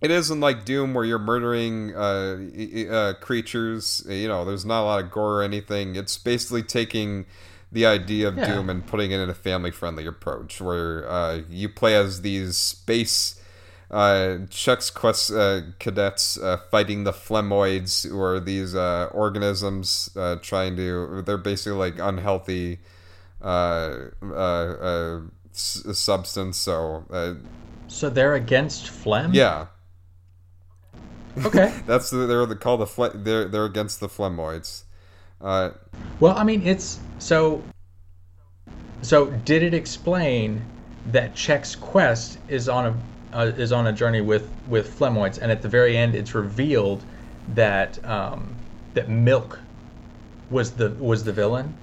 it 0.00 0.10
isn't 0.10 0.40
like 0.40 0.64
Doom 0.64 0.94
where 0.94 1.04
you're 1.04 1.18
murdering 1.18 1.94
uh, 1.94 2.38
uh, 2.88 3.14
creatures. 3.14 4.06
You 4.08 4.28
know, 4.28 4.44
there's 4.44 4.64
not 4.64 4.82
a 4.82 4.84
lot 4.84 5.04
of 5.04 5.10
gore 5.10 5.40
or 5.40 5.42
anything. 5.42 5.96
It's 5.96 6.16
basically 6.16 6.62
taking 6.62 7.26
the 7.72 7.84
idea 7.84 8.28
of 8.28 8.36
yeah. 8.36 8.54
Doom 8.54 8.70
and 8.70 8.86
putting 8.86 9.10
it 9.10 9.18
in 9.18 9.28
a 9.28 9.34
family 9.34 9.70
friendly 9.70 10.06
approach 10.06 10.60
where 10.60 11.08
uh, 11.10 11.40
you 11.50 11.68
play 11.68 11.96
as 11.96 12.22
these 12.22 12.56
space 12.56 13.40
uh, 13.90 14.44
Chex 14.50 14.92
Quest 14.92 15.32
uh, 15.32 15.62
cadets 15.78 16.38
uh, 16.38 16.58
fighting 16.70 17.04
the 17.04 17.12
Flemoids, 17.12 18.08
who 18.08 18.20
are 18.20 18.38
these 18.38 18.74
uh, 18.74 19.08
organisms 19.12 20.10
uh, 20.14 20.36
trying 20.36 20.76
to. 20.76 21.22
They're 21.22 21.38
basically 21.38 21.78
like 21.78 21.98
unhealthy 21.98 22.80
uh, 23.42 24.10
uh, 24.34 25.20
substance. 25.52 26.56
So. 26.56 27.04
so 27.88 28.10
they're 28.10 28.34
against 28.34 28.88
phlegm. 28.88 29.32
Yeah. 29.34 29.66
Okay. 31.44 31.72
That's 31.86 32.10
the, 32.10 32.26
they're 32.26 32.46
the, 32.46 32.56
called 32.56 32.80
the 32.80 32.86
fle- 32.86 33.14
they're 33.14 33.46
they're 33.46 33.64
against 33.64 34.00
the 34.00 34.08
Flemoids. 34.08 34.84
Uh, 35.40 35.70
well, 36.20 36.36
I 36.36 36.44
mean, 36.44 36.66
it's 36.66 36.98
so. 37.18 37.62
So, 39.02 39.26
did 39.26 39.62
it 39.62 39.74
explain 39.74 40.64
that 41.12 41.34
Chex 41.34 41.78
Quest 41.78 42.38
is 42.48 42.68
on 42.68 42.86
a 42.86 43.36
uh, 43.36 43.52
is 43.56 43.72
on 43.72 43.86
a 43.86 43.92
journey 43.92 44.20
with 44.20 44.50
with 44.66 44.98
Flemoids, 44.98 45.38
and 45.40 45.52
at 45.52 45.62
the 45.62 45.68
very 45.68 45.96
end, 45.96 46.14
it's 46.14 46.34
revealed 46.34 47.04
that 47.54 48.04
um, 48.04 48.54
that 48.94 49.08
Milk 49.08 49.60
was 50.50 50.72
the 50.72 50.90
was 50.90 51.22
the 51.24 51.32
villain? 51.32 51.74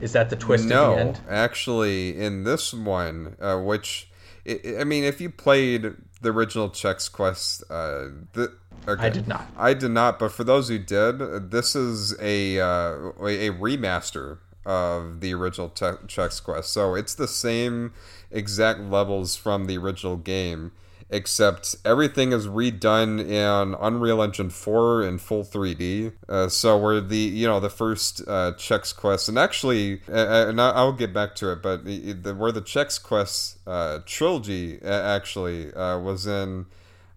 Is 0.00 0.12
that 0.12 0.30
the 0.30 0.36
twist 0.36 0.66
no, 0.66 0.92
at 0.92 0.94
the 0.94 1.00
end? 1.00 1.20
actually, 1.28 2.18
in 2.18 2.44
this 2.44 2.72
one, 2.72 3.36
uh, 3.40 3.58
which 3.58 4.08
I 4.46 4.84
mean, 4.84 5.04
if 5.04 5.20
you 5.20 5.30
played 5.30 5.94
the 6.22 6.30
original 6.30 6.70
Chex 6.70 7.10
Quest, 7.10 7.62
uh, 7.70 8.08
the 8.32 8.52
Okay. 8.88 9.06
I 9.06 9.08
did 9.10 9.28
not. 9.28 9.46
I 9.56 9.74
did 9.74 9.90
not, 9.90 10.18
but 10.18 10.32
for 10.32 10.44
those 10.44 10.68
who 10.68 10.78
did, 10.78 11.50
this 11.50 11.76
is 11.76 12.14
a 12.20 12.58
uh, 12.58 13.10
a 13.20 13.50
remaster 13.50 14.38
of 14.64 15.20
the 15.20 15.34
original 15.34 15.70
Chex 15.70 16.42
Quest. 16.42 16.72
So 16.72 16.94
it's 16.94 17.14
the 17.14 17.28
same 17.28 17.92
exact 18.30 18.80
levels 18.80 19.36
from 19.36 19.66
the 19.66 19.76
original 19.76 20.16
game, 20.16 20.72
except 21.10 21.74
everything 21.84 22.32
is 22.32 22.46
redone 22.46 23.20
in 23.20 23.74
Unreal 23.80 24.22
Engine 24.22 24.48
4 24.48 25.02
in 25.02 25.18
full 25.18 25.42
3D. 25.42 26.12
Uh, 26.28 26.48
so 26.48 26.78
where 26.78 27.00
the 27.00 27.16
you 27.16 27.46
know 27.46 27.60
the 27.60 27.70
first 27.70 28.22
uh, 28.22 28.52
Chex 28.56 28.94
Quest, 28.94 29.28
and 29.28 29.38
actually, 29.38 30.00
and 30.06 30.60
I'll 30.60 30.92
get 30.92 31.12
back 31.12 31.34
to 31.36 31.52
it, 31.52 31.62
but 31.62 31.84
the, 31.84 32.34
where 32.36 32.52
the 32.52 32.62
Chex 32.62 33.02
Quest 33.02 33.58
uh, 33.66 34.00
trilogy 34.06 34.80
actually 34.82 35.74
uh, 35.74 35.98
was 35.98 36.26
in 36.26 36.66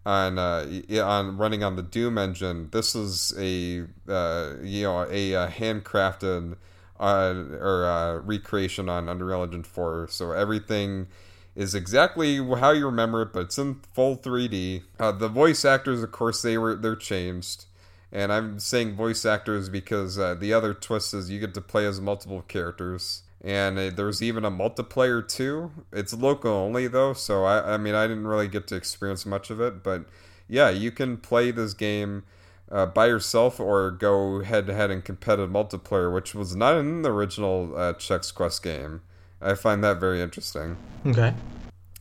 on 0.05 0.39
uh, 0.39 0.65
on 1.03 1.37
running 1.37 1.63
on 1.63 1.75
the 1.75 1.83
Doom 1.83 2.17
engine. 2.17 2.69
This 2.71 2.95
is 2.95 3.33
a 3.37 3.45
you 3.47 4.83
know 4.83 5.07
a, 5.09 5.33
a 5.33 5.47
handcrafted 5.47 6.57
or 6.99 8.21
recreation 8.25 8.89
on 8.89 9.09
Unreal 9.09 9.43
Engine 9.43 9.63
4. 9.63 10.07
So 10.09 10.31
everything 10.31 11.07
is 11.55 11.75
exactly 11.75 12.37
how 12.37 12.71
you 12.71 12.85
remember 12.85 13.21
it, 13.23 13.33
but 13.33 13.41
it's 13.41 13.57
in 13.57 13.81
full 13.93 14.17
3D. 14.17 14.83
Uh, 14.99 15.11
the 15.11 15.27
voice 15.27 15.65
actors, 15.65 16.01
of 16.01 16.11
course, 16.11 16.41
they 16.41 16.57
were 16.57 16.75
they're 16.75 16.95
changed. 16.95 17.65
And 18.11 18.31
I'm 18.31 18.59
saying 18.59 18.95
voice 18.95 19.25
actors 19.25 19.69
because 19.69 20.19
uh, 20.19 20.35
the 20.35 20.53
other 20.53 20.73
twist 20.73 21.13
is 21.13 21.31
you 21.31 21.39
get 21.39 21.53
to 21.55 21.61
play 21.61 21.85
as 21.85 21.99
multiple 21.99 22.43
characters 22.43 23.23
and 23.43 23.77
uh, 23.77 23.89
there's 23.89 24.21
even 24.21 24.45
a 24.45 24.51
multiplayer 24.51 25.27
too. 25.27 25.71
It's 25.91 26.13
local 26.13 26.51
only 26.51 26.87
though, 26.87 27.13
so 27.13 27.43
I, 27.43 27.73
I 27.73 27.77
mean 27.77 27.93
I 27.93 28.07
didn't 28.07 28.27
really 28.27 28.47
get 28.47 28.67
to 28.67 28.75
experience 28.75 29.25
much 29.25 29.49
of 29.49 29.59
it, 29.59 29.83
but 29.83 30.05
yeah, 30.47 30.69
you 30.69 30.91
can 30.91 31.17
play 31.17 31.51
this 31.51 31.73
game 31.73 32.23
uh, 32.71 32.85
by 32.85 33.07
yourself 33.07 33.59
or 33.59 33.91
go 33.91 34.43
head 34.43 34.67
to 34.67 34.73
head 34.73 34.91
in 34.91 35.01
competitive 35.01 35.49
multiplayer, 35.49 36.13
which 36.13 36.33
was 36.33 36.55
not 36.55 36.77
in 36.77 37.01
the 37.01 37.11
original 37.11 37.75
uh, 37.75 37.93
Chex 37.93 38.33
Quest 38.33 38.63
game. 38.63 39.01
I 39.43 39.55
find 39.55 39.83
that 39.83 39.99
very 39.99 40.21
interesting. 40.21 40.77
Okay 41.05 41.33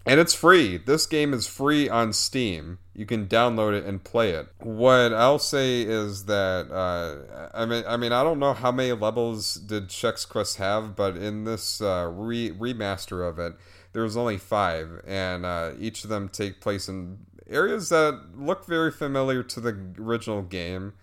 and 0.05 0.19
it's 0.19 0.35
free. 0.35 0.79
This 0.79 1.07
game 1.07 1.33
is 1.33 1.47
free 1.47 1.89
on 1.89 2.13
Steam. 2.13 2.79
You 2.95 3.07
can 3.07 3.27
download 3.27 3.79
it 3.79 3.85
and 3.85 4.03
play 4.03 4.31
it. 4.31 4.49
What 4.59 5.13
I'll 5.13 5.39
say 5.39 5.83
is 5.83 6.27
that 6.27 6.71
uh, 6.71 7.49
I 7.55 7.65
mean, 7.67 7.85
I 7.87 7.97
mean, 7.97 8.13
I 8.13 8.23
don't 8.23 8.39
know 8.39 8.53
how 8.53 8.73
many 8.73 8.93
levels 8.93 9.55
did 9.55 9.89
Chex 9.89 10.29
Quest 10.29 10.57
have, 10.57 10.97
but 10.97 11.17
in 11.17 11.45
this 11.45 11.81
uh, 11.81 12.11
re- 12.13 12.51
remaster 12.51 13.27
of 13.27 13.39
it, 13.39 13.55
there 13.93 14.03
was 14.03 14.17
only 14.17 14.39
five, 14.39 15.03
and 15.07 15.47
uh, 15.47 15.73
each 15.79 16.05
of 16.05 16.11
them 16.11 16.29
take 16.29 16.61
place 16.61 16.89
in 16.89 17.19
areas 17.49 17.91
that 17.91 18.21
look 18.35 18.67
very 18.67 18.91
familiar 18.91 19.43
to 19.43 19.61
the 19.61 19.77
original 19.99 20.43
game. 20.43 20.95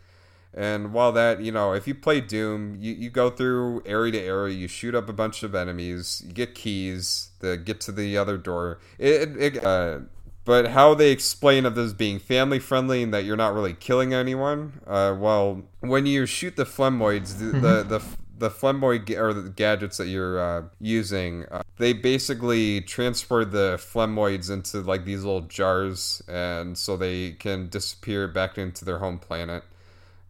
And 0.53 0.93
while 0.93 1.12
that, 1.12 1.41
you 1.41 1.51
know, 1.51 1.73
if 1.73 1.88
you 1.88 1.93
play 1.93 2.21
Doom, 2.21 2.75
you, 2.79 2.93
you 2.93 3.09
go 3.09 3.29
through 3.29 3.83
area 3.85 4.12
to 4.13 4.19
area, 4.19 4.55
you 4.55 4.67
shoot 4.67 4.95
up 4.95 5.07
a 5.07 5.13
bunch 5.13 5.43
of 5.43 5.53
enemies, 5.53 6.23
you 6.25 6.33
get 6.33 6.55
keys 6.55 7.29
to 7.41 7.55
get 7.57 7.79
to 7.81 7.91
the 7.91 8.17
other 8.17 8.38
door. 8.38 8.79
It, 8.97 9.38
it 9.38 9.63
uh, 9.63 9.99
but 10.45 10.69
how 10.69 10.95
they 10.95 11.12
explain 11.12 11.65
of 11.65 11.75
this 11.75 11.93
being 11.93 12.17
family 12.17 12.57
friendly 12.57 13.03
and 13.03 13.13
that 13.13 13.25
you're 13.25 13.38
not 13.38 13.53
really 13.53 13.73
killing 13.73 14.13
anyone, 14.13 14.81
uh, 14.88 15.15
well, 15.17 15.62
when 15.81 16.07
you 16.07 16.25
shoot 16.25 16.55
the 16.55 16.65
Flemoids, 16.65 17.38
the, 17.38 17.45
mm-hmm. 17.45 17.62
the, 17.62 17.83
the 17.83 18.03
the 18.39 18.49
Flemoid 18.49 19.09
or 19.17 19.33
the 19.33 19.49
gadgets 19.49 19.97
that 19.97 20.07
you're 20.07 20.39
uh, 20.39 20.63
using, 20.79 21.45
uh, 21.51 21.62
they 21.77 21.93
basically 21.93 22.81
transport 22.81 23.51
the 23.51 23.77
Flemoids 23.77 24.49
into 24.49 24.79
like 24.79 25.05
these 25.05 25.23
little 25.23 25.41
jars, 25.41 26.23
and 26.27 26.77
so 26.77 26.97
they 26.97 27.33
can 27.33 27.67
disappear 27.67 28.27
back 28.27 28.57
into 28.57 28.85
their 28.85 28.99
home 28.99 29.19
planet. 29.19 29.63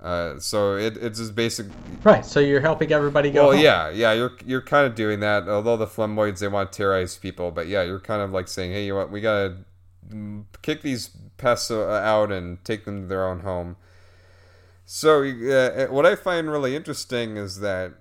Uh, 0.01 0.39
so 0.39 0.75
it, 0.77 0.95
it's 0.97 1.19
just 1.19 1.35
basic. 1.35 1.67
Right. 2.03 2.25
So 2.25 2.39
you're 2.39 2.61
helping 2.61 2.91
everybody 2.93 3.31
go. 3.31 3.47
Well, 3.47 3.51
home. 3.51 3.61
yeah, 3.61 3.89
yeah. 3.89 4.13
You're 4.13 4.31
you're 4.45 4.61
kind 4.61 4.87
of 4.87 4.95
doing 4.95 5.19
that. 5.19 5.47
Although 5.49 5.75
the 5.75 5.87
Flemoids 5.87 6.39
they 6.39 6.47
want 6.47 6.71
to 6.71 6.77
terrorize 6.77 7.17
people, 7.17 7.51
but 7.51 7.67
yeah, 7.67 7.83
you're 7.83 7.99
kind 7.99 8.21
of 8.21 8.31
like 8.31 8.47
saying, 8.47 8.71
hey, 8.71 8.85
you 8.85 8.93
know 8.93 8.99
what? 8.99 9.11
We 9.11 9.19
gotta 9.19 9.57
kick 10.61 10.81
these 10.81 11.09
pests 11.37 11.69
uh, 11.69 11.85
out 11.85 12.31
and 12.31 12.63
take 12.63 12.85
them 12.85 13.01
to 13.01 13.07
their 13.07 13.27
own 13.27 13.41
home. 13.41 13.75
So 14.85 15.21
uh, 15.23 15.87
what 15.87 16.05
I 16.05 16.15
find 16.15 16.49
really 16.49 16.75
interesting 16.75 17.35
is 17.35 17.59
that 17.59 17.93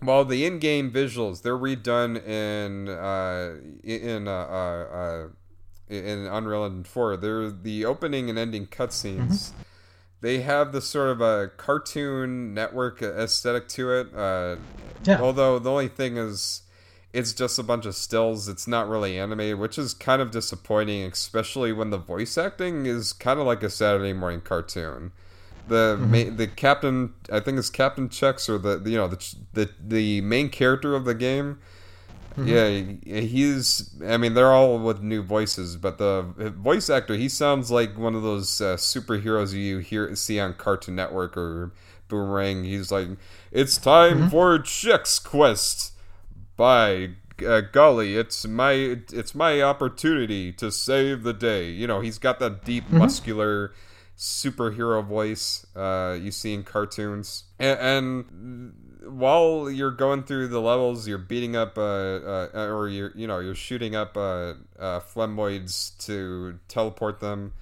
while 0.00 0.24
the 0.24 0.46
in-game 0.46 0.90
visuals 0.90 1.42
they're 1.42 1.58
redone 1.58 2.24
in 2.26 2.88
uh, 2.88 3.56
in 3.82 4.28
uh, 4.28 4.30
uh, 4.30 4.94
uh 4.94 5.28
in 5.86 6.26
Unreal 6.26 6.64
Engine 6.64 6.84
4, 6.84 7.16
they're 7.18 7.50
the 7.50 7.84
opening 7.84 8.30
and 8.30 8.38
ending 8.38 8.66
cutscenes. 8.66 9.26
Mm-hmm 9.26 9.62
they 10.20 10.40
have 10.40 10.72
this 10.72 10.86
sort 10.86 11.10
of 11.10 11.20
a 11.20 11.48
cartoon 11.56 12.54
network 12.54 13.02
aesthetic 13.02 13.68
to 13.68 13.92
it. 13.92 14.14
Uh, 14.14 14.56
yeah. 15.04 15.20
Although 15.20 15.58
the 15.58 15.70
only 15.70 15.88
thing 15.88 16.16
is, 16.16 16.62
it's 17.12 17.32
just 17.32 17.58
a 17.58 17.62
bunch 17.62 17.86
of 17.86 17.94
stills. 17.94 18.48
It's 18.48 18.66
not 18.66 18.88
really 18.88 19.18
animated, 19.18 19.58
which 19.58 19.78
is 19.78 19.94
kind 19.94 20.20
of 20.20 20.30
disappointing, 20.30 21.04
especially 21.04 21.72
when 21.72 21.90
the 21.90 21.98
voice 21.98 22.36
acting 22.36 22.86
is 22.86 23.12
kind 23.12 23.38
of 23.38 23.46
like 23.46 23.62
a 23.62 23.70
Saturday 23.70 24.12
morning 24.12 24.40
cartoon. 24.40 25.12
The 25.68 25.96
mm-hmm. 25.96 26.10
main, 26.10 26.36
the 26.36 26.46
captain, 26.46 27.14
I 27.32 27.40
think 27.40 27.58
it's 27.58 27.70
Captain 27.70 28.08
Chex, 28.08 28.48
or 28.48 28.58
the 28.58 28.90
you 28.90 28.96
know 28.96 29.08
the 29.08 29.36
the 29.52 29.70
the 29.80 30.20
main 30.22 30.48
character 30.48 30.94
of 30.94 31.04
the 31.04 31.14
game 31.14 31.58
Mm-hmm. 32.36 33.08
Yeah, 33.08 33.20
he's. 33.20 33.94
I 34.04 34.16
mean, 34.16 34.34
they're 34.34 34.52
all 34.52 34.78
with 34.78 35.00
new 35.00 35.22
voices, 35.22 35.76
but 35.76 35.98
the 35.98 36.22
voice 36.56 36.90
actor 36.90 37.14
he 37.14 37.28
sounds 37.28 37.70
like 37.70 37.96
one 37.96 38.16
of 38.16 38.22
those 38.22 38.60
uh, 38.60 38.76
superheroes 38.76 39.52
you 39.52 39.78
hear 39.78 40.14
see 40.16 40.40
on 40.40 40.54
Cartoon 40.54 40.96
Network 40.96 41.36
or 41.36 41.72
Boomerang. 42.08 42.64
He's 42.64 42.90
like, 42.90 43.08
"It's 43.52 43.78
time 43.78 44.18
mm-hmm. 44.18 44.28
for 44.28 44.58
Chex 44.58 45.22
Quest." 45.22 45.92
By 46.56 47.10
uh, 47.46 47.62
golly, 47.72 48.16
it's 48.16 48.46
my 48.46 48.98
it's 49.12 49.34
my 49.34 49.62
opportunity 49.62 50.52
to 50.52 50.72
save 50.72 51.22
the 51.22 51.32
day. 51.32 51.70
You 51.70 51.86
know, 51.86 52.00
he's 52.00 52.18
got 52.18 52.40
that 52.40 52.64
deep, 52.64 52.84
mm-hmm. 52.86 52.98
muscular 52.98 53.72
superhero 54.16 55.04
voice 55.04 55.66
uh, 55.74 56.16
you 56.20 56.30
see 56.30 56.54
in 56.54 56.62
cartoons, 56.62 57.44
and, 57.58 57.78
and 57.80 58.74
while 59.08 59.70
you're 59.70 59.90
going 59.90 60.24
through 60.24 60.48
the 60.48 60.60
levels, 60.60 61.06
you're 61.08 61.18
beating 61.18 61.56
up, 61.56 61.78
uh, 61.78 61.82
uh, 61.82 62.48
or 62.54 62.88
you're, 62.88 63.12
you 63.14 63.26
know, 63.26 63.38
you're 63.38 63.54
shooting 63.54 63.94
up 63.94 64.16
uh, 64.16 64.54
uh, 64.78 65.00
to 65.98 66.58
teleport 66.68 67.20
them. 67.20 67.52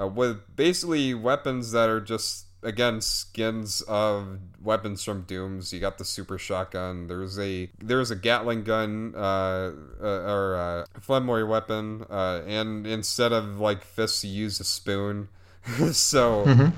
uh, 0.00 0.06
with 0.08 0.56
basically 0.56 1.14
weapons 1.14 1.72
that 1.72 1.88
are 1.88 2.00
just 2.00 2.46
again 2.62 3.00
skins 3.00 3.82
of 3.82 4.38
weapons 4.62 5.04
from 5.04 5.22
Dooms. 5.22 5.72
You 5.72 5.80
got 5.80 5.98
the 5.98 6.04
super 6.04 6.38
shotgun. 6.38 7.06
There's 7.06 7.38
a 7.38 7.70
there's 7.78 8.10
a 8.10 8.16
Gatling 8.16 8.64
gun 8.64 9.14
uh, 9.14 9.72
uh, 10.02 10.06
or 10.06 10.56
uh, 10.56 11.00
flamboy 11.00 11.46
weapon, 11.46 12.06
uh, 12.10 12.42
and 12.46 12.86
instead 12.86 13.32
of 13.32 13.60
like 13.60 13.84
fists, 13.84 14.24
you 14.24 14.32
use 14.32 14.60
a 14.60 14.64
spoon. 14.64 15.28
so. 15.92 16.44
Mm-hmm. 16.46 16.68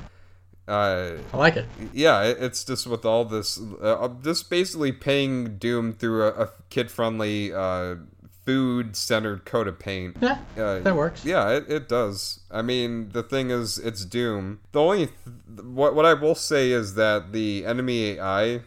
Uh, 0.69 1.13
I 1.33 1.37
like 1.37 1.57
it. 1.57 1.67
Yeah, 1.93 2.23
it's 2.23 2.65
just 2.65 2.87
with 2.87 3.05
all 3.05 3.25
this, 3.25 3.61
uh, 3.81 4.09
just 4.23 4.51
basically 4.51 4.91
paying 4.91 5.59
Doom 5.59 5.93
through 5.93 6.25
a, 6.25 6.29
a 6.29 6.51
kid-friendly 6.71 7.53
uh, 7.55 7.97
food 8.45 8.97
centered 8.97 9.45
coat 9.45 9.69
of 9.69 9.79
paint. 9.79 10.17
Yeah, 10.21 10.39
uh, 10.57 10.79
that 10.81 10.97
works. 10.97 11.25
Yeah, 11.25 11.51
it, 11.51 11.71
it 11.71 11.89
does. 11.89 12.41
I 12.51 12.63
mean, 12.63 13.11
the 13.11 13.23
thing 13.23 13.51
is, 13.51 13.79
it's 13.79 14.05
Doom. 14.05 14.61
The 14.73 14.81
only 14.81 15.07
th- 15.07 15.65
what 15.65 15.95
what 15.95 16.05
I 16.05 16.15
will 16.15 16.37
say 16.37 16.71
is 16.71 16.95
that 16.95 17.33
the 17.33 17.67
enemy 17.67 18.19
AI, 18.19 18.63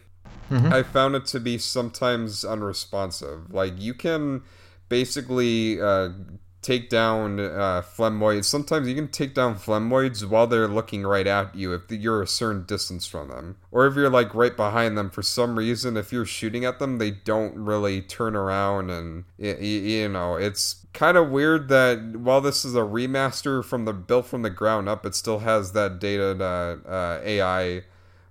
mm-hmm. 0.51 0.71
I 0.71 0.83
found 0.83 1.15
it 1.15 1.25
to 1.27 1.39
be 1.39 1.57
sometimes 1.57 2.45
unresponsive. 2.45 3.53
Like 3.53 3.73
you 3.77 3.93
can 3.93 4.43
basically 4.89 5.81
uh, 5.81 6.09
take 6.62 6.89
down 6.89 7.39
uh. 7.39 7.82
Sometimes 8.41 8.88
you 8.88 8.95
can 8.95 9.07
take 9.07 9.34
down 9.34 9.55
Flemoids 9.55 10.28
while 10.28 10.47
they're 10.47 10.68
looking 10.68 11.03
right 11.03 11.28
at 11.28 11.55
you 11.55 11.74
if 11.74 11.84
you're 11.89 12.22
a 12.22 12.28
certain 12.28 12.64
distance 12.64 13.05
from 13.05 13.30
them. 13.30 13.57
Or 13.72 13.88
if 13.88 13.95
you're 13.95 14.10
like 14.10 14.34
right 14.36 14.55
behind 14.55 14.97
them 14.97 15.10
for 15.10 15.22
some 15.22 15.57
reason, 15.57 15.97
if 15.97 16.12
you're 16.12 16.26
shooting 16.26 16.66
at 16.66 16.80
them, 16.80 16.97
they 16.97 17.12
don't 17.12 17.55
really 17.55 18.01
turn 18.01 18.36
around 18.36 18.89
and, 18.89 19.26
you 19.38 20.10
know, 20.10 20.36
it's 20.36 20.86
kind 20.93 21.18
of 21.18 21.30
weird 21.30 21.70
that 21.70 22.18
while 22.18 22.41
this 22.41 22.66
is 22.66 22.76
a 22.76 22.80
remaster 22.80 23.64
from 23.64 23.86
the 23.86 23.93
built 23.93 24.26
from 24.26 24.41
the 24.41 24.49
ground 24.49 24.89
up, 24.89 25.05
it 25.05 25.16
still 25.16 25.39
has 25.39 25.72
that 25.74 25.99
data 25.99 26.38
uh, 26.43 26.89
uh, 26.89 27.22
AI 27.24 27.84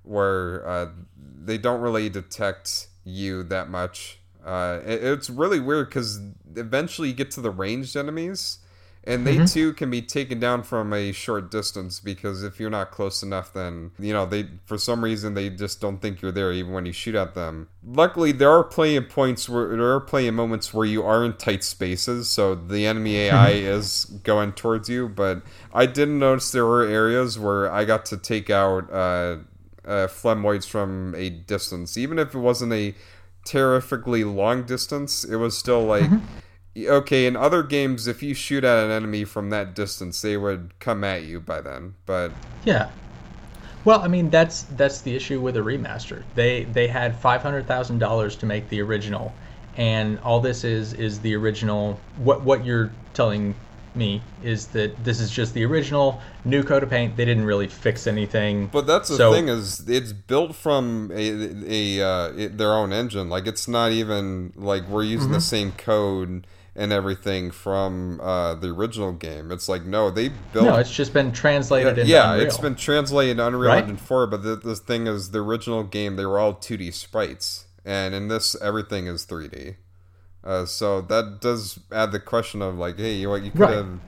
where 0.03 0.67
uh, 0.67 0.89
they 1.17 1.59
don't 1.59 1.81
really 1.81 2.09
detect 2.09 2.89
you 3.05 3.43
that 3.43 3.71
much 3.71 4.18
uh, 4.49 4.81
it, 4.87 5.05
it's 5.05 5.29
really 5.29 5.61
weird 5.61 5.91
because 5.91 6.21
eventually 6.57 7.09
you 7.09 7.15
get 7.15 7.31
to 7.33 7.41
the 7.43 7.51
ranged 7.51 7.97
enemies, 7.97 8.59
and 9.05 9.27
they 9.27 9.37
mm-hmm. 9.37 9.45
too 9.45 9.75
can 9.75 9.91
be 9.91 10.01
taken 10.01 10.41
down 10.41 10.63
from 10.63 10.95
a 10.95 11.13
short 11.13 11.51
distance 11.51 12.01
because 12.01 12.43
if 12.43 12.59
you're 12.59 12.71
not 12.71 12.91
close 12.91 13.23
enough, 13.23 13.53
then 13.53 13.91
you 13.99 14.11
know 14.11 14.25
they 14.25 14.49
for 14.65 14.79
some 14.79 15.05
reason 15.05 15.35
they 15.35 15.51
just 15.51 15.83
don't 15.83 16.01
think 16.01 16.23
you're 16.23 16.33
there 16.33 16.51
even 16.51 16.73
when 16.73 16.87
you 16.87 16.93
shoot 16.93 17.15
at 17.15 17.35
them. 17.35 17.69
Luckily, 17.85 18.33
there 18.33 18.51
are 18.51 18.65
plenty 18.65 18.97
of 18.97 19.11
points 19.11 19.51
where 19.51 19.69
there 19.77 19.93
are 19.93 20.01
plenty 20.01 20.29
of 20.29 20.35
moments 20.35 20.73
where 20.73 20.87
you 20.87 21.03
are 21.03 21.27
in 21.27 21.35
tight 21.35 21.63
spaces, 21.63 22.31
so 22.31 22.55
the 22.55 22.87
enemy 22.87 23.17
AI 23.29 23.51
is 23.51 24.07
going 24.25 24.53
towards 24.53 24.89
you. 24.89 25.11
But 25.11 25.43
I 25.75 25.85
didn't 25.85 26.19
notice 26.19 26.53
there 26.53 26.65
were 26.65 26.87
areas 26.87 27.39
where 27.39 27.71
I 27.71 27.85
got 27.85 28.07
to 28.07 28.17
take 28.17 28.49
out. 28.49 28.91
Uh, 28.91 29.39
uh, 29.85 30.07
from 30.07 31.15
a 31.17 31.31
distance, 31.31 31.97
even 31.97 32.19
if 32.19 32.35
it 32.35 32.39
wasn't 32.39 32.71
a 32.75 32.95
terrifically 33.49 34.25
long 34.25 34.65
distance, 34.65 35.25
it 35.25 35.37
was 35.37 35.57
still 35.57 35.85
like 35.85 36.05
mm-hmm. 36.05 36.87
okay. 36.87 37.27
In 37.27 37.37
other 37.37 37.63
games, 37.63 38.07
if 38.07 38.23
you 38.23 38.35
shoot 38.35 38.63
at 38.63 38.85
an 38.85 38.91
enemy 38.91 39.25
from 39.25 39.51
that 39.51 39.75
distance, 39.75 40.21
they 40.21 40.37
would 40.37 40.79
come 40.79 41.03
at 41.03 41.23
you 41.23 41.41
by 41.41 41.61
then. 41.61 41.95
But 42.05 42.33
yeah, 42.65 42.91
well, 43.85 44.01
I 44.03 44.09
mean 44.09 44.29
that's 44.29 44.65
that's 44.77 45.01
the 45.01 45.17
issue 45.17 45.41
with 45.41 45.57
a 45.57 45.61
remaster. 45.61 46.23
They 46.35 46.65
they 46.65 46.87
had 46.87 47.17
five 47.17 47.43
hundred 47.43 47.67
thousand 47.67 47.99
dollars 47.99 48.37
to 48.37 48.47
make 48.47 48.69
the 48.69 48.83
original, 48.83 49.33
and 49.77 50.19
all 50.21 50.41
this 50.41 50.63
is 50.63 50.93
is 50.93 51.21
the 51.21 51.35
original. 51.35 51.99
What 52.19 52.43
what 52.43 52.65
you're 52.65 52.93
telling 53.15 53.55
me 53.99 54.23
is 54.43 54.69
that 54.69 55.05
this 55.05 55.21
is 55.21 55.31
just 55.31 55.53
the 55.53 55.65
original 55.65 56.21
new 56.45 56.63
coat 56.63 56.83
of 56.83 56.89
paint. 56.89 57.17
They 57.17 57.25
didn't 57.25 57.45
really 57.45 57.69
fix 57.69 58.07
anything. 58.07 58.69
But 58.69 58.87
that's 58.87 59.09
the 59.09 59.17
so, 59.17 59.33
thing 59.33 59.49
is 59.49 59.87
it's 59.89 60.13
built 60.13 60.55
from 60.55 61.11
a, 61.13 61.99
a 62.01 62.07
uh, 62.07 62.33
it, 62.37 62.57
their 62.57 62.73
own 62.73 62.93
engine. 62.93 63.29
Like 63.29 63.47
it's 63.47 63.69
not 63.69 63.93
even 63.93 64.53
like 64.57 64.89
we're 64.89 65.03
using 65.03 65.27
mm-hmm. 65.27 65.35
the 65.35 65.41
same 65.41 65.73
code 65.73 66.47
and 66.79 66.93
everything 66.93 67.51
from 67.51 68.21
uh, 68.21 68.55
the 68.55 68.69
original 68.69 69.13
game. 69.13 69.51
It's 69.51 69.69
like 69.69 69.85
no, 69.85 70.11
they 70.11 70.29
built. 70.53 70.67
No, 70.67 70.77
it's 70.77 70.95
just 70.95 71.13
been 71.13 71.33
translated. 71.33 71.99
Yeah, 71.99 72.05
yeah 72.05 72.33
Unreal. 72.33 72.47
it's 72.47 72.59
been 72.59 72.77
translated 72.77 73.41
Unreal 73.41 73.73
right? 73.73 73.83
Engine 73.83 73.97
four. 73.97 74.27
But 74.29 74.45
the, 74.45 74.57
the 74.57 74.77
thing 74.77 75.09
is, 75.09 75.33
the 75.33 75.41
original 75.41 75.83
game 75.83 76.17
they 76.17 76.25
were 76.25 76.39
all 76.39 76.55
two 76.55 76.77
D 76.77 76.93
sprites, 76.93 77.67
and 77.85 78.15
in 78.15 78.29
this 78.29 78.57
everything 78.63 79.09
is 79.09 79.25
three 79.25 79.49
D. 79.49 79.75
Uh, 80.49 80.65
so 80.65 81.03
that 81.03 81.43
does 81.43 81.79
add 81.93 82.11
the 82.11 82.19
question 82.19 82.63
of 82.63 82.79
like, 82.79 82.97
hey, 82.97 83.27
what 83.27 83.43
you 83.43 83.51
could 83.51 83.61
right. 83.61 83.75
have. 83.75 84.01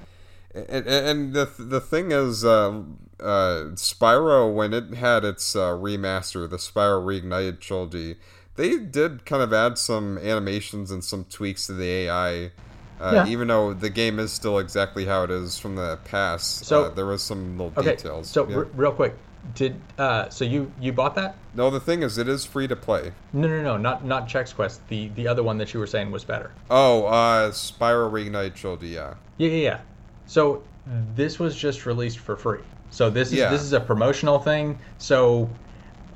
And, 0.54 0.86
and, 0.86 1.34
the 1.34 1.48
the 1.58 1.80
thing 1.82 2.12
is, 2.12 2.46
uh, 2.46 2.82
uh, 3.20 3.74
Spyro 3.74 4.52
when 4.52 4.72
it 4.72 4.94
had 4.94 5.22
its 5.22 5.54
uh, 5.54 5.68
remaster, 5.72 6.48
the 6.48 6.56
Spyro 6.56 7.04
Reignited 7.04 7.60
trilogy, 7.60 8.16
they 8.56 8.78
did 8.78 9.26
kind 9.26 9.42
of 9.42 9.52
add 9.52 9.76
some 9.76 10.16
animations 10.16 10.90
and 10.90 11.04
some 11.04 11.24
tweaks 11.24 11.66
to 11.66 11.74
the 11.74 11.88
AI. 11.88 12.52
Uh, 12.98 13.12
yeah. 13.12 13.26
Even 13.28 13.48
though 13.48 13.74
the 13.74 13.90
game 13.90 14.18
is 14.18 14.32
still 14.32 14.58
exactly 14.58 15.04
how 15.04 15.22
it 15.24 15.30
is 15.30 15.58
from 15.58 15.76
the 15.76 15.98
past, 16.04 16.64
so 16.64 16.84
uh, 16.84 16.88
there 16.90 17.06
was 17.06 17.22
some 17.22 17.58
little 17.58 17.72
okay, 17.78 17.96
details. 17.96 18.28
So 18.28 18.48
yeah. 18.48 18.56
r- 18.56 18.68
real 18.74 18.92
quick, 18.92 19.14
did 19.54 19.80
uh, 19.98 20.28
so 20.28 20.44
you 20.44 20.70
you 20.80 20.92
bought 20.92 21.14
that? 21.16 21.36
No, 21.54 21.70
the 21.70 21.80
thing 21.80 22.02
is, 22.02 22.18
it 22.18 22.28
is 22.28 22.44
free 22.44 22.68
to 22.68 22.76
play. 22.76 23.12
No, 23.32 23.48
no, 23.48 23.62
no, 23.62 23.76
not 23.76 24.04
not 24.04 24.28
Chex 24.28 24.54
Quest. 24.54 24.86
The 24.88 25.08
the 25.08 25.26
other 25.26 25.42
one 25.42 25.58
that 25.58 25.74
you 25.74 25.80
were 25.80 25.86
saying 25.86 26.10
was 26.10 26.24
better. 26.24 26.52
Oh, 26.70 27.04
uh, 27.06 27.50
Spyro 27.50 28.10
Reignite 28.10 28.54
Trilogy, 28.54 28.88
yeah. 28.88 29.14
Yeah, 29.38 29.48
yeah, 29.50 29.56
yeah. 29.56 29.80
So 30.26 30.62
this 31.14 31.38
was 31.38 31.56
just 31.56 31.86
released 31.86 32.18
for 32.18 32.36
free. 32.36 32.60
So 32.90 33.10
this 33.10 33.28
is 33.28 33.34
yeah. 33.34 33.50
this 33.50 33.62
is 33.62 33.72
a 33.72 33.80
promotional 33.80 34.38
thing. 34.38 34.78
So 34.98 35.48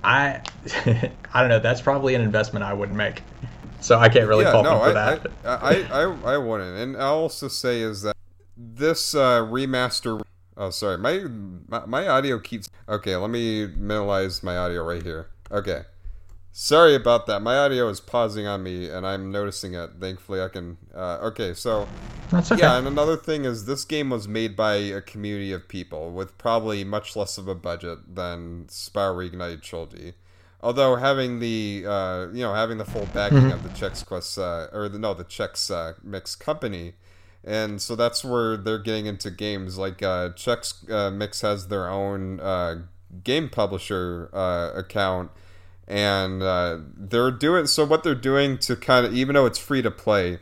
I 0.02 0.42
I 1.34 1.40
don't 1.40 1.48
know. 1.48 1.60
That's 1.60 1.80
probably 1.80 2.14
an 2.14 2.20
investment 2.20 2.64
I 2.64 2.72
wouldn't 2.72 2.98
make. 2.98 3.22
So 3.80 3.98
I 3.98 4.08
can't 4.08 4.26
really 4.28 4.44
yeah, 4.44 4.52
fault 4.52 4.64
no, 4.64 4.78
for 4.78 4.86
I, 4.86 4.92
that. 4.92 5.26
I, 5.44 5.50
I, 5.50 6.02
I 6.02 6.34
I 6.34 6.38
wouldn't. 6.38 6.78
And 6.78 6.96
I'll 6.96 7.14
also 7.14 7.48
say 7.48 7.80
is 7.80 8.02
that 8.02 8.16
this 8.56 9.14
uh, 9.14 9.40
remaster 9.40 10.22
Oh, 10.56 10.70
sorry. 10.70 10.98
My, 10.98 11.24
my, 11.68 11.86
my 11.86 12.08
audio 12.08 12.38
keeps. 12.38 12.70
Okay, 12.88 13.16
let 13.16 13.30
me 13.30 13.66
minimize 13.66 14.42
my 14.42 14.56
audio 14.56 14.84
right 14.84 15.02
here. 15.02 15.28
Okay. 15.50 15.82
Sorry 16.52 16.94
about 16.94 17.26
that. 17.26 17.42
My 17.42 17.56
audio 17.56 17.88
is 17.88 18.00
pausing 18.00 18.46
on 18.46 18.62
me, 18.62 18.88
and 18.88 19.04
I'm 19.04 19.32
noticing 19.32 19.74
it. 19.74 19.90
Thankfully, 19.98 20.40
I 20.40 20.48
can. 20.48 20.76
Uh, 20.94 21.18
okay, 21.22 21.52
so. 21.54 21.88
That's 22.30 22.52
okay. 22.52 22.62
Yeah, 22.62 22.78
and 22.78 22.86
another 22.86 23.16
thing 23.16 23.44
is 23.44 23.66
this 23.66 23.84
game 23.84 24.10
was 24.10 24.28
made 24.28 24.54
by 24.54 24.76
a 24.76 25.00
community 25.00 25.52
of 25.52 25.66
people 25.66 26.12
with 26.12 26.38
probably 26.38 26.84
much 26.84 27.16
less 27.16 27.38
of 27.38 27.48
a 27.48 27.54
budget 27.56 28.14
than 28.14 28.66
Spyro 28.68 29.30
Reignited 29.30 29.62
Trilogy. 29.62 30.14
Although 30.62 30.96
having 30.96 31.40
the 31.40 31.84
uh, 31.86 32.28
you 32.32 32.40
know 32.40 32.54
having 32.54 32.78
the 32.78 32.86
full 32.86 33.06
backing 33.12 33.38
mm-hmm. 33.38 33.50
of 33.50 33.62
the 33.62 33.68
Chex 33.70 34.04
Quest 34.04 34.38
uh, 34.38 34.68
or 34.72 34.88
the, 34.88 34.98
no 34.98 35.12
the 35.12 35.24
Chex 35.24 35.70
uh, 35.70 35.92
Mix 36.02 36.34
company 36.34 36.94
and 37.44 37.80
so 37.80 37.94
that's 37.94 38.24
where 38.24 38.56
they're 38.56 38.78
getting 38.78 39.06
into 39.06 39.30
games 39.30 39.76
like 39.76 40.02
uh, 40.02 40.30
Chex 40.30 40.90
uh, 40.90 41.10
Mix 41.10 41.42
has 41.42 41.68
their 41.68 41.88
own 41.88 42.40
uh, 42.40 42.82
game 43.22 43.48
publisher 43.50 44.30
uh, 44.32 44.72
account, 44.74 45.30
and 45.86 46.42
uh, 46.42 46.78
they're 46.96 47.30
doing 47.30 47.66
so. 47.66 47.84
What 47.84 48.02
they're 48.02 48.14
doing 48.14 48.58
to 48.58 48.76
kind 48.76 49.04
of 49.04 49.14
even 49.14 49.34
though 49.34 49.46
it's 49.46 49.58
free 49.58 49.82
to 49.82 49.90
play, 49.90 50.38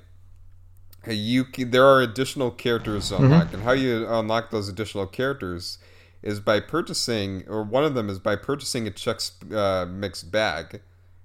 you 1.06 1.44
can, 1.44 1.72
there 1.72 1.84
are 1.84 2.00
additional 2.00 2.52
characters 2.52 3.08
to 3.08 3.16
unlock, 3.16 3.46
mm-hmm. 3.46 3.56
and 3.56 3.64
how 3.64 3.72
you 3.72 4.06
unlock 4.08 4.50
those 4.50 4.68
additional 4.68 5.06
characters 5.06 5.78
is 6.22 6.38
by 6.38 6.60
purchasing, 6.60 7.42
or 7.48 7.64
one 7.64 7.82
of 7.82 7.94
them 7.94 8.08
is 8.08 8.20
by 8.20 8.36
purchasing 8.36 8.86
a 8.86 8.92
Chex 8.92 9.32
uh, 9.52 9.86
Mix 9.86 10.22
bag. 10.22 10.80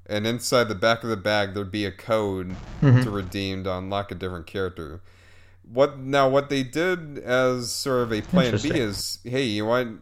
And 0.09 0.25
inside 0.25 0.69
the 0.69 0.75
back 0.75 1.03
of 1.03 1.09
the 1.09 1.17
bag, 1.17 1.53
there'd 1.53 1.69
be 1.69 1.85
a 1.85 1.91
code 1.91 2.55
mm-hmm. 2.81 3.03
to 3.03 3.11
redeem 3.11 3.65
to 3.65 3.77
unlock 3.77 4.09
a 4.09 4.15
different 4.15 4.47
character 4.47 5.01
what 5.71 5.99
now 5.99 6.29
what 6.29 6.49
they 6.49 6.63
did 6.63 7.17
as 7.19 7.71
sort 7.71 8.03
of 8.03 8.13
a 8.13 8.21
plan 8.21 8.57
b 8.61 8.69
is 8.69 9.19
hey 9.23 9.43
you 9.43 9.65
want 9.65 9.99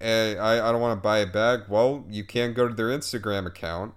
uh, 0.00 0.04
I, 0.04 0.68
I 0.68 0.72
don't 0.72 0.80
want 0.80 0.96
to 0.96 1.02
buy 1.02 1.18
a 1.18 1.26
bag 1.26 1.62
well 1.68 2.04
you 2.08 2.24
can 2.24 2.52
go 2.52 2.68
to 2.68 2.74
their 2.74 2.88
instagram 2.88 3.46
account 3.46 3.94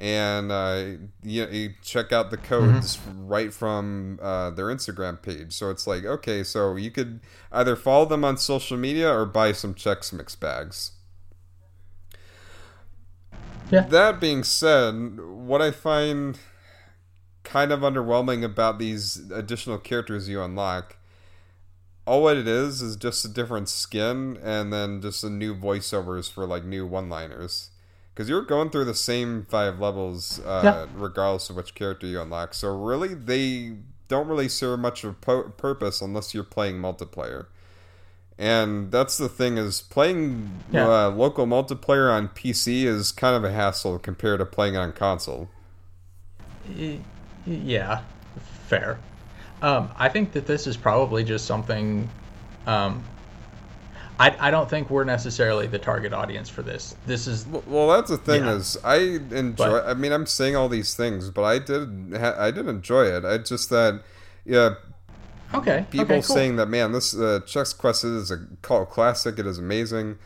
and 0.00 0.52
uh, 0.52 0.84
you, 1.24 1.46
you 1.48 1.74
check 1.82 2.12
out 2.12 2.30
the 2.30 2.36
codes 2.36 2.96
mm-hmm. 2.96 3.26
right 3.26 3.52
from 3.52 4.18
uh, 4.22 4.50
their 4.50 4.66
instagram 4.66 5.20
page 5.20 5.52
so 5.52 5.70
it's 5.70 5.86
like 5.86 6.04
okay 6.04 6.42
so 6.42 6.76
you 6.76 6.90
could 6.90 7.20
either 7.50 7.74
follow 7.74 8.04
them 8.04 8.24
on 8.24 8.36
social 8.36 8.76
media 8.76 9.10
or 9.10 9.24
buy 9.24 9.52
some 9.52 9.74
Chex 9.74 10.12
Mix 10.12 10.36
bags 10.36 10.92
yeah. 13.70 13.80
that 13.80 14.20
being 14.20 14.44
said 14.44 15.18
what 15.20 15.62
i 15.62 15.70
find 15.70 16.38
kind 17.48 17.72
of 17.72 17.80
underwhelming 17.80 18.44
about 18.44 18.78
these 18.78 19.30
additional 19.30 19.78
characters 19.78 20.28
you 20.28 20.42
unlock. 20.42 20.96
All 22.06 22.22
what 22.22 22.36
it 22.36 22.46
is 22.46 22.82
is 22.82 22.94
just 22.94 23.24
a 23.24 23.28
different 23.28 23.68
skin 23.70 24.38
and 24.42 24.70
then 24.72 25.00
just 25.00 25.24
a 25.24 25.30
new 25.30 25.54
voiceovers 25.54 26.30
for 26.30 26.46
like 26.46 26.64
new 26.64 26.86
one-liners. 26.86 27.70
Because 28.12 28.28
you're 28.28 28.42
going 28.42 28.68
through 28.70 28.84
the 28.84 28.94
same 28.94 29.46
five 29.48 29.80
levels, 29.80 30.40
uh, 30.40 30.60
yeah. 30.64 30.86
regardless 30.94 31.48
of 31.48 31.56
which 31.56 31.74
character 31.74 32.06
you 32.06 32.20
unlock. 32.20 32.52
So 32.52 32.76
really, 32.76 33.14
they 33.14 33.76
don't 34.08 34.26
really 34.26 34.48
serve 34.48 34.80
much 34.80 35.04
of 35.04 35.16
a 35.26 35.42
purpose 35.50 36.00
unless 36.02 36.34
you're 36.34 36.44
playing 36.44 36.76
multiplayer. 36.76 37.46
and 38.38 38.92
that's 38.92 39.18
the 39.18 39.28
thing 39.28 39.56
is 39.58 39.80
playing 39.82 40.50
yeah. 40.70 41.06
uh, 41.06 41.10
local 41.10 41.46
multiplayer 41.46 42.10
on 42.12 42.28
PC 42.28 42.84
is 42.84 43.10
kind 43.10 43.34
of 43.34 43.42
a 43.42 43.52
hassle 43.52 43.98
compared 43.98 44.38
to 44.38 44.46
playing 44.46 44.76
on 44.76 44.92
console. 44.92 45.48
Yeah, 47.48 48.02
fair. 48.66 48.98
Um, 49.62 49.90
I 49.96 50.08
think 50.08 50.32
that 50.32 50.46
this 50.46 50.66
is 50.66 50.76
probably 50.76 51.24
just 51.24 51.46
something. 51.46 52.08
Um, 52.66 53.02
I, 54.20 54.48
I 54.48 54.50
don't 54.50 54.68
think 54.68 54.90
we're 54.90 55.04
necessarily 55.04 55.66
the 55.66 55.78
target 55.78 56.12
audience 56.12 56.48
for 56.48 56.62
this. 56.62 56.96
This 57.06 57.26
is 57.26 57.46
well. 57.46 57.88
That's 57.88 58.10
the 58.10 58.18
thing 58.18 58.44
yeah. 58.44 58.54
is 58.54 58.76
I 58.84 58.96
enjoy. 58.96 59.70
But, 59.70 59.86
I 59.86 59.94
mean, 59.94 60.12
I'm 60.12 60.26
saying 60.26 60.56
all 60.56 60.68
these 60.68 60.94
things, 60.94 61.30
but 61.30 61.44
I 61.44 61.58
did 61.58 62.14
I 62.16 62.50
did 62.50 62.68
enjoy 62.68 63.04
it. 63.04 63.24
I 63.24 63.38
just 63.38 63.70
that 63.70 64.02
yeah. 64.44 64.74
Okay. 65.54 65.86
People 65.90 66.04
okay, 66.04 66.26
cool. 66.26 66.36
saying 66.36 66.56
that 66.56 66.66
man, 66.66 66.92
this 66.92 67.14
uh, 67.14 67.40
Chex 67.46 67.76
Quest 67.76 68.04
is 68.04 68.30
a 68.30 68.46
cult 68.60 68.90
classic. 68.90 69.38
It 69.38 69.46
is 69.46 69.58
amazing. 69.58 70.18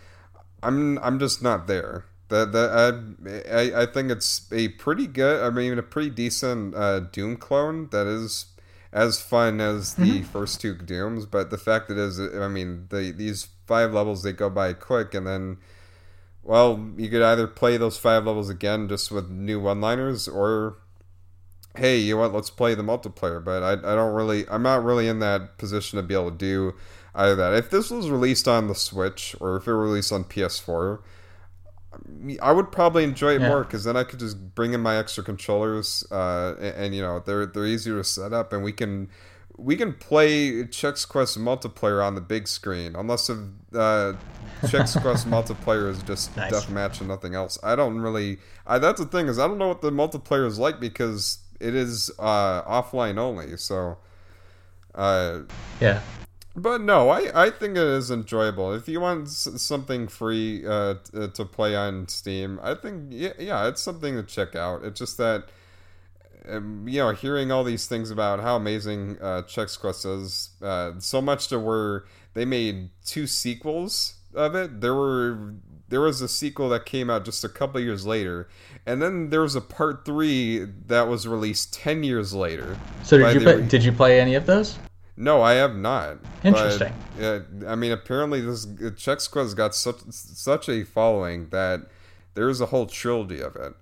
I'm 0.62 0.98
I'm 0.98 1.18
just 1.18 1.42
not 1.42 1.66
there. 1.66 2.04
That 2.32 2.52
that 2.52 3.44
I, 3.52 3.54
I 3.54 3.82
I 3.82 3.86
think 3.86 4.10
it's 4.10 4.50
a 4.50 4.68
pretty 4.68 5.06
good. 5.06 5.44
I 5.44 5.50
mean, 5.50 5.76
a 5.76 5.82
pretty 5.82 6.08
decent 6.08 6.74
uh, 6.74 7.00
Doom 7.00 7.36
clone 7.36 7.90
that 7.90 8.06
is 8.06 8.46
as 8.90 9.20
fun 9.20 9.60
as 9.60 9.94
the 9.96 10.04
mm-hmm. 10.04 10.22
first 10.24 10.62
two 10.62 10.74
Dooms. 10.74 11.26
But 11.26 11.50
the 11.50 11.58
fact 11.58 11.88
that 11.88 11.98
is, 11.98 12.18
I 12.18 12.48
mean, 12.48 12.86
the 12.88 13.12
these 13.14 13.48
five 13.66 13.92
levels 13.92 14.22
they 14.22 14.32
go 14.32 14.48
by 14.48 14.72
quick, 14.72 15.12
and 15.12 15.26
then, 15.26 15.58
well, 16.42 16.92
you 16.96 17.10
could 17.10 17.20
either 17.20 17.46
play 17.46 17.76
those 17.76 17.98
five 17.98 18.24
levels 18.24 18.48
again 18.48 18.88
just 18.88 19.10
with 19.10 19.28
new 19.28 19.60
one-liners, 19.60 20.26
or 20.26 20.78
hey, 21.76 21.98
you 21.98 22.14
know 22.14 22.22
what? 22.22 22.32
Let's 22.32 22.48
play 22.48 22.74
the 22.74 22.82
multiplayer. 22.82 23.44
But 23.44 23.62
I 23.62 23.72
I 23.72 23.94
don't 23.94 24.14
really, 24.14 24.48
I'm 24.48 24.62
not 24.62 24.82
really 24.82 25.06
in 25.06 25.18
that 25.18 25.58
position 25.58 25.98
to 25.98 26.02
be 26.02 26.14
able 26.14 26.30
to 26.30 26.38
do 26.38 26.72
either 27.14 27.36
that. 27.36 27.52
If 27.52 27.68
this 27.68 27.90
was 27.90 28.08
released 28.08 28.48
on 28.48 28.68
the 28.68 28.74
Switch 28.74 29.36
or 29.38 29.58
if 29.58 29.68
it 29.68 29.70
were 29.70 29.84
released 29.84 30.12
on 30.12 30.24
PS4 30.24 31.00
I 32.40 32.52
would 32.52 32.72
probably 32.72 33.04
enjoy 33.04 33.34
it 33.34 33.40
yeah. 33.40 33.48
more 33.48 33.64
because 33.64 33.84
then 33.84 33.96
I 33.96 34.04
could 34.04 34.18
just 34.18 34.54
bring 34.54 34.72
in 34.72 34.80
my 34.80 34.96
extra 34.96 35.22
controllers, 35.22 36.04
uh, 36.10 36.54
and, 36.58 36.76
and, 36.76 36.94
you 36.94 37.02
know 37.02 37.20
they're 37.20 37.46
they're 37.46 37.66
easier 37.66 37.96
to 37.96 38.04
set 38.04 38.32
up, 38.32 38.52
and 38.52 38.62
we 38.62 38.72
can 38.72 39.08
we 39.56 39.76
can 39.76 39.92
play 39.92 40.64
Chex 40.64 41.06
Quest 41.06 41.38
multiplayer 41.38 42.04
on 42.04 42.14
the 42.14 42.20
big 42.20 42.48
screen, 42.48 42.96
unless 42.96 43.28
if, 43.28 43.38
uh, 43.74 44.14
Chex 44.62 45.00
Quest 45.02 45.28
multiplayer 45.28 45.90
is 45.90 46.02
just 46.02 46.36
nice. 46.36 46.52
deathmatch 46.52 47.00
and 47.00 47.08
nothing 47.08 47.34
else. 47.34 47.58
I 47.62 47.76
don't 47.76 48.00
really. 48.00 48.38
I, 48.66 48.78
that's 48.78 49.00
the 49.00 49.06
thing 49.06 49.28
is 49.28 49.38
I 49.38 49.46
don't 49.46 49.58
know 49.58 49.68
what 49.68 49.82
the 49.82 49.90
multiplayer 49.90 50.46
is 50.46 50.58
like 50.58 50.80
because 50.80 51.38
it 51.60 51.74
is 51.74 52.10
uh, 52.18 52.62
offline 52.62 53.18
only. 53.18 53.56
So, 53.56 53.98
uh, 54.94 55.40
yeah, 55.80 56.00
but 56.54 56.80
no, 56.80 57.08
I, 57.08 57.46
I 57.46 57.50
think 57.50 57.76
it 57.76 57.82
is 57.82 58.10
enjoyable. 58.10 58.72
If 58.74 58.88
you 58.88 59.00
want 59.00 59.28
something 59.28 60.08
free 60.08 60.66
uh, 60.66 60.94
uh, 61.14 61.28
to 61.28 61.44
play 61.44 61.74
on 61.74 62.08
Steam, 62.08 62.60
I 62.62 62.74
think 62.74 63.06
yeah, 63.10 63.32
yeah, 63.38 63.68
it's 63.68 63.82
something 63.82 64.14
to 64.16 64.22
check 64.22 64.54
out. 64.54 64.84
It's 64.84 64.98
just 64.98 65.16
that 65.18 65.44
um, 66.48 66.86
you 66.88 66.98
know, 66.98 67.12
hearing 67.12 67.52
all 67.52 67.64
these 67.64 67.86
things 67.86 68.10
about 68.10 68.40
how 68.40 68.56
amazing 68.56 69.18
uh, 69.20 69.42
Chex 69.42 69.78
Quest 69.78 70.04
is, 70.04 70.50
uh, 70.60 70.92
so 70.98 71.20
much 71.20 71.48
to 71.48 71.58
where 71.58 72.04
they 72.34 72.44
made 72.44 72.90
two 73.04 73.26
sequels 73.26 74.14
of 74.34 74.54
it. 74.54 74.80
There 74.80 74.94
were 74.94 75.54
there 75.88 76.00
was 76.00 76.22
a 76.22 76.28
sequel 76.28 76.68
that 76.70 76.86
came 76.86 77.10
out 77.10 77.24
just 77.24 77.44
a 77.44 77.48
couple 77.48 77.80
years 77.80 78.06
later, 78.06 78.48
and 78.86 79.00
then 79.00 79.30
there 79.30 79.42
was 79.42 79.54
a 79.54 79.60
part 79.60 80.04
three 80.04 80.66
that 80.86 81.06
was 81.08 81.28
released 81.28 81.74
ten 81.74 82.02
years 82.02 82.34
later. 82.34 82.78
So 83.04 83.18
did 83.18 83.34
you 83.34 83.40
play, 83.40 83.66
did 83.66 83.84
you 83.84 83.92
play 83.92 84.20
any 84.20 84.34
of 84.34 84.46
those? 84.46 84.78
No, 85.16 85.42
I 85.42 85.54
have 85.54 85.76
not. 85.76 86.18
Interesting. 86.42 86.92
Uh, 87.20 87.40
I 87.66 87.74
mean, 87.74 87.92
apparently 87.92 88.40
this 88.40 88.64
Chex 88.66 89.30
Quest 89.30 89.56
got 89.56 89.74
such 89.74 90.00
such 90.10 90.68
a 90.68 90.84
following 90.84 91.48
that 91.50 91.82
there's 92.34 92.60
a 92.60 92.66
whole 92.66 92.86
trilogy 92.86 93.40
of 93.40 93.54
it, 93.56 93.74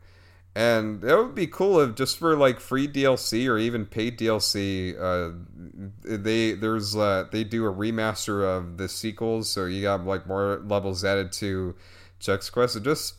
and 0.56 1.04
it 1.04 1.16
would 1.16 1.34
be 1.36 1.46
cool 1.46 1.80
if 1.80 1.94
just 1.94 2.18
for 2.18 2.36
like 2.36 2.58
free 2.58 2.88
DLC 2.88 3.48
or 3.48 3.58
even 3.58 3.86
paid 3.86 4.18
DLC, 4.18 4.96
uh, 5.00 5.36
they 6.02 6.52
there's 6.52 6.96
uh, 6.96 7.26
they 7.30 7.44
do 7.44 7.64
a 7.64 7.72
remaster 7.72 8.42
of 8.44 8.76
the 8.76 8.88
sequels, 8.88 9.48
so 9.48 9.66
you 9.66 9.82
got 9.82 10.04
like 10.04 10.26
more 10.26 10.60
levels 10.66 11.04
added 11.04 11.30
to 11.32 11.76
Chex 12.20 12.50
Quest. 12.50 12.74
It 12.74 12.82
just 12.82 13.14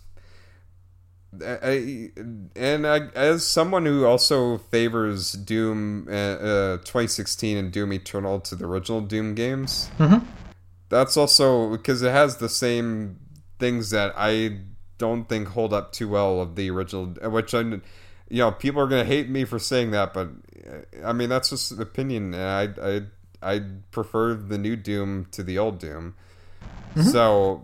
I, 1.44 2.12
and 2.56 2.86
I, 2.86 3.08
as 3.16 3.48
someone 3.48 3.86
who 3.86 4.06
also 4.06 4.58
favors 4.58 5.32
Doom 5.32 6.08
uh, 6.10 6.12
uh, 6.12 6.78
2016 6.80 7.58
and 7.58 7.72
Doom 7.72 7.94
Eternal 7.94 8.42
to 8.42 8.56
the 8.56 8.66
original 8.66 9.02
Doom 9.02 9.34
games, 9.34 9.90
mm-hmm. 9.98 10.26
that's 10.90 11.16
also 11.16 11.72
because 11.72 12.02
it 12.02 12.12
has 12.12 12.38
the 12.38 12.50
same 12.50 13.20
things 13.60 13.92
that 13.92 14.14
I 14.18 14.58
don't 14.98 15.30
think 15.30 15.50
hold 15.50 15.74
up 15.74 15.94
too 15.94 16.10
well 16.10 16.42
of 16.42 16.56
the 16.56 16.70
original. 16.70 17.06
Which 17.32 17.54
I, 17.54 17.62
you 17.62 17.82
know, 18.30 18.52
people 18.52 18.82
are 18.82 18.88
gonna 18.88 19.06
hate 19.06 19.30
me 19.30 19.46
for 19.46 19.58
saying 19.58 19.92
that, 19.92 20.14
but 20.14 20.30
uh, 20.68 21.08
I 21.08 21.14
mean 21.14 21.30
that's 21.30 21.50
just 21.50 21.72
an 21.72 21.82
opinion, 21.82 22.34
and 22.34 22.44
I 22.44 22.98
I 23.44 23.56
I 23.56 23.62
prefer 23.92 24.34
the 24.34 24.58
new 24.58 24.76
Doom 24.76 25.28
to 25.32 25.44
the 25.44 25.58
old 25.58 25.80
Doom. 25.80 26.16
Mm-hmm. 26.96 27.10
So, 27.10 27.64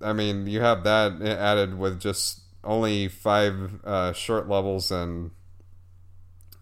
I 0.00 0.12
mean, 0.12 0.46
you 0.46 0.60
have 0.60 0.84
that 0.84 1.20
added 1.20 1.76
with 1.76 2.00
just 2.00 2.39
only 2.64 3.08
five 3.08 3.80
uh, 3.84 4.12
short 4.12 4.48
levels, 4.48 4.90
and 4.90 5.30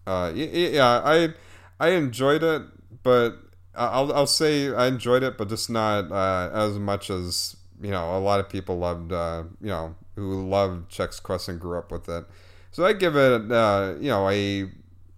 uh, 0.05 0.31
yeah, 0.35 1.01
I 1.03 1.33
I 1.79 1.89
enjoyed 1.89 2.43
it, 2.43 2.63
but 3.03 3.37
I'll 3.75 4.11
I'll 4.13 4.27
say 4.27 4.73
I 4.73 4.87
enjoyed 4.87 5.23
it, 5.23 5.37
but 5.37 5.49
just 5.49 5.69
not 5.69 6.11
uh, 6.11 6.49
as 6.53 6.77
much 6.79 7.09
as 7.09 7.55
you 7.81 7.91
know 7.91 8.17
a 8.17 8.19
lot 8.19 8.39
of 8.39 8.49
people 8.49 8.77
loved. 8.77 9.11
Uh, 9.11 9.43
you 9.61 9.67
know 9.67 9.95
who 10.15 10.47
loved 10.47 10.91
Chex 10.91 11.21
Quest 11.21 11.47
and 11.47 11.59
grew 11.59 11.77
up 11.77 11.91
with 11.91 12.09
it. 12.09 12.25
So 12.71 12.85
I 12.85 12.93
give 12.93 13.15
it 13.15 13.51
uh, 13.51 13.95
you 13.99 14.09
know 14.09 14.29
a 14.29 14.69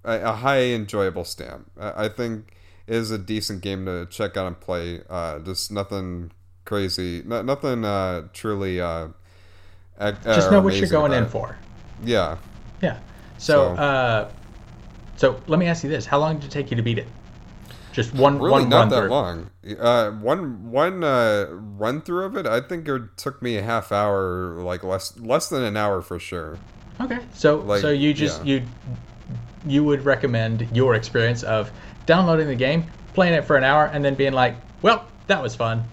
a 0.03 0.34
high 0.34 0.63
enjoyable 0.63 1.25
stamp. 1.25 1.69
I 1.79 2.07
think 2.07 2.55
is 2.88 3.11
a 3.11 3.17
decent 3.17 3.61
game 3.61 3.86
to 3.86 4.05
check 4.07 4.36
out 4.36 4.47
and 4.47 4.59
play. 4.59 5.01
Uh, 5.09 5.39
just 5.39 5.71
nothing 5.71 6.32
crazy, 6.65 7.23
nothing 7.25 7.86
uh, 7.86 8.27
truly 8.34 8.82
uh, 8.82 9.07
just 10.23 10.51
know 10.51 10.61
what 10.61 10.75
you're 10.75 10.89
going 10.89 11.13
in 11.13 11.27
for. 11.27 11.55
Yeah. 12.03 12.37
Yeah. 12.81 12.97
So, 13.37 13.75
so, 13.75 13.81
uh, 13.81 14.31
so 15.15 15.41
let 15.47 15.59
me 15.59 15.67
ask 15.67 15.83
you 15.83 15.89
this: 15.89 16.05
How 16.05 16.17
long 16.17 16.37
did 16.37 16.45
it 16.45 16.51
take 16.51 16.71
you 16.71 16.77
to 16.77 16.83
beat 16.83 16.97
it? 16.97 17.07
Just 17.91 18.13
one, 18.13 18.39
really 18.39 18.51
one 18.51 18.69
not 18.69 18.77
run 18.77 18.89
that 18.89 18.99
through. 19.01 19.09
long. 19.09 19.49
Uh, 19.79 20.11
one 20.11 20.71
one 20.71 21.03
uh, 21.03 21.47
run 21.51 22.01
through 22.01 22.25
of 22.25 22.37
it. 22.37 22.47
I 22.47 22.61
think 22.61 22.87
it 22.87 23.17
took 23.17 23.41
me 23.41 23.57
a 23.57 23.61
half 23.61 23.91
hour, 23.91 24.61
like 24.61 24.83
less 24.83 25.17
less 25.19 25.49
than 25.49 25.63
an 25.63 25.75
hour 25.75 26.01
for 26.01 26.17
sure. 26.17 26.57
Okay, 26.99 27.19
so 27.33 27.57
like, 27.57 27.81
so 27.81 27.89
you 27.89 28.13
just 28.13 28.45
yeah. 28.45 28.59
you 28.59 28.67
you 29.65 29.83
would 29.83 30.05
recommend 30.05 30.67
your 30.73 30.95
experience 30.95 31.43
of 31.43 31.71
downloading 32.05 32.47
the 32.47 32.55
game, 32.55 32.85
playing 33.13 33.33
it 33.33 33.43
for 33.43 33.57
an 33.57 33.63
hour, 33.63 33.85
and 33.85 34.03
then 34.03 34.15
being 34.15 34.33
like, 34.33 34.55
"Well, 34.81 35.05
that 35.27 35.43
was 35.43 35.55
fun. 35.55 35.83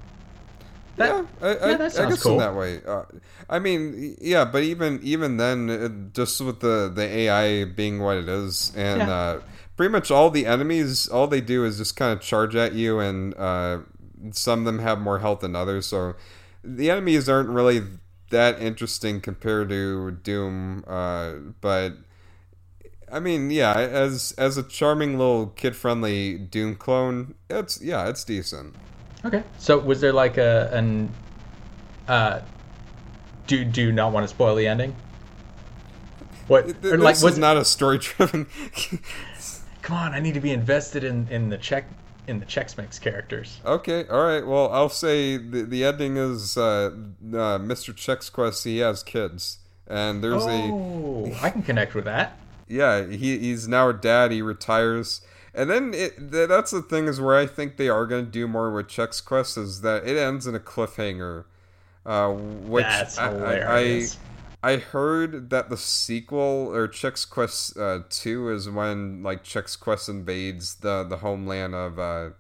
That, 0.99 1.25
yeah, 1.41 1.47
I, 1.47 1.71
yeah, 1.71 1.77
that 1.77 1.93
sounds 1.93 2.07
I 2.07 2.11
guess 2.11 2.23
cool. 2.25 2.33
in 2.33 2.39
that 2.39 2.55
way. 2.57 2.83
Uh, 2.85 3.05
I 3.49 3.61
mean, 3.61 4.17
yeah, 4.21 4.45
but 4.45 4.65
even 4.65 4.99
even 5.05 5.37
then, 5.37 5.71
it, 5.71 6.13
just 6.13 6.41
with 6.41 6.59
the 6.59 6.91
the 6.93 7.03
AI 7.03 7.65
being 7.65 8.01
what 8.01 8.17
it 8.17 8.29
is, 8.29 8.73
and 8.77 9.03
yeah. 9.03 9.11
uh, 9.11 9.41
pretty 9.77 9.93
much 9.93 10.11
all 10.11 10.29
the 10.29 10.45
enemies, 10.45 11.07
all 11.07 11.29
they 11.29 11.41
do 11.41 11.65
is 11.65 11.79
just 11.79 11.95
kind 11.95 12.13
of 12.13 12.21
charge 12.21 12.57
at 12.57 12.75
you, 12.75 12.99
and 12.99 13.33
uh, 13.37 13.79
some 14.33 14.61
of 14.61 14.65
them 14.65 14.81
have 14.81 15.01
more 15.01 15.21
health 15.21 15.41
than 15.41 15.55
others. 15.55 15.87
So 15.87 16.17
the 16.65 16.91
enemies 16.91 17.29
aren't 17.29 17.49
really 17.49 17.83
that 18.31 18.61
interesting 18.61 19.21
compared 19.21 19.69
to 19.71 20.11
Doom, 20.11 20.85
uh, 20.87 21.35
but. 21.61 21.95
I 23.11 23.21
mean, 23.21 23.51
yeah, 23.51 23.73
as 23.73 24.35
as 24.37 24.59
a 24.59 24.63
charming 24.63 25.17
little 25.17 25.47
kid 25.47 25.75
friendly 25.75 26.37
Doom 26.37 26.75
clone, 26.77 27.37
it's 27.49 27.81
yeah, 27.81 28.07
it's 28.07 28.23
decent. 28.23 28.77
Okay. 29.25 29.43
So 29.59 29.79
was 29.79 30.01
there 30.01 30.13
like 30.13 30.37
a 30.37 30.71
an 30.73 31.13
uh 32.07 32.41
do 33.47 33.65
do 33.65 33.83
you 33.83 33.93
not 33.93 34.13
want 34.13 34.25
to 34.25 34.29
spoil 34.29 34.55
the 34.55 34.67
ending? 34.67 34.95
What 36.47 36.81
this 36.81 36.99
like 36.99 37.21
was 37.21 37.39
not 37.39 37.57
a 37.57 37.65
story 37.65 37.99
driven 37.99 38.47
Come 39.83 39.97
on, 39.97 40.13
I 40.13 40.21
need 40.21 40.35
to 40.35 40.41
be 40.41 40.53
invested 40.53 41.05
in 41.05 41.27
in 41.29 41.49
the 41.49 41.59
check 41.59 41.87
in 42.29 42.39
the 42.39 42.47
Chex 42.47 42.77
Mix 42.77 42.99
characters. 42.99 43.59
Okay, 43.65 44.07
all 44.07 44.23
right. 44.23 44.47
Well, 44.47 44.71
I'll 44.71 44.91
say 44.91 45.39
the 45.39 45.63
the 45.63 45.85
ending 45.85 46.17
is 46.17 46.57
uh, 46.57 46.91
uh, 46.93 47.59
Mr. 47.59 47.95
Chex 47.95 48.31
Quest. 48.31 48.65
He 48.65 48.79
has 48.79 49.03
kids, 49.03 49.59
and 49.87 50.23
there's 50.23 50.45
oh, 50.47 51.27
a. 51.27 51.45
I 51.45 51.51
can 51.51 51.63
connect 51.63 51.95
with 51.95 52.05
that. 52.05 52.39
Yeah, 52.71 53.07
he 53.07 53.39
he's 53.39 53.67
now 53.67 53.89
a 53.89 53.95
dad. 53.95 54.31
He 54.31 54.43
retires, 54.43 55.23
and 55.59 55.69
then 55.69 55.93
it, 55.93 56.31
that's 56.31 56.71
the 56.71 56.83
thing 56.83 57.09
is 57.09 57.21
where 57.21 57.37
I 57.37 57.45
think 57.45 57.79
they 57.79 57.89
are 57.89 58.07
going 58.07 58.25
to 58.25 58.31
do 58.31 58.47
more 58.47 58.71
with 58.73 58.87
Chex 58.87 59.23
Quest 59.23 59.59
is 59.59 59.81
that 59.81 60.07
it 60.07 60.17
ends 60.17 60.47
in 60.47 60.55
a 60.55 60.61
cliffhanger, 60.61 61.47
uh, 62.07 62.29
which 62.31 62.85
that's 62.85 63.19
I, 63.19 63.31
hilarious. 63.33 64.17
I, 64.63 64.73
I, 64.73 64.77
heard 64.77 65.51
that 65.51 65.69
the 65.69 65.77
sequel 65.77 66.73
or 66.73 66.87
Chex 66.87 67.29
Quest 67.29 67.77
uh, 67.77 68.03
Two 68.09 68.51
is 68.51 68.71
when 68.71 69.25
like 69.25 69.43
Chex 69.43 69.79
Quest 69.79 70.09
invades 70.09 70.77
the 70.77 71.03
the 71.03 71.17
homeland 71.17 71.75
of 71.75 71.99
uh, 71.99 72.31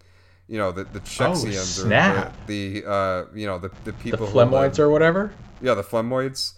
you 0.46 0.58
know 0.58 0.70
the 0.70 0.84
the 0.84 1.00
Chexians 1.00 1.82
oh, 1.82 1.86
or 1.86 2.32
the, 2.46 2.82
the 2.82 2.88
uh, 2.88 3.24
you 3.34 3.48
know 3.48 3.58
the 3.58 3.72
the 3.82 3.94
people 3.94 4.26
the 4.26 4.32
Flemoids 4.32 4.78
or 4.78 4.90
whatever. 4.90 5.32
Yeah, 5.60 5.74
the 5.74 5.82
Flemoids. 5.82 6.52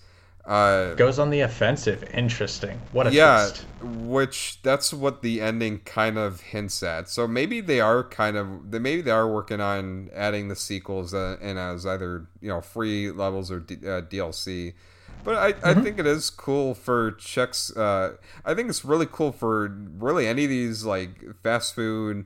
Uh, 0.44 0.94
Goes 0.94 1.18
on 1.18 1.30
the 1.30 1.40
offensive. 1.40 2.02
Interesting. 2.14 2.80
What 2.92 3.06
a 3.06 3.12
yeah, 3.12 3.48
twist. 3.50 3.66
which 3.82 4.58
that's 4.62 4.92
what 4.92 5.22
the 5.22 5.40
ending 5.40 5.80
kind 5.80 6.18
of 6.18 6.40
hints 6.40 6.82
at. 6.82 7.08
So 7.08 7.28
maybe 7.28 7.60
they 7.60 7.80
are 7.80 8.02
kind 8.02 8.36
of 8.36 8.70
they 8.70 8.78
maybe 8.78 9.02
they 9.02 9.10
are 9.10 9.28
working 9.28 9.60
on 9.60 10.10
adding 10.14 10.48
the 10.48 10.56
sequels 10.56 11.12
uh, 11.12 11.36
in 11.40 11.58
as 11.58 11.86
either 11.86 12.26
you 12.40 12.48
know 12.48 12.60
free 12.60 13.10
levels 13.10 13.50
or 13.50 13.60
D, 13.60 13.76
uh, 13.76 14.02
DLC. 14.02 14.74
But 15.22 15.36
I, 15.36 15.52
mm-hmm. 15.52 15.68
I 15.68 15.74
think 15.74 15.98
it 15.98 16.06
is 16.06 16.30
cool 16.30 16.74
for 16.74 17.12
checks. 17.12 17.74
Uh, 17.76 18.16
I 18.44 18.54
think 18.54 18.70
it's 18.70 18.84
really 18.84 19.06
cool 19.06 19.32
for 19.32 19.68
really 19.98 20.26
any 20.26 20.44
of 20.44 20.50
these 20.50 20.84
like 20.84 21.34
fast 21.42 21.74
food 21.74 22.24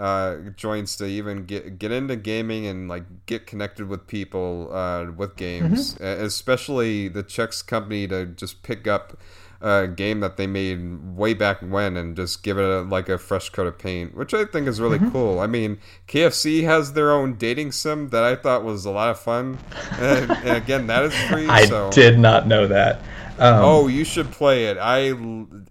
uh, 0.00 0.36
joints 0.56 0.96
to 0.96 1.04
even 1.04 1.44
get 1.44 1.78
get 1.78 1.92
into 1.92 2.16
gaming 2.16 2.66
and 2.66 2.88
like 2.88 3.04
get 3.26 3.46
connected 3.46 3.86
with 3.86 4.06
people 4.06 4.70
uh, 4.72 5.04
with 5.14 5.36
games, 5.36 5.94
mm-hmm. 5.94 6.24
especially 6.24 7.08
the 7.08 7.22
Chex 7.22 7.64
company 7.64 8.08
to 8.08 8.24
just 8.24 8.62
pick 8.62 8.86
up 8.86 9.18
a 9.60 9.86
game 9.86 10.20
that 10.20 10.38
they 10.38 10.46
made 10.46 11.16
way 11.16 11.34
back 11.34 11.60
when 11.60 11.96
and 11.98 12.16
just 12.16 12.42
give 12.42 12.58
it 12.58 12.64
a, 12.64 12.80
like 12.80 13.10
a 13.10 13.18
fresh 13.18 13.50
coat 13.50 13.66
of 13.66 13.78
paint, 13.78 14.16
which 14.16 14.32
I 14.32 14.46
think 14.46 14.66
is 14.66 14.80
really 14.80 14.98
mm-hmm. 14.98 15.10
cool. 15.10 15.38
I 15.38 15.46
mean, 15.46 15.78
KFC 16.08 16.64
has 16.64 16.94
their 16.94 17.12
own 17.12 17.34
dating 17.34 17.72
sim 17.72 18.08
that 18.08 18.24
I 18.24 18.36
thought 18.36 18.64
was 18.64 18.86
a 18.86 18.90
lot 18.90 19.10
of 19.10 19.20
fun, 19.20 19.58
and, 19.98 20.30
and 20.30 20.56
again, 20.56 20.86
that 20.86 21.04
is 21.04 21.14
free. 21.28 21.46
I 21.48 21.66
so. 21.66 21.90
did 21.90 22.18
not 22.18 22.46
know 22.46 22.66
that. 22.68 23.02
Um, 23.40 23.64
oh, 23.64 23.86
you 23.86 24.04
should 24.04 24.30
play 24.30 24.66
it. 24.66 24.76
I, 24.78 25.14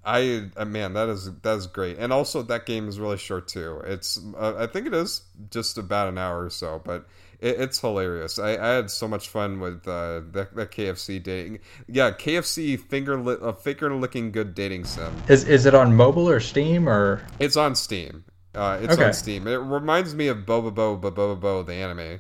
I, 0.04 0.50
uh, 0.58 0.66
man, 0.66 0.94
that 0.94 1.08
is 1.08 1.32
that 1.42 1.58
is 1.58 1.68
great. 1.68 1.98
And 2.00 2.12
also, 2.12 2.42
that 2.42 2.66
game 2.66 2.88
is 2.88 3.00
really 3.00 3.18
short 3.18 3.48
too. 3.48 3.82
It's, 3.86 4.20
uh, 4.38 4.56
I 4.58 4.66
think 4.66 4.88
it 4.88 4.94
is 4.94 5.22
just 5.52 5.78
about 5.78 6.08
an 6.08 6.18
hour 6.18 6.46
or 6.46 6.50
so, 6.50 6.82
but 6.84 7.06
it, 7.40 7.60
it's 7.60 7.80
hilarious. 7.80 8.40
I, 8.40 8.58
I, 8.58 8.68
had 8.70 8.90
so 8.90 9.08
much 9.08 9.30
fun 9.30 9.60
with 9.60 9.88
uh, 9.88 10.22
that, 10.32 10.56
that 10.56 10.72
KFC 10.72 11.22
dating. 11.22 11.60
Yeah, 11.88 12.12
KFC 12.12 12.80
finger 12.80 13.20
li- 13.20 13.38
a 13.40 13.54
finger 13.54 13.94
licking 13.94 14.32
good 14.32 14.56
dating 14.56 14.86
sim. 14.86 15.14
Is 15.28 15.44
is 15.44 15.66
it 15.66 15.76
on 15.76 15.96
mobile 15.96 16.28
or 16.28 16.40
Steam 16.40 16.90
or? 16.90 17.22
It's 17.40 17.56
on 17.56 17.76
Steam. 17.76 18.26
Uh, 18.56 18.80
it's 18.82 18.94
okay. 18.94 19.06
on 19.06 19.14
Steam. 19.14 19.48
It 19.48 19.58
reminds 19.58 20.16
me 20.16 20.28
of 20.28 20.40
Boba 20.40 20.74
Bo 20.74 20.98
Boba 20.98 21.40
Bo 21.40 21.64
the 21.64 21.74
anime. 21.74 22.20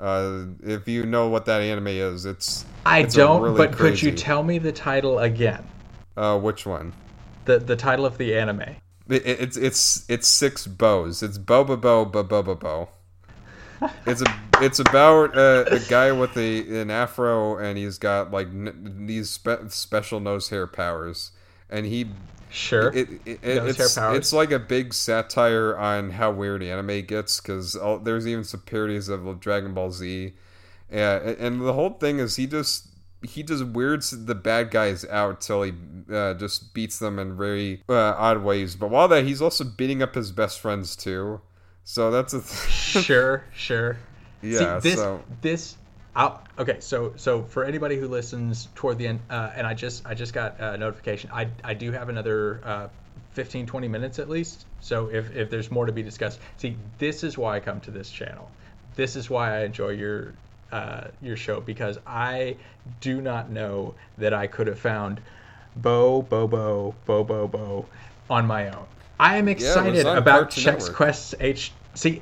Uh, 0.00 0.46
if 0.62 0.86
you 0.86 1.04
know 1.04 1.28
what 1.28 1.44
that 1.46 1.60
anime 1.60 1.88
is, 1.88 2.24
it's. 2.24 2.64
I 2.86 3.00
it's 3.00 3.14
don't, 3.14 3.42
really 3.42 3.56
but 3.56 3.72
crazy... 3.72 3.90
could 3.90 4.02
you 4.02 4.12
tell 4.12 4.42
me 4.42 4.58
the 4.58 4.72
title 4.72 5.18
again? 5.18 5.64
Uh, 6.16 6.38
which 6.38 6.66
one? 6.66 6.92
The 7.44 7.58
the 7.58 7.76
title 7.76 8.06
of 8.06 8.18
the 8.18 8.36
anime. 8.36 8.76
It, 9.08 9.26
it's 9.26 9.56
it's 9.56 10.08
it's 10.08 10.28
six 10.28 10.66
bows. 10.66 11.22
It's 11.22 11.38
boba 11.38 11.80
bo 11.80 12.04
bo 12.04 12.22
bo 12.22 12.42
bo. 12.54 12.88
It's 14.06 14.22
a 14.22 14.40
it's 14.60 14.78
about 14.78 15.36
a, 15.36 15.74
a, 15.74 15.78
guy 15.88 16.12
with 16.12 16.36
a 16.36 16.80
an 16.80 16.90
afro 16.90 17.56
and 17.56 17.78
he's 17.78 17.98
got 17.98 18.32
like 18.32 18.48
n- 18.48 19.04
these 19.06 19.30
spe- 19.30 19.68
special 19.68 20.20
nose 20.20 20.48
hair 20.48 20.66
powers 20.66 21.30
and 21.70 21.86
he 21.86 22.10
Sure. 22.50 22.88
It, 22.94 23.08
it, 23.26 23.38
it 23.42 23.78
it's, 23.78 23.98
it's 23.98 24.32
like 24.32 24.50
a 24.50 24.58
big 24.58 24.94
satire 24.94 25.76
on 25.76 26.10
how 26.10 26.30
weird 26.30 26.62
anime 26.62 27.02
gets 27.02 27.40
because 27.40 27.76
there's 28.02 28.26
even 28.26 28.44
some 28.44 28.60
parodies 28.60 29.08
of 29.08 29.40
Dragon 29.40 29.74
Ball 29.74 29.90
Z. 29.90 30.32
Yeah, 30.90 31.16
and 31.38 31.60
the 31.60 31.74
whole 31.74 31.90
thing 31.90 32.18
is 32.18 32.36
he 32.36 32.46
just 32.46 32.88
he 33.22 33.42
just 33.42 33.64
weirds 33.64 34.26
the 34.26 34.34
bad 34.34 34.70
guys 34.70 35.04
out 35.06 35.40
till 35.40 35.62
he 35.62 35.72
uh, 36.10 36.34
just 36.34 36.72
beats 36.72 36.98
them 36.98 37.18
in 37.18 37.36
very 37.36 37.82
uh, 37.88 38.14
odd 38.16 38.42
ways. 38.42 38.76
But 38.76 38.90
while 38.90 39.08
that, 39.08 39.24
he's 39.24 39.42
also 39.42 39.64
beating 39.64 40.02
up 40.02 40.14
his 40.14 40.32
best 40.32 40.60
friends 40.60 40.96
too. 40.96 41.40
So 41.84 42.10
that's 42.10 42.32
a 42.32 42.40
th- 42.40 42.70
sure, 43.04 43.44
sure. 43.54 43.98
Yeah. 44.42 44.80
See, 44.80 44.90
this 44.90 44.98
so. 44.98 45.22
this 45.42 45.76
I'll, 46.18 46.42
okay, 46.58 46.78
so 46.80 47.12
so 47.14 47.44
for 47.44 47.64
anybody 47.64 47.96
who 47.96 48.08
listens 48.08 48.66
toward 48.74 48.98
the 48.98 49.06
end, 49.06 49.20
uh, 49.30 49.52
and 49.54 49.64
I 49.64 49.72
just 49.72 50.04
I 50.04 50.14
just 50.14 50.34
got 50.34 50.58
a 50.58 50.76
notification. 50.76 51.30
I 51.32 51.46
I 51.62 51.74
do 51.74 51.92
have 51.92 52.08
another 52.08 52.60
uh, 52.64 52.88
15 53.34 53.66
20 53.66 53.86
minutes 53.86 54.18
at 54.18 54.28
least. 54.28 54.66
So 54.80 55.08
if 55.10 55.34
if 55.36 55.48
there's 55.48 55.70
more 55.70 55.86
to 55.86 55.92
be 55.92 56.02
discussed, 56.02 56.40
see, 56.56 56.76
this 56.98 57.22
is 57.22 57.38
why 57.38 57.54
I 57.54 57.60
come 57.60 57.80
to 57.82 57.92
this 57.92 58.10
channel. 58.10 58.50
This 58.96 59.14
is 59.14 59.30
why 59.30 59.58
I 59.58 59.64
enjoy 59.64 59.90
your 59.90 60.34
uh, 60.72 61.04
your 61.22 61.36
show 61.36 61.60
because 61.60 62.00
I 62.04 62.56
do 63.00 63.22
not 63.22 63.50
know 63.50 63.94
that 64.18 64.34
I 64.34 64.48
could 64.48 64.66
have 64.66 64.80
found 64.80 65.20
Bo 65.76 66.22
Bo 66.22 66.48
Bo 66.48 66.96
Bo 67.06 67.22
Bo 67.22 67.46
Bo 67.46 67.86
on 68.28 68.44
my 68.44 68.70
own. 68.70 68.86
I 69.20 69.36
am 69.36 69.46
excited 69.46 70.04
yeah, 70.04 70.18
about 70.18 70.50
Chex 70.50 70.92
Quest 70.92 71.36
H. 71.38 71.70
See, 71.94 72.20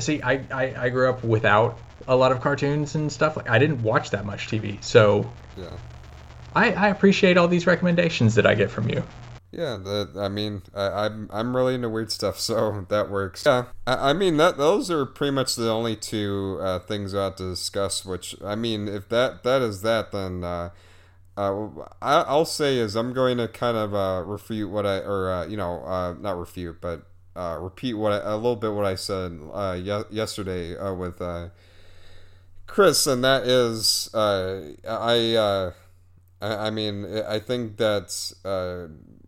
see, 0.00 0.22
I, 0.22 0.44
I 0.50 0.84
I 0.84 0.88
grew 0.88 1.10
up 1.10 1.22
without 1.22 1.78
a 2.08 2.16
lot 2.16 2.32
of 2.32 2.40
cartoons 2.40 2.94
and 2.94 3.10
stuff. 3.10 3.36
Like 3.36 3.48
I 3.48 3.58
didn't 3.58 3.82
watch 3.82 4.10
that 4.10 4.24
much 4.24 4.48
TV, 4.48 4.82
so 4.82 5.30
yeah, 5.56 5.76
I, 6.54 6.72
I 6.72 6.88
appreciate 6.88 7.36
all 7.36 7.48
these 7.48 7.66
recommendations 7.66 8.34
that 8.34 8.46
I 8.46 8.54
get 8.54 8.70
from 8.70 8.88
you. 8.88 9.02
Yeah, 9.50 9.76
that 9.76 10.16
I 10.16 10.28
mean, 10.28 10.62
I, 10.74 11.06
am 11.06 11.28
I'm, 11.30 11.30
I'm 11.32 11.56
really 11.56 11.76
into 11.76 11.88
weird 11.88 12.10
stuff, 12.10 12.40
so 12.40 12.86
that 12.88 13.10
works. 13.10 13.44
Yeah, 13.46 13.66
I, 13.86 14.10
I 14.10 14.12
mean 14.12 14.36
that 14.38 14.56
those 14.56 14.90
are 14.90 15.06
pretty 15.06 15.32
much 15.32 15.56
the 15.56 15.70
only 15.70 15.96
two 15.96 16.58
uh, 16.60 16.80
things 16.80 17.14
I 17.14 17.24
have 17.24 17.36
to 17.36 17.50
discuss. 17.50 18.04
Which 18.04 18.36
I 18.44 18.54
mean, 18.54 18.88
if 18.88 19.08
that 19.10 19.42
that 19.44 19.62
is 19.62 19.82
that, 19.82 20.12
then 20.12 20.42
uh, 20.42 20.70
uh, 21.36 21.68
I, 22.00 22.32
will 22.34 22.44
say 22.44 22.78
is 22.78 22.96
I'm 22.96 23.12
going 23.12 23.38
to 23.38 23.48
kind 23.48 23.76
of 23.76 23.94
uh, 23.94 24.22
refute 24.24 24.70
what 24.70 24.86
I 24.86 24.98
or 24.98 25.30
uh, 25.30 25.46
you 25.46 25.56
know 25.56 25.84
uh, 25.84 26.14
not 26.14 26.38
refute, 26.38 26.80
but 26.80 27.02
uh, 27.36 27.58
repeat 27.60 27.94
what 27.94 28.12
I, 28.12 28.32
a 28.32 28.36
little 28.36 28.56
bit 28.56 28.72
what 28.72 28.84
I 28.84 28.94
said 28.94 29.38
uh, 29.52 29.78
ye- 29.80 30.16
yesterday 30.16 30.76
uh, 30.76 30.94
with 30.94 31.20
uh, 31.20 31.48
Chris, 32.66 33.06
and 33.06 33.22
that 33.22 33.46
is, 33.46 34.10
uh, 34.14 34.60
I, 34.88 35.34
uh, 35.34 35.72
I, 36.40 36.70
mean, 36.70 37.04
I 37.26 37.38
think 37.38 37.76
that 37.76 38.32
uh, 38.44 38.86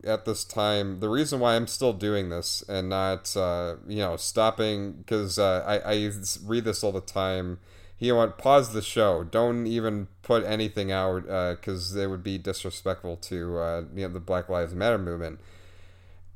at 0.09 0.24
this 0.24 0.45
time, 0.45 1.01
the 1.01 1.09
reason 1.09 1.41
why 1.41 1.57
I'm 1.57 1.66
still 1.66 1.93
doing 1.93 2.28
this 2.28 2.64
and 2.68 2.89
not, 2.89 3.37
uh, 3.37 3.76
you 3.87 3.99
know, 3.99 4.16
stopping, 4.16 4.93
because 4.93 5.39
uh, 5.39 5.62
I, 5.66 5.93
I 5.93 6.11
read 6.45 6.64
this 6.64 6.82
all 6.82 6.93
the 6.93 7.01
time. 7.01 7.59
Know 7.99 8.16
what? 8.16 8.37
Pause 8.37 8.74
the 8.74 8.82
show. 8.82 9.24
Don't 9.24 9.66
even 9.66 10.09
put 10.20 10.45
anything 10.45 10.93
out 10.93 11.22
because 11.57 11.97
uh, 11.97 12.01
it 12.01 12.11
would 12.11 12.22
be 12.22 12.37
disrespectful 12.37 13.16
to 13.16 13.34
you 13.95 14.03
know 14.03 14.09
the 14.09 14.20
Black 14.20 14.51
Lives 14.51 14.74
Matter 14.74 14.99
movement 14.99 15.41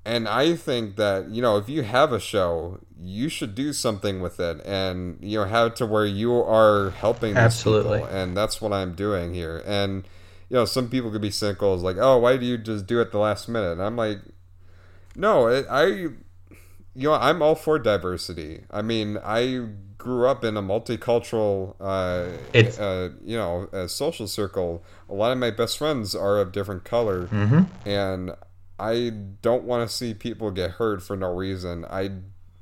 and 0.05 0.28
I 0.28 0.57
think 0.57 0.96
that 0.96 1.30
you 1.30 1.42
know 1.42 1.57
if 1.57 1.68
you 1.68 1.82
have 1.82 2.12
a 2.12 2.20
show, 2.20 2.80
you 2.98 3.28
should 3.28 3.55
do 3.55 3.72
something 3.72 4.20
with 4.20 4.40
it, 4.40 4.61
and 4.64 5.18
you 5.20 5.38
know 5.38 5.44
have 5.44 5.68
it 5.68 5.76
to 5.76 5.86
where 5.86 6.07
you 6.07 6.34
are 6.34 6.90
helping 6.90 7.36
absolutely, 7.36 8.01
people, 8.01 8.14
and 8.14 8.36
that's 8.36 8.61
what 8.61 8.72
I'm 8.72 8.94
doing 8.94 9.34
here. 9.34 9.62
And 9.66 10.05
you 10.51 10.57
know, 10.57 10.64
some 10.64 10.88
people 10.88 11.11
could 11.12 11.22
be 11.22 11.30
cynical, 11.30 11.76
like, 11.76 11.96
oh, 11.98 12.18
why 12.18 12.36
do 12.36 12.44
you 12.44 12.59
just 12.59 12.86
do 12.86 13.01
it 13.01 13.12
the 13.12 13.18
last 13.18 13.48
minute? 13.48 13.70
And 13.70 13.82
I'm 13.82 13.96
like, 13.96 14.18
no, 15.14 15.46
it, 15.46 15.64
I, 15.70 15.84
you 15.86 16.16
know, 16.94 17.14
I'm 17.14 17.40
all 17.40 17.55
for 17.55 17.78
diversity. 17.78 18.64
I 18.68 18.82
mean, 18.82 19.16
I 19.24 19.68
grew 19.96 20.26
up 20.26 20.42
in 20.42 20.57
a 20.57 20.62
multicultural, 20.62 21.76
uh, 21.78 22.30
uh, 22.82 23.11
you 23.24 23.36
know, 23.36 23.86
social 23.86 24.26
circle. 24.26 24.84
A 25.09 25.14
lot 25.14 25.30
of 25.30 25.38
my 25.38 25.53
best 25.53 25.78
friends 25.78 26.16
are 26.16 26.38
of 26.38 26.51
different 26.51 26.82
color, 26.82 27.28
mm-hmm. 27.28 27.88
and 27.88 28.32
I 28.81 29.11
don't 29.43 29.64
want 29.64 29.89
to 29.89 29.95
see 29.95 30.14
people 30.14 30.51
get 30.51 30.72
hurt 30.72 31.03
for 31.03 31.14
no 31.14 31.35
reason. 31.35 31.85
I 31.85 32.11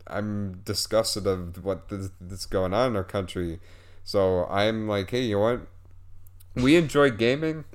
I'm 0.09 0.62
disgusted 0.64 1.27
of 1.29 1.64
what 1.64 1.89
this, 1.89 2.47
going 2.47 2.75
on 2.75 2.91
in 2.91 2.97
our 2.97 3.05
country. 3.05 3.61
So 4.03 4.47
I'm 4.47 4.89
like, 4.89 5.11
hey, 5.11 5.23
you 5.23 5.37
know 5.37 5.41
what? 5.43 5.61
We 6.57 6.75
enjoy 6.75 7.11
gaming, 7.12 7.66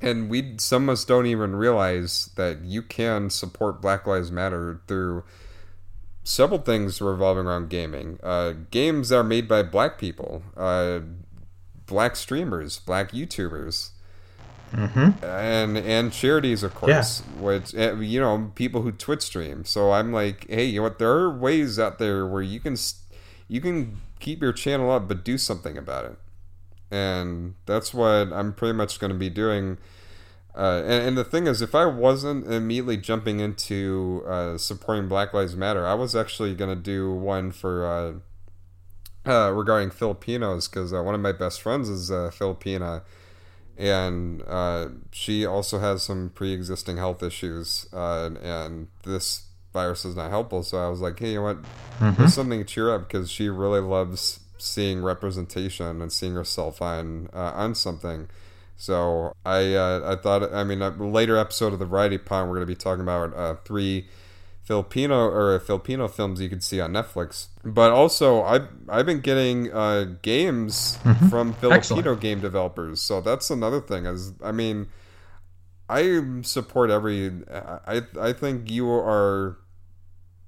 and 0.00 0.30
we 0.30 0.54
some 0.58 0.88
of 0.88 0.92
us 0.92 1.04
don't 1.04 1.26
even 1.26 1.56
realize 1.56 2.30
that 2.36 2.60
you 2.60 2.80
can 2.80 3.28
support 3.28 3.82
Black 3.82 4.06
Lives 4.06 4.30
Matter 4.30 4.80
through 4.86 5.24
several 6.22 6.60
things 6.60 7.00
revolving 7.00 7.46
around 7.46 7.70
gaming. 7.70 8.20
Uh, 8.22 8.52
games 8.70 9.10
are 9.10 9.24
made 9.24 9.48
by 9.48 9.64
black 9.64 9.98
people, 9.98 10.44
uh, 10.56 11.00
black 11.86 12.14
streamers, 12.14 12.78
black 12.78 13.10
YouTubers 13.10 13.90
mm-hmm. 14.72 15.24
and 15.24 15.76
and 15.76 16.12
charities, 16.12 16.62
of 16.62 16.74
course, 16.74 17.22
yeah. 17.24 17.42
which 17.42 17.74
eh, 17.74 17.94
you 18.00 18.20
know 18.20 18.50
people 18.54 18.82
who 18.82 18.92
Twitch 18.92 19.22
stream. 19.22 19.64
So 19.64 19.92
I'm 19.92 20.12
like, 20.12 20.48
hey, 20.48 20.64
you 20.64 20.80
know 20.80 20.84
what? 20.84 20.98
There 20.98 21.10
are 21.10 21.36
ways 21.36 21.78
out 21.78 21.98
there 21.98 22.26
where 22.26 22.42
you 22.42 22.60
can 22.60 22.76
you 23.48 23.60
can 23.60 24.00
keep 24.20 24.40
your 24.40 24.52
channel 24.52 24.90
up, 24.90 25.08
but 25.08 25.24
do 25.24 25.38
something 25.38 25.76
about 25.76 26.06
it. 26.06 26.18
And 26.90 27.54
that's 27.66 27.92
what 27.92 28.32
I'm 28.32 28.52
pretty 28.52 28.74
much 28.74 28.98
going 28.98 29.12
to 29.12 29.18
be 29.18 29.30
doing. 29.30 29.78
Uh, 30.56 30.82
and, 30.84 31.08
and, 31.08 31.18
the 31.18 31.24
thing 31.24 31.48
is, 31.48 31.60
if 31.60 31.74
I 31.74 31.84
wasn't 31.84 32.46
immediately 32.46 32.96
jumping 32.96 33.40
into 33.40 34.22
uh, 34.24 34.56
supporting 34.56 35.08
Black 35.08 35.34
Lives 35.34 35.56
Matter, 35.56 35.84
I 35.84 35.94
was 35.94 36.14
actually 36.14 36.54
going 36.54 36.70
to 36.70 36.80
do 36.80 37.12
one 37.12 37.50
for 37.50 37.84
uh, 37.84 39.28
uh 39.28 39.50
regarding 39.50 39.90
Filipinos 39.90 40.68
because 40.68 40.92
uh, 40.92 41.02
one 41.02 41.14
of 41.14 41.20
my 41.20 41.32
best 41.32 41.60
friends 41.60 41.88
is 41.88 42.10
uh, 42.10 42.30
Filipina 42.32 43.02
and 43.76 44.42
uh, 44.46 44.88
she 45.10 45.44
also 45.44 45.78
has 45.78 46.02
some 46.02 46.30
pre-existing 46.34 46.96
health 46.96 47.22
issues 47.22 47.86
uh, 47.92 48.30
and 48.42 48.88
this 49.04 49.46
virus 49.72 50.04
is 50.04 50.16
not 50.16 50.30
helpful. 50.30 50.62
So 50.62 50.78
I 50.78 50.88
was 50.88 51.00
like, 51.00 51.18
hey, 51.18 51.32
you 51.32 51.36
know 51.36 51.42
what? 51.42 51.62
Mm-hmm. 51.62 52.14
There's 52.14 52.34
something 52.34 52.60
to 52.60 52.64
cheer 52.64 52.94
up 52.94 53.08
because 53.08 53.30
she 53.30 53.48
really 53.48 53.80
loves 53.80 54.40
seeing 54.56 55.02
representation 55.02 56.00
and 56.00 56.10
seeing 56.10 56.34
herself 56.34 56.80
on 56.80 57.28
uh, 57.34 57.52
on 57.54 57.74
something. 57.74 58.28
So 58.76 59.34
I 59.44 59.74
uh, 59.74 60.16
I 60.16 60.22
thought 60.22 60.52
I 60.54 60.64
mean 60.64 60.80
a 60.80 60.90
later 60.90 61.36
episode 61.36 61.72
of 61.72 61.78
the 61.78 61.86
Variety 61.86 62.18
Pod 62.18 62.48
we're 62.48 62.54
going 62.54 62.66
to 62.66 62.66
be 62.66 62.74
talking 62.74 63.02
about 63.02 63.34
uh, 63.36 63.56
three 63.64 64.06
Filipino 64.64 65.28
or 65.28 65.60
Filipino 65.60 66.08
films 66.08 66.40
you 66.40 66.48
can 66.48 66.60
see 66.60 66.80
on 66.80 66.92
Netflix. 66.92 67.48
But 67.62 67.92
also 67.92 68.42
I've 68.42 68.68
I've 68.88 69.06
been 69.06 69.20
getting 69.20 69.72
uh, 69.72 70.16
games 70.22 70.98
mm-hmm. 71.04 71.28
from 71.28 71.52
Filipino 71.54 71.76
Excellent. 71.76 72.20
game 72.20 72.40
developers. 72.40 73.00
So 73.00 73.20
that's 73.20 73.50
another 73.50 73.80
thing. 73.80 74.06
Is 74.06 74.32
I 74.42 74.52
mean 74.52 74.88
I 75.88 76.22
support 76.42 76.90
every 76.90 77.30
I 77.52 78.02
I 78.18 78.32
think 78.32 78.70
you 78.70 78.90
are 78.90 79.58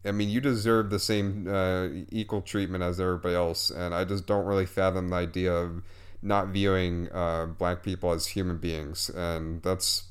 I 0.07 0.13
mean, 0.13 0.31
you 0.31 0.41
deserve 0.41 0.91
the 0.91 1.01
same 1.01 1.49
uh, 1.49 1.89
equal 2.11 2.41
treatment 2.41 2.85
as 2.85 3.01
everybody 3.01 3.35
else, 3.35 3.71
and 3.71 3.95
I 3.95 4.05
just 4.05 4.27
don't 4.27 4.47
really 4.47 4.67
fathom 4.67 5.09
the 5.09 5.17
idea 5.17 5.53
of 5.53 5.83
not 6.23 6.49
viewing 6.49 7.09
uh, 7.13 7.47
black 7.47 7.83
people 7.83 8.13
as 8.13 8.29
human 8.29 8.59
beings, 8.59 9.11
and 9.11 9.63
that's 9.63 10.05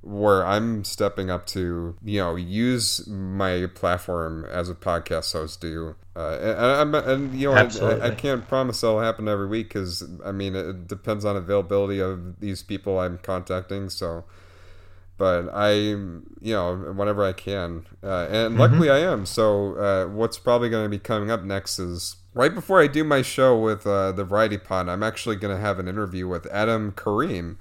where 0.00 0.46
I'm 0.46 0.84
stepping 0.84 1.30
up 1.30 1.46
to, 1.46 1.96
you 2.04 2.20
know, 2.20 2.36
use 2.36 3.06
my 3.08 3.66
platform 3.74 4.44
as 4.44 4.68
a 4.68 4.74
podcast 4.74 5.32
host 5.32 5.60
do. 5.60 5.96
Uh, 6.14 6.38
and, 6.80 6.94
and, 6.94 7.34
you 7.34 7.48
know, 7.48 7.54
I, 7.54 8.08
I, 8.08 8.10
can't 8.14 8.46
promise 8.48 8.80
that'll 8.80 9.00
happen 9.00 9.28
every 9.28 9.46
week 9.46 9.68
because, 9.68 10.08
I 10.24 10.32
mean, 10.32 10.54
it 10.54 10.88
depends 10.88 11.24
on 11.24 11.36
availability 11.36 12.00
of 12.00 12.40
these 12.40 12.62
people 12.62 12.98
I'm 12.98 13.18
contacting. 13.18 13.88
So, 13.88 14.24
but 15.16 15.48
I, 15.52 15.72
you 15.72 16.22
know, 16.40 16.76
whenever 16.96 17.24
I 17.24 17.32
can, 17.32 17.86
uh, 18.02 18.26
and 18.30 18.52
mm-hmm. 18.52 18.60
luckily 18.60 18.90
I 18.90 18.98
am. 18.98 19.26
So, 19.26 19.74
uh, 19.76 20.06
what's 20.06 20.38
probably 20.38 20.70
going 20.70 20.84
to 20.84 20.88
be 20.88 20.98
coming 20.98 21.30
up 21.30 21.42
next 21.42 21.78
is 21.78 22.16
right 22.34 22.54
before 22.54 22.80
I 22.80 22.86
do 22.86 23.02
my 23.02 23.22
show 23.22 23.58
with 23.58 23.86
uh, 23.86 24.12
the 24.12 24.24
Variety 24.24 24.58
Pod, 24.58 24.88
I'm 24.88 25.02
actually 25.02 25.36
going 25.36 25.54
to 25.54 25.60
have 25.60 25.80
an 25.80 25.88
interview 25.88 26.28
with 26.28 26.46
Adam 26.46 26.92
Karim, 26.92 27.58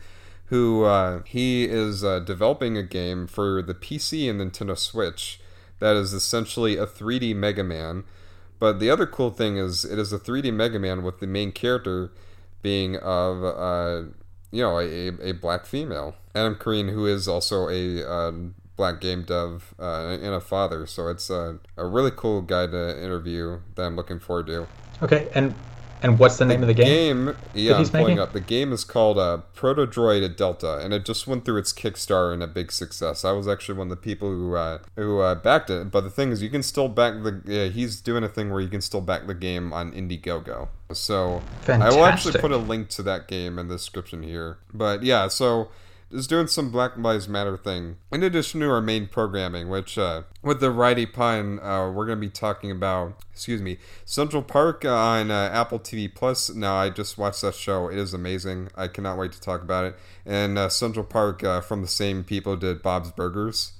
who 0.47 0.83
uh, 0.83 1.21
he 1.25 1.65
is 1.65 2.03
uh, 2.03 2.19
developing 2.19 2.77
a 2.77 2.83
game 2.83 3.27
for 3.27 3.61
the 3.61 3.73
PC 3.73 4.29
and 4.29 4.39
Nintendo 4.39 4.77
Switch 4.77 5.39
that 5.79 5.95
is 5.95 6.13
essentially 6.13 6.77
a 6.77 6.85
3D 6.85 7.35
Mega 7.35 7.63
Man. 7.63 8.03
But 8.59 8.79
the 8.79 8.89
other 8.89 9.05
cool 9.05 9.29
thing 9.29 9.57
is 9.57 9.85
it 9.85 9.99
is 9.99 10.11
a 10.11 10.17
3D 10.17 10.53
Mega 10.53 10.79
Man 10.79 11.03
with 11.03 11.19
the 11.19 11.27
main 11.27 11.51
character 11.51 12.11
being 12.63 12.97
of 12.97 13.43
uh, 13.43 14.09
you 14.51 14.61
know, 14.61 14.79
a, 14.79 15.07
a 15.29 15.31
black 15.33 15.65
female. 15.65 16.15
Adam 16.33 16.55
Karim, 16.55 16.89
who 16.89 17.05
is 17.05 17.27
also 17.27 17.69
a 17.69 18.07
uh, 18.07 18.31
black 18.75 19.01
game 19.01 19.23
dev 19.23 19.73
uh, 19.79 20.17
and 20.21 20.33
a 20.33 20.39
father. 20.39 20.85
So 20.85 21.07
it's 21.07 21.29
a, 21.29 21.59
a 21.75 21.85
really 21.85 22.11
cool 22.15 22.41
guy 22.41 22.67
to 22.67 23.03
interview 23.03 23.59
that 23.75 23.83
I'm 23.83 23.95
looking 23.95 24.19
forward 24.19 24.47
to. 24.47 24.67
Okay, 25.03 25.29
and 25.35 25.53
and 26.01 26.19
what's 26.19 26.37
the, 26.37 26.45
the 26.45 26.49
name 26.53 26.61
of 26.61 26.67
the 26.67 26.73
game? 26.73 27.25
Game, 27.25 27.35
yeah, 27.53 27.75
I'm 27.75 27.85
pulling 27.85 28.03
making? 28.03 28.19
up. 28.19 28.33
The 28.33 28.39
game 28.39 28.71
is 28.71 28.83
called 28.83 29.17
uh, 29.17 29.39
Proto 29.53 29.87
Droid 29.87 30.35
Delta, 30.35 30.77
and 30.77 30.93
it 30.93 31.05
just 31.05 31.27
went 31.27 31.45
through 31.45 31.57
its 31.57 31.73
Kickstarter 31.73 32.33
and 32.33 32.43
a 32.43 32.47
big 32.47 32.71
success. 32.71 33.25
I 33.25 33.31
was 33.31 33.47
actually 33.47 33.77
one 33.77 33.87
of 33.87 33.91
the 33.91 34.01
people 34.01 34.29
who 34.29 34.55
uh, 34.55 34.79
who 34.95 35.19
uh, 35.19 35.35
backed 35.35 35.69
it. 35.69 35.91
But 35.91 36.01
the 36.01 36.09
thing 36.09 36.31
is, 36.31 36.41
you 36.41 36.49
can 36.49 36.63
still 36.63 36.87
back 36.87 37.23
the. 37.23 37.41
Yeah, 37.45 37.65
he's 37.65 37.99
doing 38.01 38.23
a 38.23 38.29
thing 38.29 38.51
where 38.51 38.61
you 38.61 38.69
can 38.69 38.81
still 38.81 39.01
back 39.01 39.27
the 39.27 39.33
game 39.33 39.73
on 39.73 39.91
Indiegogo. 39.91 40.69
So 40.93 41.41
Fantastic. 41.61 41.93
I 41.93 41.99
will 41.99 42.05
actually 42.05 42.39
put 42.39 42.51
a 42.51 42.57
link 42.57 42.89
to 42.89 43.03
that 43.03 43.27
game 43.27 43.57
in 43.57 43.67
the 43.67 43.75
description 43.75 44.23
here. 44.23 44.57
But 44.73 45.03
yeah, 45.03 45.27
so 45.27 45.69
is 46.11 46.27
doing 46.27 46.47
some 46.47 46.69
Black 46.69 46.97
Lives 46.97 47.27
Matter 47.27 47.57
thing. 47.57 47.97
In 48.11 48.23
addition 48.23 48.61
to 48.61 48.69
our 48.69 48.81
main 48.81 49.07
programming, 49.07 49.69
which 49.69 49.97
uh, 49.97 50.23
with 50.41 50.59
the 50.59 50.71
Righty 50.71 51.05
Pine, 51.05 51.59
uh, 51.59 51.91
we're 51.91 52.05
going 52.05 52.17
to 52.17 52.25
be 52.25 52.29
talking 52.29 52.71
about, 52.71 53.21
excuse 53.31 53.61
me, 53.61 53.77
Central 54.05 54.41
Park 54.41 54.85
on 54.85 55.31
uh, 55.31 55.49
Apple 55.51 55.79
TV 55.79 56.13
Plus. 56.13 56.49
Now, 56.49 56.75
I 56.75 56.89
just 56.89 57.17
watched 57.17 57.41
that 57.41 57.55
show. 57.55 57.89
It 57.89 57.97
is 57.97 58.13
amazing. 58.13 58.69
I 58.75 58.87
cannot 58.87 59.17
wait 59.17 59.33
to 59.33 59.41
talk 59.41 59.61
about 59.61 59.85
it. 59.85 59.95
And 60.25 60.57
uh, 60.57 60.69
Central 60.69 61.05
Park 61.05 61.43
uh, 61.43 61.61
from 61.61 61.81
the 61.81 61.87
same 61.87 62.23
people 62.23 62.55
did 62.55 62.81
Bob's 62.81 63.11
Burgers. 63.11 63.73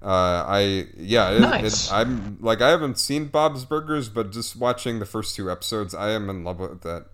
Uh, 0.00 0.44
I 0.46 0.86
yeah, 0.96 1.32
it, 1.32 1.40
nice. 1.40 1.88
it, 1.88 1.92
I'm 1.92 2.38
like 2.40 2.62
I 2.62 2.68
haven't 2.68 2.98
seen 2.98 3.26
Bob's 3.26 3.64
Burgers, 3.64 4.08
but 4.08 4.30
just 4.30 4.54
watching 4.54 5.00
the 5.00 5.06
first 5.06 5.34
two 5.34 5.50
episodes, 5.50 5.92
I 5.92 6.10
am 6.10 6.30
in 6.30 6.44
love 6.44 6.60
with 6.60 6.82
that. 6.82 7.06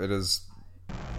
it 0.00 0.10
is 0.10 0.40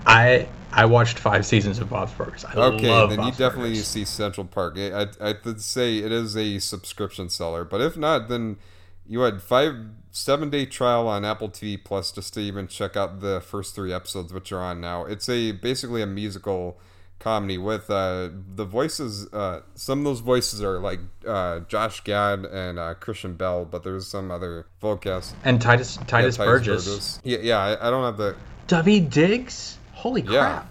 I 0.05 0.47
I 0.71 0.85
watched 0.85 1.19
five 1.19 1.45
seasons 1.45 1.79
of 1.79 1.89
Bob's 1.89 2.13
Burgers. 2.13 2.45
I 2.45 2.53
okay, 2.55 3.07
then 3.07 3.17
Bob's 3.17 3.39
you 3.39 3.45
definitely 3.45 3.71
Burgers. 3.71 3.87
see 3.87 4.05
Central 4.05 4.47
Park. 4.47 4.77
I 4.77 5.07
I 5.21 5.35
would 5.43 5.61
say 5.61 5.97
it 5.97 6.11
is 6.11 6.35
a 6.35 6.59
subscription 6.59 7.29
seller, 7.29 7.63
but 7.63 7.81
if 7.81 7.95
not, 7.95 8.27
then 8.27 8.57
you 9.05 9.21
had 9.21 9.41
five 9.41 9.75
seven 10.11 10.49
day 10.49 10.65
trial 10.65 11.07
on 11.07 11.25
Apple 11.25 11.49
TV 11.49 11.81
Plus 11.83 12.11
just 12.11 12.33
to 12.35 12.39
even 12.39 12.67
check 12.67 12.95
out 12.95 13.19
the 13.19 13.41
first 13.41 13.75
three 13.75 13.93
episodes, 13.93 14.33
which 14.33 14.51
are 14.51 14.61
on 14.61 14.81
now. 14.81 15.05
It's 15.05 15.29
a 15.29 15.51
basically 15.51 16.01
a 16.01 16.07
musical 16.07 16.79
comedy 17.19 17.57
with 17.57 17.89
uh, 17.89 18.29
the 18.55 18.65
voices. 18.65 19.31
Uh, 19.33 19.61
some 19.75 19.99
of 19.99 20.05
those 20.05 20.19
voices 20.19 20.61
are 20.61 20.79
like 20.79 20.99
uh, 21.27 21.61
Josh 21.61 22.03
Gad 22.03 22.45
and 22.45 22.77
uh, 22.77 22.93
Kristen 22.95 23.35
Bell, 23.35 23.65
but 23.65 23.83
there's 23.83 24.07
some 24.07 24.29
other 24.29 24.67
vocals 24.81 25.33
and 25.43 25.61
Titus 25.61 25.97
Titus, 26.07 26.37
yeah, 26.37 26.43
Tituss 26.43 26.45
Burgess. 26.45 26.85
Burgess. 26.85 27.19
Yeah, 27.23 27.37
yeah. 27.41 27.57
I, 27.59 27.87
I 27.87 27.89
don't 27.89 28.03
have 28.03 28.17
the 28.17 28.35
Daveed 28.67 29.09
Diggs. 29.09 29.77
Holy 29.93 30.21
crap! 30.21 30.63
Yeah. 30.63 30.69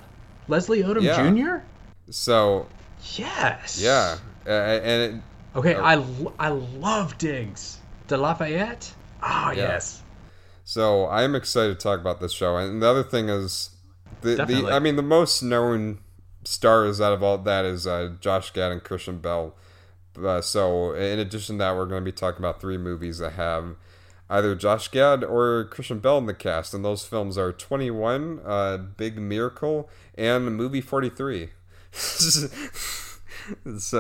Leslie 0.49 0.83
Odom 0.83 1.03
yeah. 1.03 1.31
Jr. 1.31 1.65
So. 2.11 2.67
Yes. 3.15 3.81
Yeah, 3.81 4.19
uh, 4.47 4.51
and. 4.51 5.17
It, 5.17 5.23
okay, 5.57 5.75
uh, 5.75 5.83
I 5.83 6.05
I 6.39 6.49
love 6.49 7.19
Diggs. 7.19 7.79
De 8.09 8.17
Lafayette. 8.17 8.93
Ah, 9.23 9.49
oh, 9.49 9.53
yeah. 9.53 9.63
yes. 9.63 10.03
So 10.65 11.09
I'm 11.09 11.35
excited 11.35 11.79
to 11.79 11.83
talk 11.83 12.01
about 12.01 12.21
this 12.21 12.33
show, 12.33 12.57
and 12.57 12.83
the 12.83 12.89
other 12.89 13.03
thing 13.03 13.29
is, 13.29 13.71
the, 14.21 14.37
the 14.45 14.71
I 14.71 14.79
mean, 14.79 14.97
the 14.97 15.03
most 15.03 15.43
known 15.43 15.99
stars 16.45 17.01
out 17.01 17.13
of 17.13 17.23
all 17.23 17.39
that 17.39 17.65
is 17.65 17.87
uh, 17.87 18.13
Josh 18.21 18.53
Gad 18.53 18.73
and 18.73 18.83
Kristen 18.83 19.19
Bell. 19.19 19.55
Uh, 20.21 20.41
so 20.41 20.93
in 20.93 21.19
addition 21.19 21.57
to 21.57 21.59
that, 21.61 21.77
we're 21.77 21.87
going 21.87 22.03
to 22.03 22.05
be 22.05 22.13
talking 22.13 22.39
about 22.39 22.61
three 22.61 22.77
movies 22.77 23.19
that 23.19 23.33
have 23.33 23.77
either 24.33 24.55
Josh 24.55 24.89
Gad 24.89 25.23
or 25.23 25.65
Kristen 25.71 25.99
Bell 25.99 26.19
in 26.19 26.27
the 26.27 26.35
cast, 26.35 26.73
and 26.73 26.85
those 26.85 27.05
films 27.05 27.37
are 27.37 27.53
21, 27.53 28.41
uh, 28.45 28.79
Big 28.79 29.19
Miracle, 29.19 29.89
and 30.17 30.57
Movie 30.57 30.81
43. 30.81 31.51
so, 31.93 32.49
Goodness. 33.59 33.93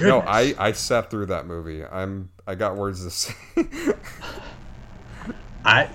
no, 0.00 0.20
I 0.20 0.54
I 0.58 0.72
sat 0.72 1.10
through 1.10 1.26
that 1.26 1.46
movie. 1.46 1.84
I'm 1.84 2.30
I 2.46 2.56
got 2.56 2.76
words 2.76 3.04
to 3.04 3.10
say. 3.10 3.34
I 5.64 5.88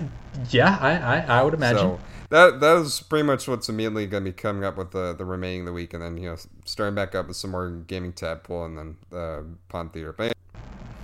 yeah, 0.50 0.78
I, 0.80 0.92
I 0.92 1.38
I 1.38 1.42
would 1.42 1.54
imagine. 1.54 1.78
So, 1.78 2.00
that 2.30 2.60
that 2.60 2.76
is 2.78 3.00
pretty 3.00 3.24
much 3.24 3.46
what's 3.46 3.68
immediately 3.68 4.06
going 4.06 4.24
to 4.24 4.30
be 4.30 4.34
coming 4.34 4.64
up 4.64 4.76
with 4.76 4.92
the 4.92 5.12
the 5.12 5.24
remaining 5.24 5.60
of 5.60 5.66
the 5.66 5.72
week, 5.72 5.92
and 5.92 6.02
then 6.02 6.16
you 6.16 6.30
know 6.30 6.36
starting 6.64 6.94
back 6.94 7.14
up 7.14 7.28
with 7.28 7.36
some 7.36 7.50
more 7.50 7.70
gaming 7.70 8.12
tadpole, 8.12 8.64
and 8.64 8.78
then 8.78 8.96
uh, 9.12 9.42
Pond 9.68 9.92
Theater. 9.92 10.12
But 10.12 10.32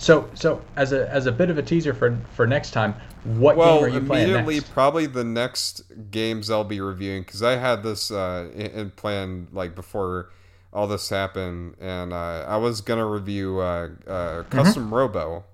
so, 0.03 0.29
so 0.35 0.61
as 0.75 0.93
a 0.93 1.09
as 1.11 1.27
a 1.27 1.33
bit 1.33 1.49
of 1.49 1.59
a 1.59 1.63
teaser 1.63 1.95
for 1.95 2.19
for 2.35 2.45
next 2.45 2.73
time, 2.73 2.95
what 3.23 3.57
well, 3.57 3.77
game 3.77 3.85
are 3.85 3.89
you 3.89 4.01
playing 4.01 4.31
immediately 4.31 4.61
probably 4.61 5.07
the 5.07 5.23
next 5.23 5.83
games 6.11 6.51
I'll 6.51 6.65
be 6.65 6.81
reviewing 6.81 7.23
because 7.23 7.41
I 7.41 7.57
had 7.57 7.85
this 7.85 8.11
uh, 8.11 8.51
in, 8.53 8.67
in 8.67 8.91
plan 8.91 9.47
like 9.53 9.77
before 9.77 10.31
all 10.73 10.89
this 10.89 11.09
happened, 11.09 11.77
and 11.81 12.13
uh, 12.13 12.45
I 12.49 12.57
was 12.57 12.81
gonna 12.81 13.07
review 13.07 13.61
uh, 13.61 13.91
uh, 14.09 14.43
Custom 14.51 14.87
mm-hmm. 14.87 14.95
Robo, 14.95 15.45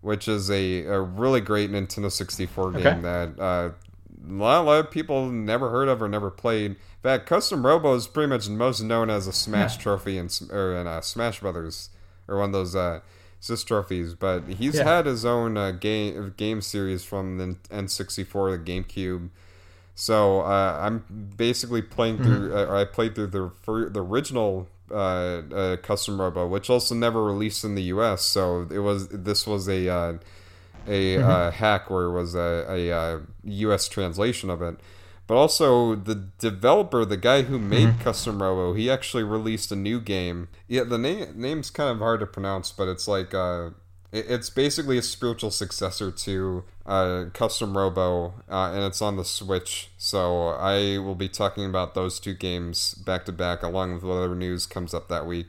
which 0.00 0.26
is 0.26 0.50
a, 0.50 0.84
a 0.84 1.00
really 1.02 1.42
great 1.42 1.70
Nintendo 1.70 2.10
64 2.10 2.72
game 2.72 2.86
okay. 2.86 3.00
that 3.02 3.38
uh, 3.38 3.70
a 4.26 4.32
lot, 4.32 4.62
a 4.62 4.64
lot 4.64 4.84
of 4.86 4.90
people 4.90 5.30
never 5.30 5.68
heard 5.68 5.88
of 5.88 6.00
or 6.00 6.08
never 6.08 6.30
played. 6.30 6.70
In 6.70 6.76
fact, 7.02 7.26
Custom 7.26 7.66
Robo 7.66 7.94
is 7.94 8.06
pretty 8.06 8.30
much 8.30 8.48
most 8.48 8.80
known 8.80 9.10
as 9.10 9.26
a 9.26 9.34
Smash 9.34 9.76
yeah. 9.76 9.82
trophy 9.82 10.16
in, 10.16 10.30
or 10.50 10.74
in 10.76 10.86
uh, 10.86 11.02
Smash 11.02 11.40
Brothers, 11.40 11.90
or 12.26 12.38
one 12.38 12.46
of 12.48 12.52
those 12.54 12.74
uh, 12.74 13.00
just 13.46 13.68
trophies, 13.68 14.14
but 14.14 14.44
he's 14.48 14.76
yeah. 14.76 14.84
had 14.84 15.06
his 15.06 15.24
own 15.24 15.56
uh, 15.56 15.70
game 15.72 16.34
game 16.36 16.60
series 16.60 17.04
from 17.04 17.38
the 17.38 17.56
N64, 17.70 18.64
the 18.64 18.72
GameCube. 18.72 19.30
So 19.94 20.40
uh, 20.40 20.78
I'm 20.80 21.32
basically 21.36 21.82
playing 21.82 22.18
through. 22.18 22.50
Mm-hmm. 22.50 22.72
Uh, 22.72 22.80
I 22.80 22.84
played 22.84 23.14
through 23.14 23.28
the 23.28 23.50
the 23.90 24.02
original 24.02 24.68
uh, 24.90 24.94
uh, 24.94 25.76
custom 25.78 26.20
robo, 26.20 26.46
which 26.46 26.70
also 26.70 26.94
never 26.94 27.22
released 27.24 27.64
in 27.64 27.74
the 27.74 27.82
U.S. 27.84 28.22
So 28.22 28.66
it 28.70 28.78
was 28.78 29.08
this 29.08 29.46
was 29.46 29.68
a 29.68 29.88
uh, 29.88 30.12
a 30.86 31.16
mm-hmm. 31.16 31.56
hack 31.56 31.90
where 31.90 32.04
it 32.04 32.12
was 32.12 32.34
a, 32.34 32.64
a 32.68 33.20
U.S. 33.44 33.88
translation 33.88 34.50
of 34.50 34.62
it 34.62 34.78
but 35.28 35.36
also 35.36 35.94
the 35.94 36.14
developer, 36.14 37.04
the 37.04 37.18
guy 37.18 37.42
who 37.42 37.58
made 37.58 37.88
mm-hmm. 37.88 38.00
Custom 38.00 38.42
Robo, 38.42 38.72
he 38.72 38.90
actually 38.90 39.22
released 39.22 39.70
a 39.70 39.76
new 39.76 40.00
game. 40.00 40.48
Yeah, 40.66 40.84
the 40.84 40.96
name 40.96 41.34
name's 41.36 41.70
kind 41.70 41.90
of 41.90 41.98
hard 41.98 42.20
to 42.20 42.26
pronounce, 42.26 42.72
but 42.72 42.88
it's 42.88 43.06
like 43.06 43.34
uh, 43.34 43.70
it, 44.10 44.24
it's 44.30 44.48
basically 44.48 44.96
a 44.96 45.02
spiritual 45.02 45.50
successor 45.50 46.10
to 46.10 46.64
uh, 46.86 47.26
Custom 47.34 47.76
Robo, 47.76 48.42
uh, 48.50 48.72
and 48.72 48.82
it's 48.84 49.02
on 49.02 49.16
the 49.16 49.24
Switch. 49.24 49.90
So 49.98 50.48
I 50.48 50.96
will 50.96 51.14
be 51.14 51.28
talking 51.28 51.66
about 51.66 51.94
those 51.94 52.18
two 52.18 52.32
games 52.32 52.94
back 52.94 53.26
to 53.26 53.32
back, 53.32 53.62
along 53.62 53.92
with 53.92 54.04
whatever 54.04 54.34
news 54.34 54.64
comes 54.64 54.94
up 54.94 55.08
that 55.08 55.26
week. 55.26 55.48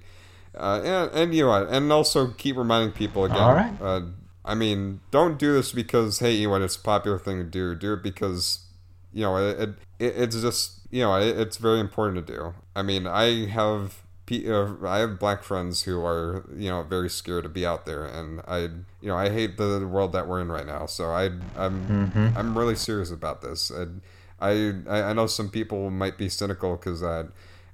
Uh, 0.57 0.82
and, 0.84 1.11
and 1.13 1.36
you 1.36 1.45
know, 1.45 1.65
and 1.65 1.89
also 1.93 2.32
keep 2.32 2.57
reminding 2.57 2.91
people 2.91 3.23
again. 3.23 3.38
All 3.38 3.53
right. 3.53 3.82
Uh, 3.82 4.01
I 4.43 4.55
mean, 4.55 4.99
don't 5.09 5.39
do 5.39 5.53
this 5.53 5.71
because 5.71 6.19
hey, 6.19 6.34
you 6.34 6.49
know, 6.49 6.55
it's 6.55 6.75
a 6.75 6.82
popular 6.82 7.17
thing 7.17 7.38
to 7.38 7.45
do. 7.45 7.75
Do 7.75 7.93
it 7.93 8.03
because 8.03 8.65
you 9.14 9.24
know 9.24 9.38
it, 9.38 9.60
it 9.60 9.76
it's 9.99 10.41
just 10.41 10.82
you 10.91 11.01
know 11.01 11.16
it, 11.20 11.38
it's 11.39 11.57
very 11.57 11.80
important 11.80 12.26
to 12.26 12.34
do. 12.34 12.53
I 12.76 12.82
mean, 12.82 13.07
I 13.07 13.47
have 13.47 14.03
uh, 14.32 14.76
I 14.86 14.99
have 14.99 15.20
black 15.20 15.43
friends 15.43 15.84
who 15.84 16.03
are 16.05 16.45
you 16.55 16.70
know 16.70 16.84
very 16.84 17.10
scared 17.10 17.43
to 17.43 17.49
be 17.49 17.66
out 17.66 17.86
there, 17.86 18.05
and 18.05 18.41
I 18.47 18.60
you 19.01 19.10
know 19.10 19.16
I 19.16 19.30
hate 19.30 19.57
the 19.57 19.88
world 19.88 20.14
that 20.14 20.28
we're 20.28 20.41
in 20.41 20.51
right 20.51 20.68
now. 20.68 20.86
So 20.86 21.10
I 21.10 21.26
I'm 21.57 21.88
mm-hmm. 22.14 22.38
I'm 22.38 22.57
really 22.57 22.76
serious 22.76 23.12
about 23.12 23.41
this. 23.41 23.72
I 24.39 24.74
I 24.88 25.01
I 25.01 25.14
know 25.14 25.28
some 25.28 25.49
people 25.49 25.89
might 25.89 26.18
be 26.18 26.30
cynical 26.30 26.76
because 26.76 27.01
uh, 27.01 27.28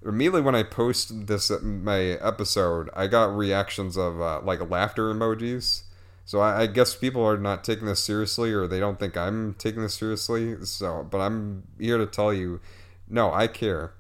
immediately 0.04 0.42
when 0.42 0.56
I 0.56 0.64
post 0.64 1.28
this 1.28 1.52
uh, 1.52 1.60
my 1.62 2.00
episode, 2.00 2.90
I 2.96 3.08
got 3.08 3.36
reactions 3.36 3.98
of 3.98 4.22
uh, 4.22 4.42
like 4.42 4.70
laughter 4.70 5.14
emojis. 5.14 5.84
So 6.26 6.40
I, 6.40 6.62
I, 6.62 6.66
guess 6.66 6.96
people 6.96 7.24
are 7.24 7.38
not 7.38 7.64
taking 7.64 7.86
this 7.86 8.04
seriously, 8.04 8.52
or 8.52 8.66
they 8.66 8.80
don't 8.80 9.00
think 9.00 9.16
I'm 9.16 9.54
taking 9.54 9.84
this 9.84 9.94
seriously. 9.94 10.56
So, 10.66 11.08
but 11.10 11.20
I'm 11.20 11.64
here 11.80 12.00
to 12.00 12.08
tell 12.08 12.34
you, 12.34 12.60
no, 13.08 13.32
I 13.32 13.46
care, 13.46 13.94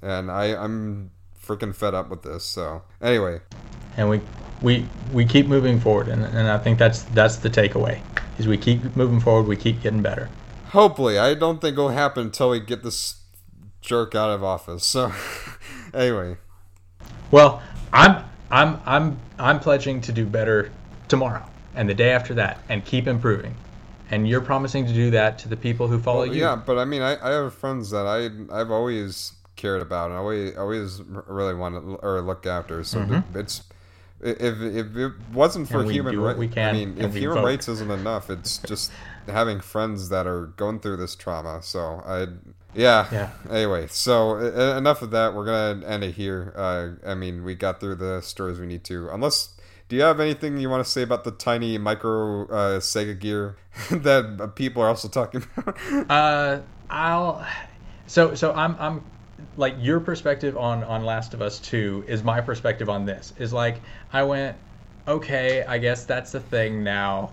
and 0.00 0.30
I 0.30 0.54
I'm 0.54 1.10
freaking 1.44 1.74
fed 1.74 1.92
up 1.92 2.08
with 2.08 2.22
this. 2.22 2.44
So 2.44 2.82
anyway, 3.02 3.40
and 3.96 4.08
we 4.08 4.20
we 4.62 4.86
we 5.12 5.24
keep 5.24 5.46
moving 5.46 5.80
forward, 5.80 6.06
and, 6.06 6.24
and 6.24 6.48
I 6.48 6.56
think 6.56 6.78
that's 6.78 7.02
that's 7.02 7.36
the 7.36 7.50
takeaway 7.50 8.00
is 8.38 8.46
we 8.46 8.58
keep 8.58 8.96
moving 8.96 9.18
forward, 9.18 9.48
we 9.48 9.56
keep 9.56 9.80
getting 9.82 10.02
better. 10.02 10.28
Hopefully, 10.68 11.18
I 11.18 11.34
don't 11.34 11.60
think 11.60 11.72
it'll 11.72 11.88
happen 11.88 12.26
until 12.26 12.50
we 12.50 12.60
get 12.60 12.84
this 12.84 13.22
jerk 13.80 14.14
out 14.14 14.30
of 14.30 14.44
office. 14.44 14.84
So 14.84 15.12
anyway, 15.94 16.36
well, 17.32 17.60
I'm 17.92 18.24
I'm 18.52 18.80
I'm 18.86 19.18
I'm 19.36 19.58
pledging 19.58 20.00
to 20.02 20.12
do 20.12 20.26
better 20.26 20.70
tomorrow 21.08 21.44
and 21.76 21.88
the 21.88 21.94
day 21.94 22.10
after 22.10 22.34
that, 22.34 22.60
and 22.68 22.84
keep 22.84 23.06
improving. 23.06 23.54
And 24.10 24.28
you're 24.28 24.40
promising 24.40 24.86
to 24.86 24.92
do 24.92 25.10
that 25.10 25.38
to 25.40 25.48
the 25.48 25.56
people 25.56 25.88
who 25.88 25.98
follow 25.98 26.20
well, 26.20 26.34
you. 26.34 26.40
Yeah, 26.40 26.56
but 26.56 26.78
I 26.78 26.84
mean, 26.84 27.02
I, 27.02 27.16
I 27.20 27.32
have 27.42 27.54
friends 27.54 27.90
that 27.90 28.06
I 28.06 28.30
I've 28.52 28.70
always 28.70 29.32
cared 29.56 29.82
about 29.82 30.10
and 30.10 30.18
always 30.18 30.56
always 30.56 31.02
really 31.02 31.54
wanted 31.54 31.98
or 32.02 32.20
look 32.20 32.46
after. 32.46 32.84
So 32.84 33.00
mm-hmm. 33.00 33.38
it's 33.38 33.62
if 34.20 34.60
if 34.60 34.96
it 34.96 35.12
wasn't 35.32 35.68
for 35.68 35.84
human 35.84 36.18
rights, 36.18 36.38
we 36.38 36.48
can 36.48 36.74
I 36.74 36.78
mean, 36.78 36.98
if 36.98 37.14
human 37.14 37.38
vote. 37.38 37.44
rights 37.44 37.68
isn't 37.68 37.90
enough, 37.90 38.30
it's 38.30 38.58
just 38.66 38.92
having 39.26 39.60
friends 39.60 40.08
that 40.10 40.26
are 40.26 40.46
going 40.56 40.80
through 40.80 40.96
this 40.98 41.14
trauma. 41.14 41.60
So 41.62 42.02
I, 42.06 42.26
yeah. 42.76 43.08
Yeah. 43.10 43.30
Anyway, 43.50 43.86
so 43.88 44.36
enough 44.76 45.02
of 45.02 45.10
that. 45.10 45.34
We're 45.34 45.46
gonna 45.46 45.86
end 45.86 46.04
it 46.04 46.14
here. 46.14 46.52
Uh, 46.56 47.08
I 47.08 47.14
mean, 47.14 47.42
we 47.42 47.54
got 47.54 47.80
through 47.80 47.96
the 47.96 48.20
stories 48.20 48.60
we 48.60 48.66
need 48.66 48.84
to. 48.84 49.08
Unless, 49.10 49.54
do 49.88 49.96
you 49.96 50.02
have 50.02 50.20
anything 50.20 50.58
you 50.58 50.68
want 50.68 50.84
to 50.84 50.90
say 50.90 51.02
about 51.02 51.24
the 51.24 51.30
tiny 51.30 51.78
micro 51.78 52.46
uh, 52.48 52.80
Sega 52.80 53.18
gear 53.18 53.56
that 53.90 54.52
people 54.56 54.82
are 54.82 54.88
also 54.88 55.08
talking 55.08 55.44
about? 55.56 55.76
uh, 56.10 56.60
I'll. 56.90 57.46
So 58.06 58.34
so 58.34 58.52
I'm 58.52 58.76
I'm 58.78 59.04
like 59.56 59.74
your 59.78 60.00
perspective 60.00 60.56
on 60.56 60.82
on 60.84 61.04
Last 61.04 61.34
of 61.34 61.42
Us 61.42 61.58
2 61.60 62.04
is 62.08 62.22
my 62.22 62.40
perspective 62.40 62.88
on 62.88 63.04
this. 63.04 63.32
Is 63.38 63.52
like 63.52 63.80
I 64.12 64.22
went, 64.24 64.56
okay, 65.06 65.64
I 65.64 65.78
guess 65.78 66.04
that's 66.04 66.32
the 66.32 66.40
thing 66.40 66.82
now. 66.82 67.32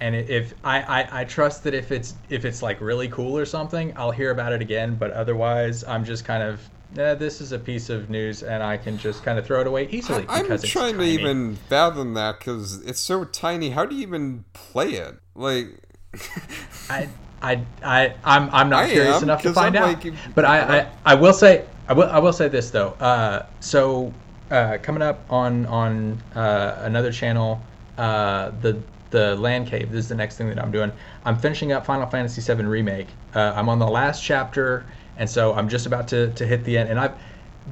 And 0.00 0.14
if 0.16 0.54
I, 0.64 0.80
I, 0.80 1.20
I 1.20 1.24
trust 1.24 1.64
that 1.64 1.74
if 1.74 1.92
it's 1.92 2.14
if 2.30 2.44
it's 2.44 2.62
like 2.62 2.80
really 2.80 3.08
cool 3.08 3.36
or 3.36 3.44
something, 3.44 3.92
I'll 3.96 4.10
hear 4.10 4.30
about 4.30 4.52
it 4.52 4.62
again. 4.62 4.96
But 4.96 5.10
otherwise, 5.12 5.84
I'm 5.84 6.04
just 6.04 6.24
kind 6.24 6.42
of 6.42 6.60
eh, 6.96 7.14
this 7.14 7.40
is 7.40 7.52
a 7.52 7.58
piece 7.58 7.90
of 7.90 8.10
news, 8.10 8.42
and 8.42 8.62
I 8.62 8.76
can 8.76 8.98
just 8.98 9.22
kind 9.24 9.38
of 9.38 9.46
throw 9.46 9.60
it 9.60 9.66
away 9.66 9.88
easily. 9.90 10.22
Because 10.22 10.50
I, 10.50 10.54
am 10.54 10.60
trying 10.60 10.98
to 10.98 11.04
even 11.04 11.56
fathom 11.56 12.14
that 12.14 12.38
because 12.38 12.82
it's 12.82 13.00
so 13.00 13.24
tiny. 13.24 13.70
How 13.70 13.86
do 13.86 13.94
you 13.94 14.02
even 14.02 14.44
play 14.52 14.94
it? 14.94 15.16
Like, 15.34 15.68
I 16.90 17.08
I 17.42 17.64
I 17.82 18.14
I'm 18.24 18.50
I'm 18.52 18.68
not 18.68 18.84
I 18.84 18.90
curious 18.90 19.16
am, 19.16 19.24
enough 19.24 19.42
to 19.42 19.52
find 19.52 19.76
I'm 19.76 19.96
out. 19.96 20.04
Like, 20.04 20.14
but 20.34 20.44
I, 20.44 20.80
I 20.80 20.90
I 21.04 21.14
will 21.14 21.32
say 21.32 21.64
I 21.88 21.92
will 21.92 22.10
I 22.10 22.18
will 22.18 22.32
say 22.32 22.48
this 22.48 22.70
though. 22.70 22.90
Uh, 23.00 23.46
so 23.60 24.12
uh, 24.50 24.78
coming 24.82 25.02
up 25.02 25.24
on 25.30 25.66
on 25.66 26.22
uh, 26.34 26.76
another 26.80 27.12
channel, 27.12 27.60
uh, 27.98 28.50
the 28.60 28.80
the 29.10 29.36
land 29.36 29.66
cave. 29.66 29.90
This 29.90 30.04
is 30.04 30.08
the 30.08 30.14
next 30.14 30.36
thing 30.36 30.48
that 30.48 30.58
I'm 30.58 30.70
doing. 30.70 30.92
I'm 31.24 31.36
finishing 31.36 31.72
up 31.72 31.84
Final 31.84 32.06
Fantasy 32.06 32.40
VII 32.40 32.64
remake. 32.64 33.08
Uh, 33.34 33.52
I'm 33.54 33.68
on 33.68 33.78
the 33.78 33.86
last 33.86 34.22
chapter, 34.22 34.84
and 35.20 35.28
so 35.28 35.52
I'm 35.54 35.68
just 35.68 35.86
about 35.86 36.08
to 36.08 36.32
to 36.32 36.46
hit 36.46 36.64
the 36.64 36.76
end. 36.76 36.88
And 36.88 36.98
I've 36.98 37.12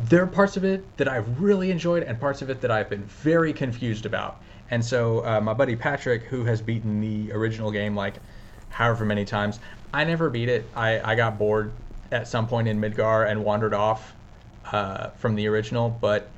there 0.05 0.22
are 0.22 0.26
parts 0.26 0.57
of 0.57 0.64
it 0.64 0.96
that 0.99 1.09
I've 1.09 1.40
really 1.40 1.70
enjoyed, 1.72 2.05
and 2.05 2.20
parts 2.20 2.42
of 2.42 2.51
it 2.51 2.61
that 2.61 2.70
I've 2.70 2.88
been 2.88 3.05
very 3.05 3.53
confused 3.53 4.07
about. 4.07 4.40
And 4.70 4.84
so 4.84 5.24
uh, 5.24 5.40
my 5.40 5.55
buddy 5.55 5.74
Patrick, 5.74 6.24
who 6.24 6.44
has 6.44 6.61
beaten 6.61 7.01
the 7.01 7.32
original 7.32 7.70
game 7.70 7.96
like 7.96 8.14
however 8.68 9.05
many 9.05 9.24
times. 9.24 9.59
I 9.94 10.05
never 10.05 10.28
beat 10.28 10.51
it. 10.51 10.66
I, 10.76 11.01
I 11.01 11.14
got 11.14 11.38
bored 11.38 11.72
at 12.12 12.28
some 12.28 12.46
point 12.46 12.68
in 12.68 12.78
Midgar 12.78 13.30
and 13.30 13.42
wandered 13.42 13.72
off 13.72 14.12
uh, 14.70 15.09
from 15.11 15.34
the 15.34 15.46
original, 15.49 15.88
but 15.88 16.28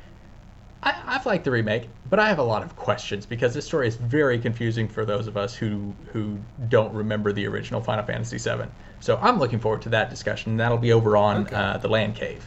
I, 0.85 0.93
have 0.93 1.27
liked 1.27 1.45
the 1.45 1.51
remake. 1.51 1.89
But 2.09 2.21
I 2.21 2.29
have 2.29 2.39
a 2.39 2.45
lot 2.45 2.63
of 2.63 2.77
questions 2.77 3.27
because 3.27 3.53
this 3.53 3.67
story 3.67 3.89
is 3.89 3.97
very 3.97 4.39
confusing 4.39 4.87
for 4.87 5.05
those 5.05 5.27
of 5.27 5.37
us 5.37 5.57
who 5.57 5.93
who 6.13 6.39
don't 6.69 6.95
remember 6.95 7.33
the 7.33 7.49
original 7.49 7.81
Final 7.81 8.05
Fantasy 8.05 8.39
VII. 8.39 8.69
So 9.01 9.19
I'm 9.21 9.39
looking 9.39 9.59
forward 9.59 9.83
to 9.83 9.89
that 9.91 10.11
discussion. 10.11 10.57
That'll 10.57 10.79
be 10.79 10.93
over 10.93 11.17
on 11.17 11.47
okay. 11.47 11.57
uh, 11.57 11.79
the 11.79 11.89
Land 11.89 12.17
Cave. 12.17 12.45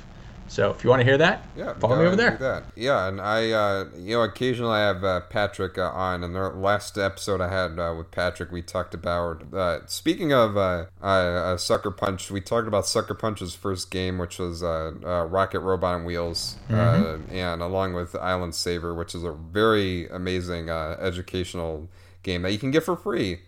So 0.47 0.69
if 0.69 0.83
you 0.83 0.89
want 0.91 0.99
to 0.99 1.03
hear 1.05 1.17
that, 1.17 1.47
yeah, 1.57 1.73
follow 1.79 1.97
me 1.97 2.05
over 2.05 2.15
there. 2.15 2.37
That. 2.37 2.65
Yeah, 2.75 3.07
and 3.07 3.19
I, 3.19 3.49
uh, 3.51 3.85
you 3.97 4.15
know, 4.15 4.21
occasionally 4.21 4.73
I 4.73 4.81
have 4.81 5.03
uh, 5.03 5.21
Patrick 5.21 5.79
uh, 5.79 5.89
on, 5.89 6.23
and 6.23 6.35
the 6.35 6.49
last 6.49 6.95
episode 6.95 7.41
I 7.41 7.49
had 7.49 7.79
uh, 7.79 7.95
with 7.97 8.11
Patrick, 8.11 8.51
we 8.51 8.61
talked 8.61 8.93
about. 8.93 9.51
Uh, 9.51 9.79
speaking 9.87 10.31
of 10.31 10.55
uh, 10.55 11.57
Sucker 11.57 11.89
Punch, 11.89 12.29
we 12.29 12.39
talked 12.39 12.67
about 12.67 12.85
Sucker 12.85 13.15
Punch's 13.15 13.55
first 13.55 13.89
game, 13.89 14.19
which 14.19 14.37
was 14.37 14.61
Rocket 14.61 15.61
Robot 15.61 15.95
on 15.95 16.05
Wheels, 16.05 16.57
mm-hmm. 16.69 17.33
and 17.33 17.63
along 17.63 17.93
with 17.93 18.15
Island 18.15 18.53
Saver, 18.53 18.93
which 18.93 19.15
is 19.15 19.23
a 19.23 19.31
very 19.31 20.07
amazing 20.09 20.69
educational 20.69 21.89
game 22.21 22.43
that 22.43 22.51
you 22.51 22.59
can 22.59 22.69
get 22.69 22.83
for 22.83 22.95
free. 22.95 23.39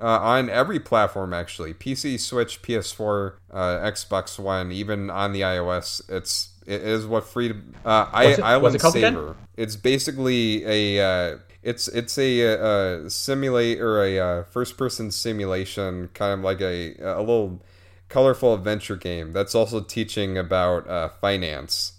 Uh, 0.00 0.18
on 0.18 0.50
every 0.50 0.80
platform 0.80 1.32
actually 1.32 1.72
pc 1.72 2.18
switch 2.18 2.60
ps4 2.62 3.34
uh, 3.52 3.56
xbox 3.92 4.40
one 4.40 4.72
even 4.72 5.08
on 5.08 5.32
the 5.32 5.40
ios 5.40 6.02
it's 6.10 6.54
it 6.66 6.82
is 6.82 7.06
what 7.06 7.24
freedom. 7.24 7.74
Uh, 7.84 8.08
I 8.12 8.24
it, 8.26 8.40
Island 8.40 8.80
Saver. 8.80 9.30
Again? 9.30 9.34
It's 9.56 9.76
basically 9.76 10.64
a. 10.64 11.34
Uh, 11.34 11.38
it's 11.62 11.88
it's 11.88 12.18
a, 12.18 12.40
a 12.40 12.58
uh, 13.04 13.08
simulate 13.08 13.80
or 13.80 14.02
a 14.02 14.18
uh, 14.18 14.42
first 14.44 14.76
person 14.76 15.10
simulation, 15.10 16.08
kind 16.14 16.32
of 16.32 16.40
like 16.40 16.60
a 16.60 16.94
a 17.00 17.20
little 17.20 17.62
colorful 18.08 18.54
adventure 18.54 18.96
game 18.96 19.32
that's 19.32 19.54
also 19.54 19.80
teaching 19.80 20.36
about 20.38 20.88
uh, 20.88 21.08
finance 21.08 21.92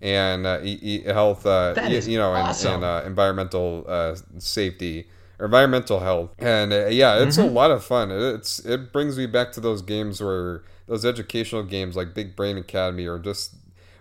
and 0.00 0.46
uh, 0.46 0.58
e- 0.62 0.78
e- 0.80 1.02
health, 1.02 1.44
uh, 1.44 1.74
you 1.88 2.16
know, 2.18 2.32
awesome. 2.32 2.74
and, 2.74 2.84
and 2.84 2.84
uh, 2.84 3.06
environmental 3.06 3.84
uh, 3.86 4.16
safety 4.38 5.06
environmental 5.40 6.00
health. 6.00 6.30
And 6.38 6.72
uh, 6.72 6.86
yeah, 6.86 7.22
it's 7.22 7.36
mm-hmm. 7.36 7.48
a 7.48 7.52
lot 7.52 7.70
of 7.70 7.84
fun. 7.84 8.10
It's 8.10 8.58
it 8.60 8.92
brings 8.92 9.16
me 9.16 9.26
back 9.26 9.52
to 9.52 9.60
those 9.60 9.82
games 9.82 10.20
where 10.20 10.62
those 10.86 11.04
educational 11.04 11.62
games 11.62 11.96
like 11.96 12.14
Big 12.14 12.36
Brain 12.36 12.56
Academy 12.58 13.06
or 13.06 13.18
just 13.18 13.54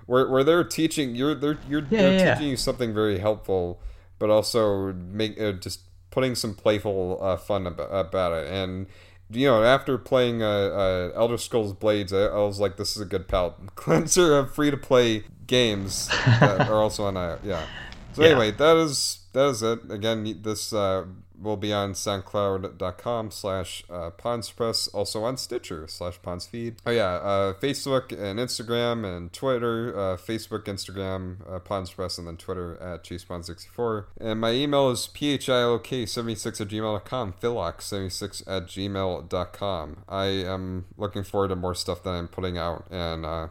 where, 0.05 0.27
where 0.27 0.43
they're 0.43 0.63
teaching 0.63 1.15
you're 1.15 1.35
they're 1.35 1.59
you're 1.67 1.81
yeah, 1.89 2.01
they're 2.01 2.11
yeah, 2.13 2.33
teaching 2.33 2.47
yeah. 2.47 2.51
you 2.51 2.57
something 2.57 2.93
very 2.93 3.19
helpful, 3.19 3.79
but 4.17 4.29
also 4.29 4.93
make 4.93 5.39
uh, 5.39 5.53
just 5.53 5.81
putting 6.11 6.35
some 6.35 6.53
playful 6.55 7.19
uh, 7.21 7.37
fun 7.37 7.67
about, 7.67 7.89
about 7.89 8.33
it. 8.33 8.51
And 8.51 8.87
you 9.31 9.45
know, 9.45 9.63
after 9.63 9.97
playing 9.97 10.41
uh, 10.41 10.47
uh, 10.47 11.11
Elder 11.15 11.37
Scrolls 11.37 11.73
Blades, 11.73 12.11
I, 12.11 12.23
I, 12.25 12.39
was 12.39 12.59
like, 12.59 12.77
this 12.77 12.95
is 12.95 13.01
a 13.01 13.05
good 13.05 13.27
palate 13.27 13.53
cleanser 13.75 14.37
of 14.37 14.53
free 14.53 14.71
to 14.71 14.77
play 14.77 15.23
games 15.45 16.07
that 16.07 16.61
are 16.69 16.81
also 16.81 17.05
on. 17.05 17.15
Uh, 17.15 17.37
yeah. 17.43 17.65
So 18.14 18.24
anyway, 18.24 18.51
that 18.51 18.78
is 18.78 19.20
that 19.34 19.47
is 19.47 19.64
it. 19.64 19.91
Again, 19.91 20.41
this 20.41 20.74
uh, 20.74 21.05
will 21.41 21.57
be 21.57 21.72
on 21.72 21.93
soundcloud.com 21.93 23.32
slash 23.32 23.84
uh, 23.89 24.10
Press, 24.10 24.88
also 24.88 25.24
on 25.24 25.38
Stitcher 25.38 25.88
slash 25.88 26.20
Feed. 26.47 26.76
Oh 26.86 26.91
yeah, 26.91 27.14
uh, 27.16 27.53
Facebook 27.53 28.12
and 28.12 28.39
Instagram 28.39 29.05
and 29.05 29.32
Twitter, 29.32 29.97
uh, 29.97 30.18
Facebook, 30.18 30.64
Instagram, 30.64 31.38
uh, 31.49 31.60
Press, 31.60 32.18
and 32.18 32.28
then 32.28 32.38
Twitter 32.38 32.78
at 32.82 33.03
ChasePon64. 33.03 34.05
And 34.20 34.41
my 34.41 34.51
email 34.51 34.89
is 34.89 35.07
philok76 35.07 36.62
at 36.62 36.68
gmail.com, 36.68 37.34
philok76 37.41 38.41
at 38.47 38.66
gmail.com. 38.68 40.03
I 40.10 40.26
am 40.26 40.86
looking 40.97 41.24
forward 41.24 41.49
to 41.49 41.55
more 41.55 41.76
stuff 41.76 42.03
that 42.03 42.12
I'm 42.12 42.28
putting 42.28 42.57
out, 42.57 42.86
and 42.89 43.26
uh, 43.26 43.47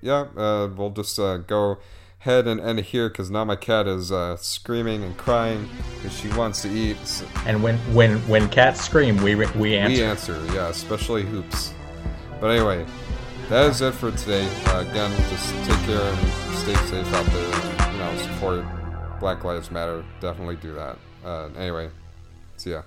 yeah, 0.00 0.26
uh, 0.36 0.68
we'll 0.74 0.90
just 0.90 1.18
uh, 1.18 1.38
go 1.38 1.78
head 2.20 2.46
and 2.46 2.60
end 2.60 2.78
here 2.80 3.08
because 3.08 3.30
now 3.30 3.44
my 3.44 3.56
cat 3.56 3.86
is 3.86 4.12
uh, 4.12 4.36
screaming 4.36 5.02
and 5.02 5.16
crying 5.16 5.68
because 5.96 6.16
she 6.16 6.28
wants 6.30 6.62
to 6.62 6.68
eat. 6.68 6.96
So. 7.04 7.26
And 7.46 7.62
when 7.62 7.76
when 7.94 8.18
when 8.28 8.48
cats 8.48 8.80
scream, 8.80 9.16
we 9.22 9.34
we 9.34 9.76
answer. 9.76 9.96
We 9.96 10.02
answer, 10.02 10.46
yeah, 10.54 10.68
especially 10.68 11.22
hoops. 11.24 11.74
But 12.40 12.48
anyway, 12.48 12.86
that 13.48 13.70
is 13.70 13.80
it 13.80 13.92
for 13.94 14.10
today. 14.12 14.48
Uh, 14.66 14.80
again, 14.88 15.10
just 15.28 15.50
take 15.64 15.80
care 15.86 16.00
and 16.00 16.18
stay 16.56 16.74
safe 16.86 17.12
out 17.12 17.26
there. 17.26 17.54
And, 17.54 17.92
you 17.92 17.98
know, 17.98 18.16
support 18.22 18.64
Black 19.18 19.44
Lives 19.44 19.70
Matter. 19.70 20.04
Definitely 20.20 20.56
do 20.56 20.74
that. 20.74 20.98
Uh, 21.24 21.48
anyway, 21.56 21.90
see 22.56 22.70
ya. 22.70 22.82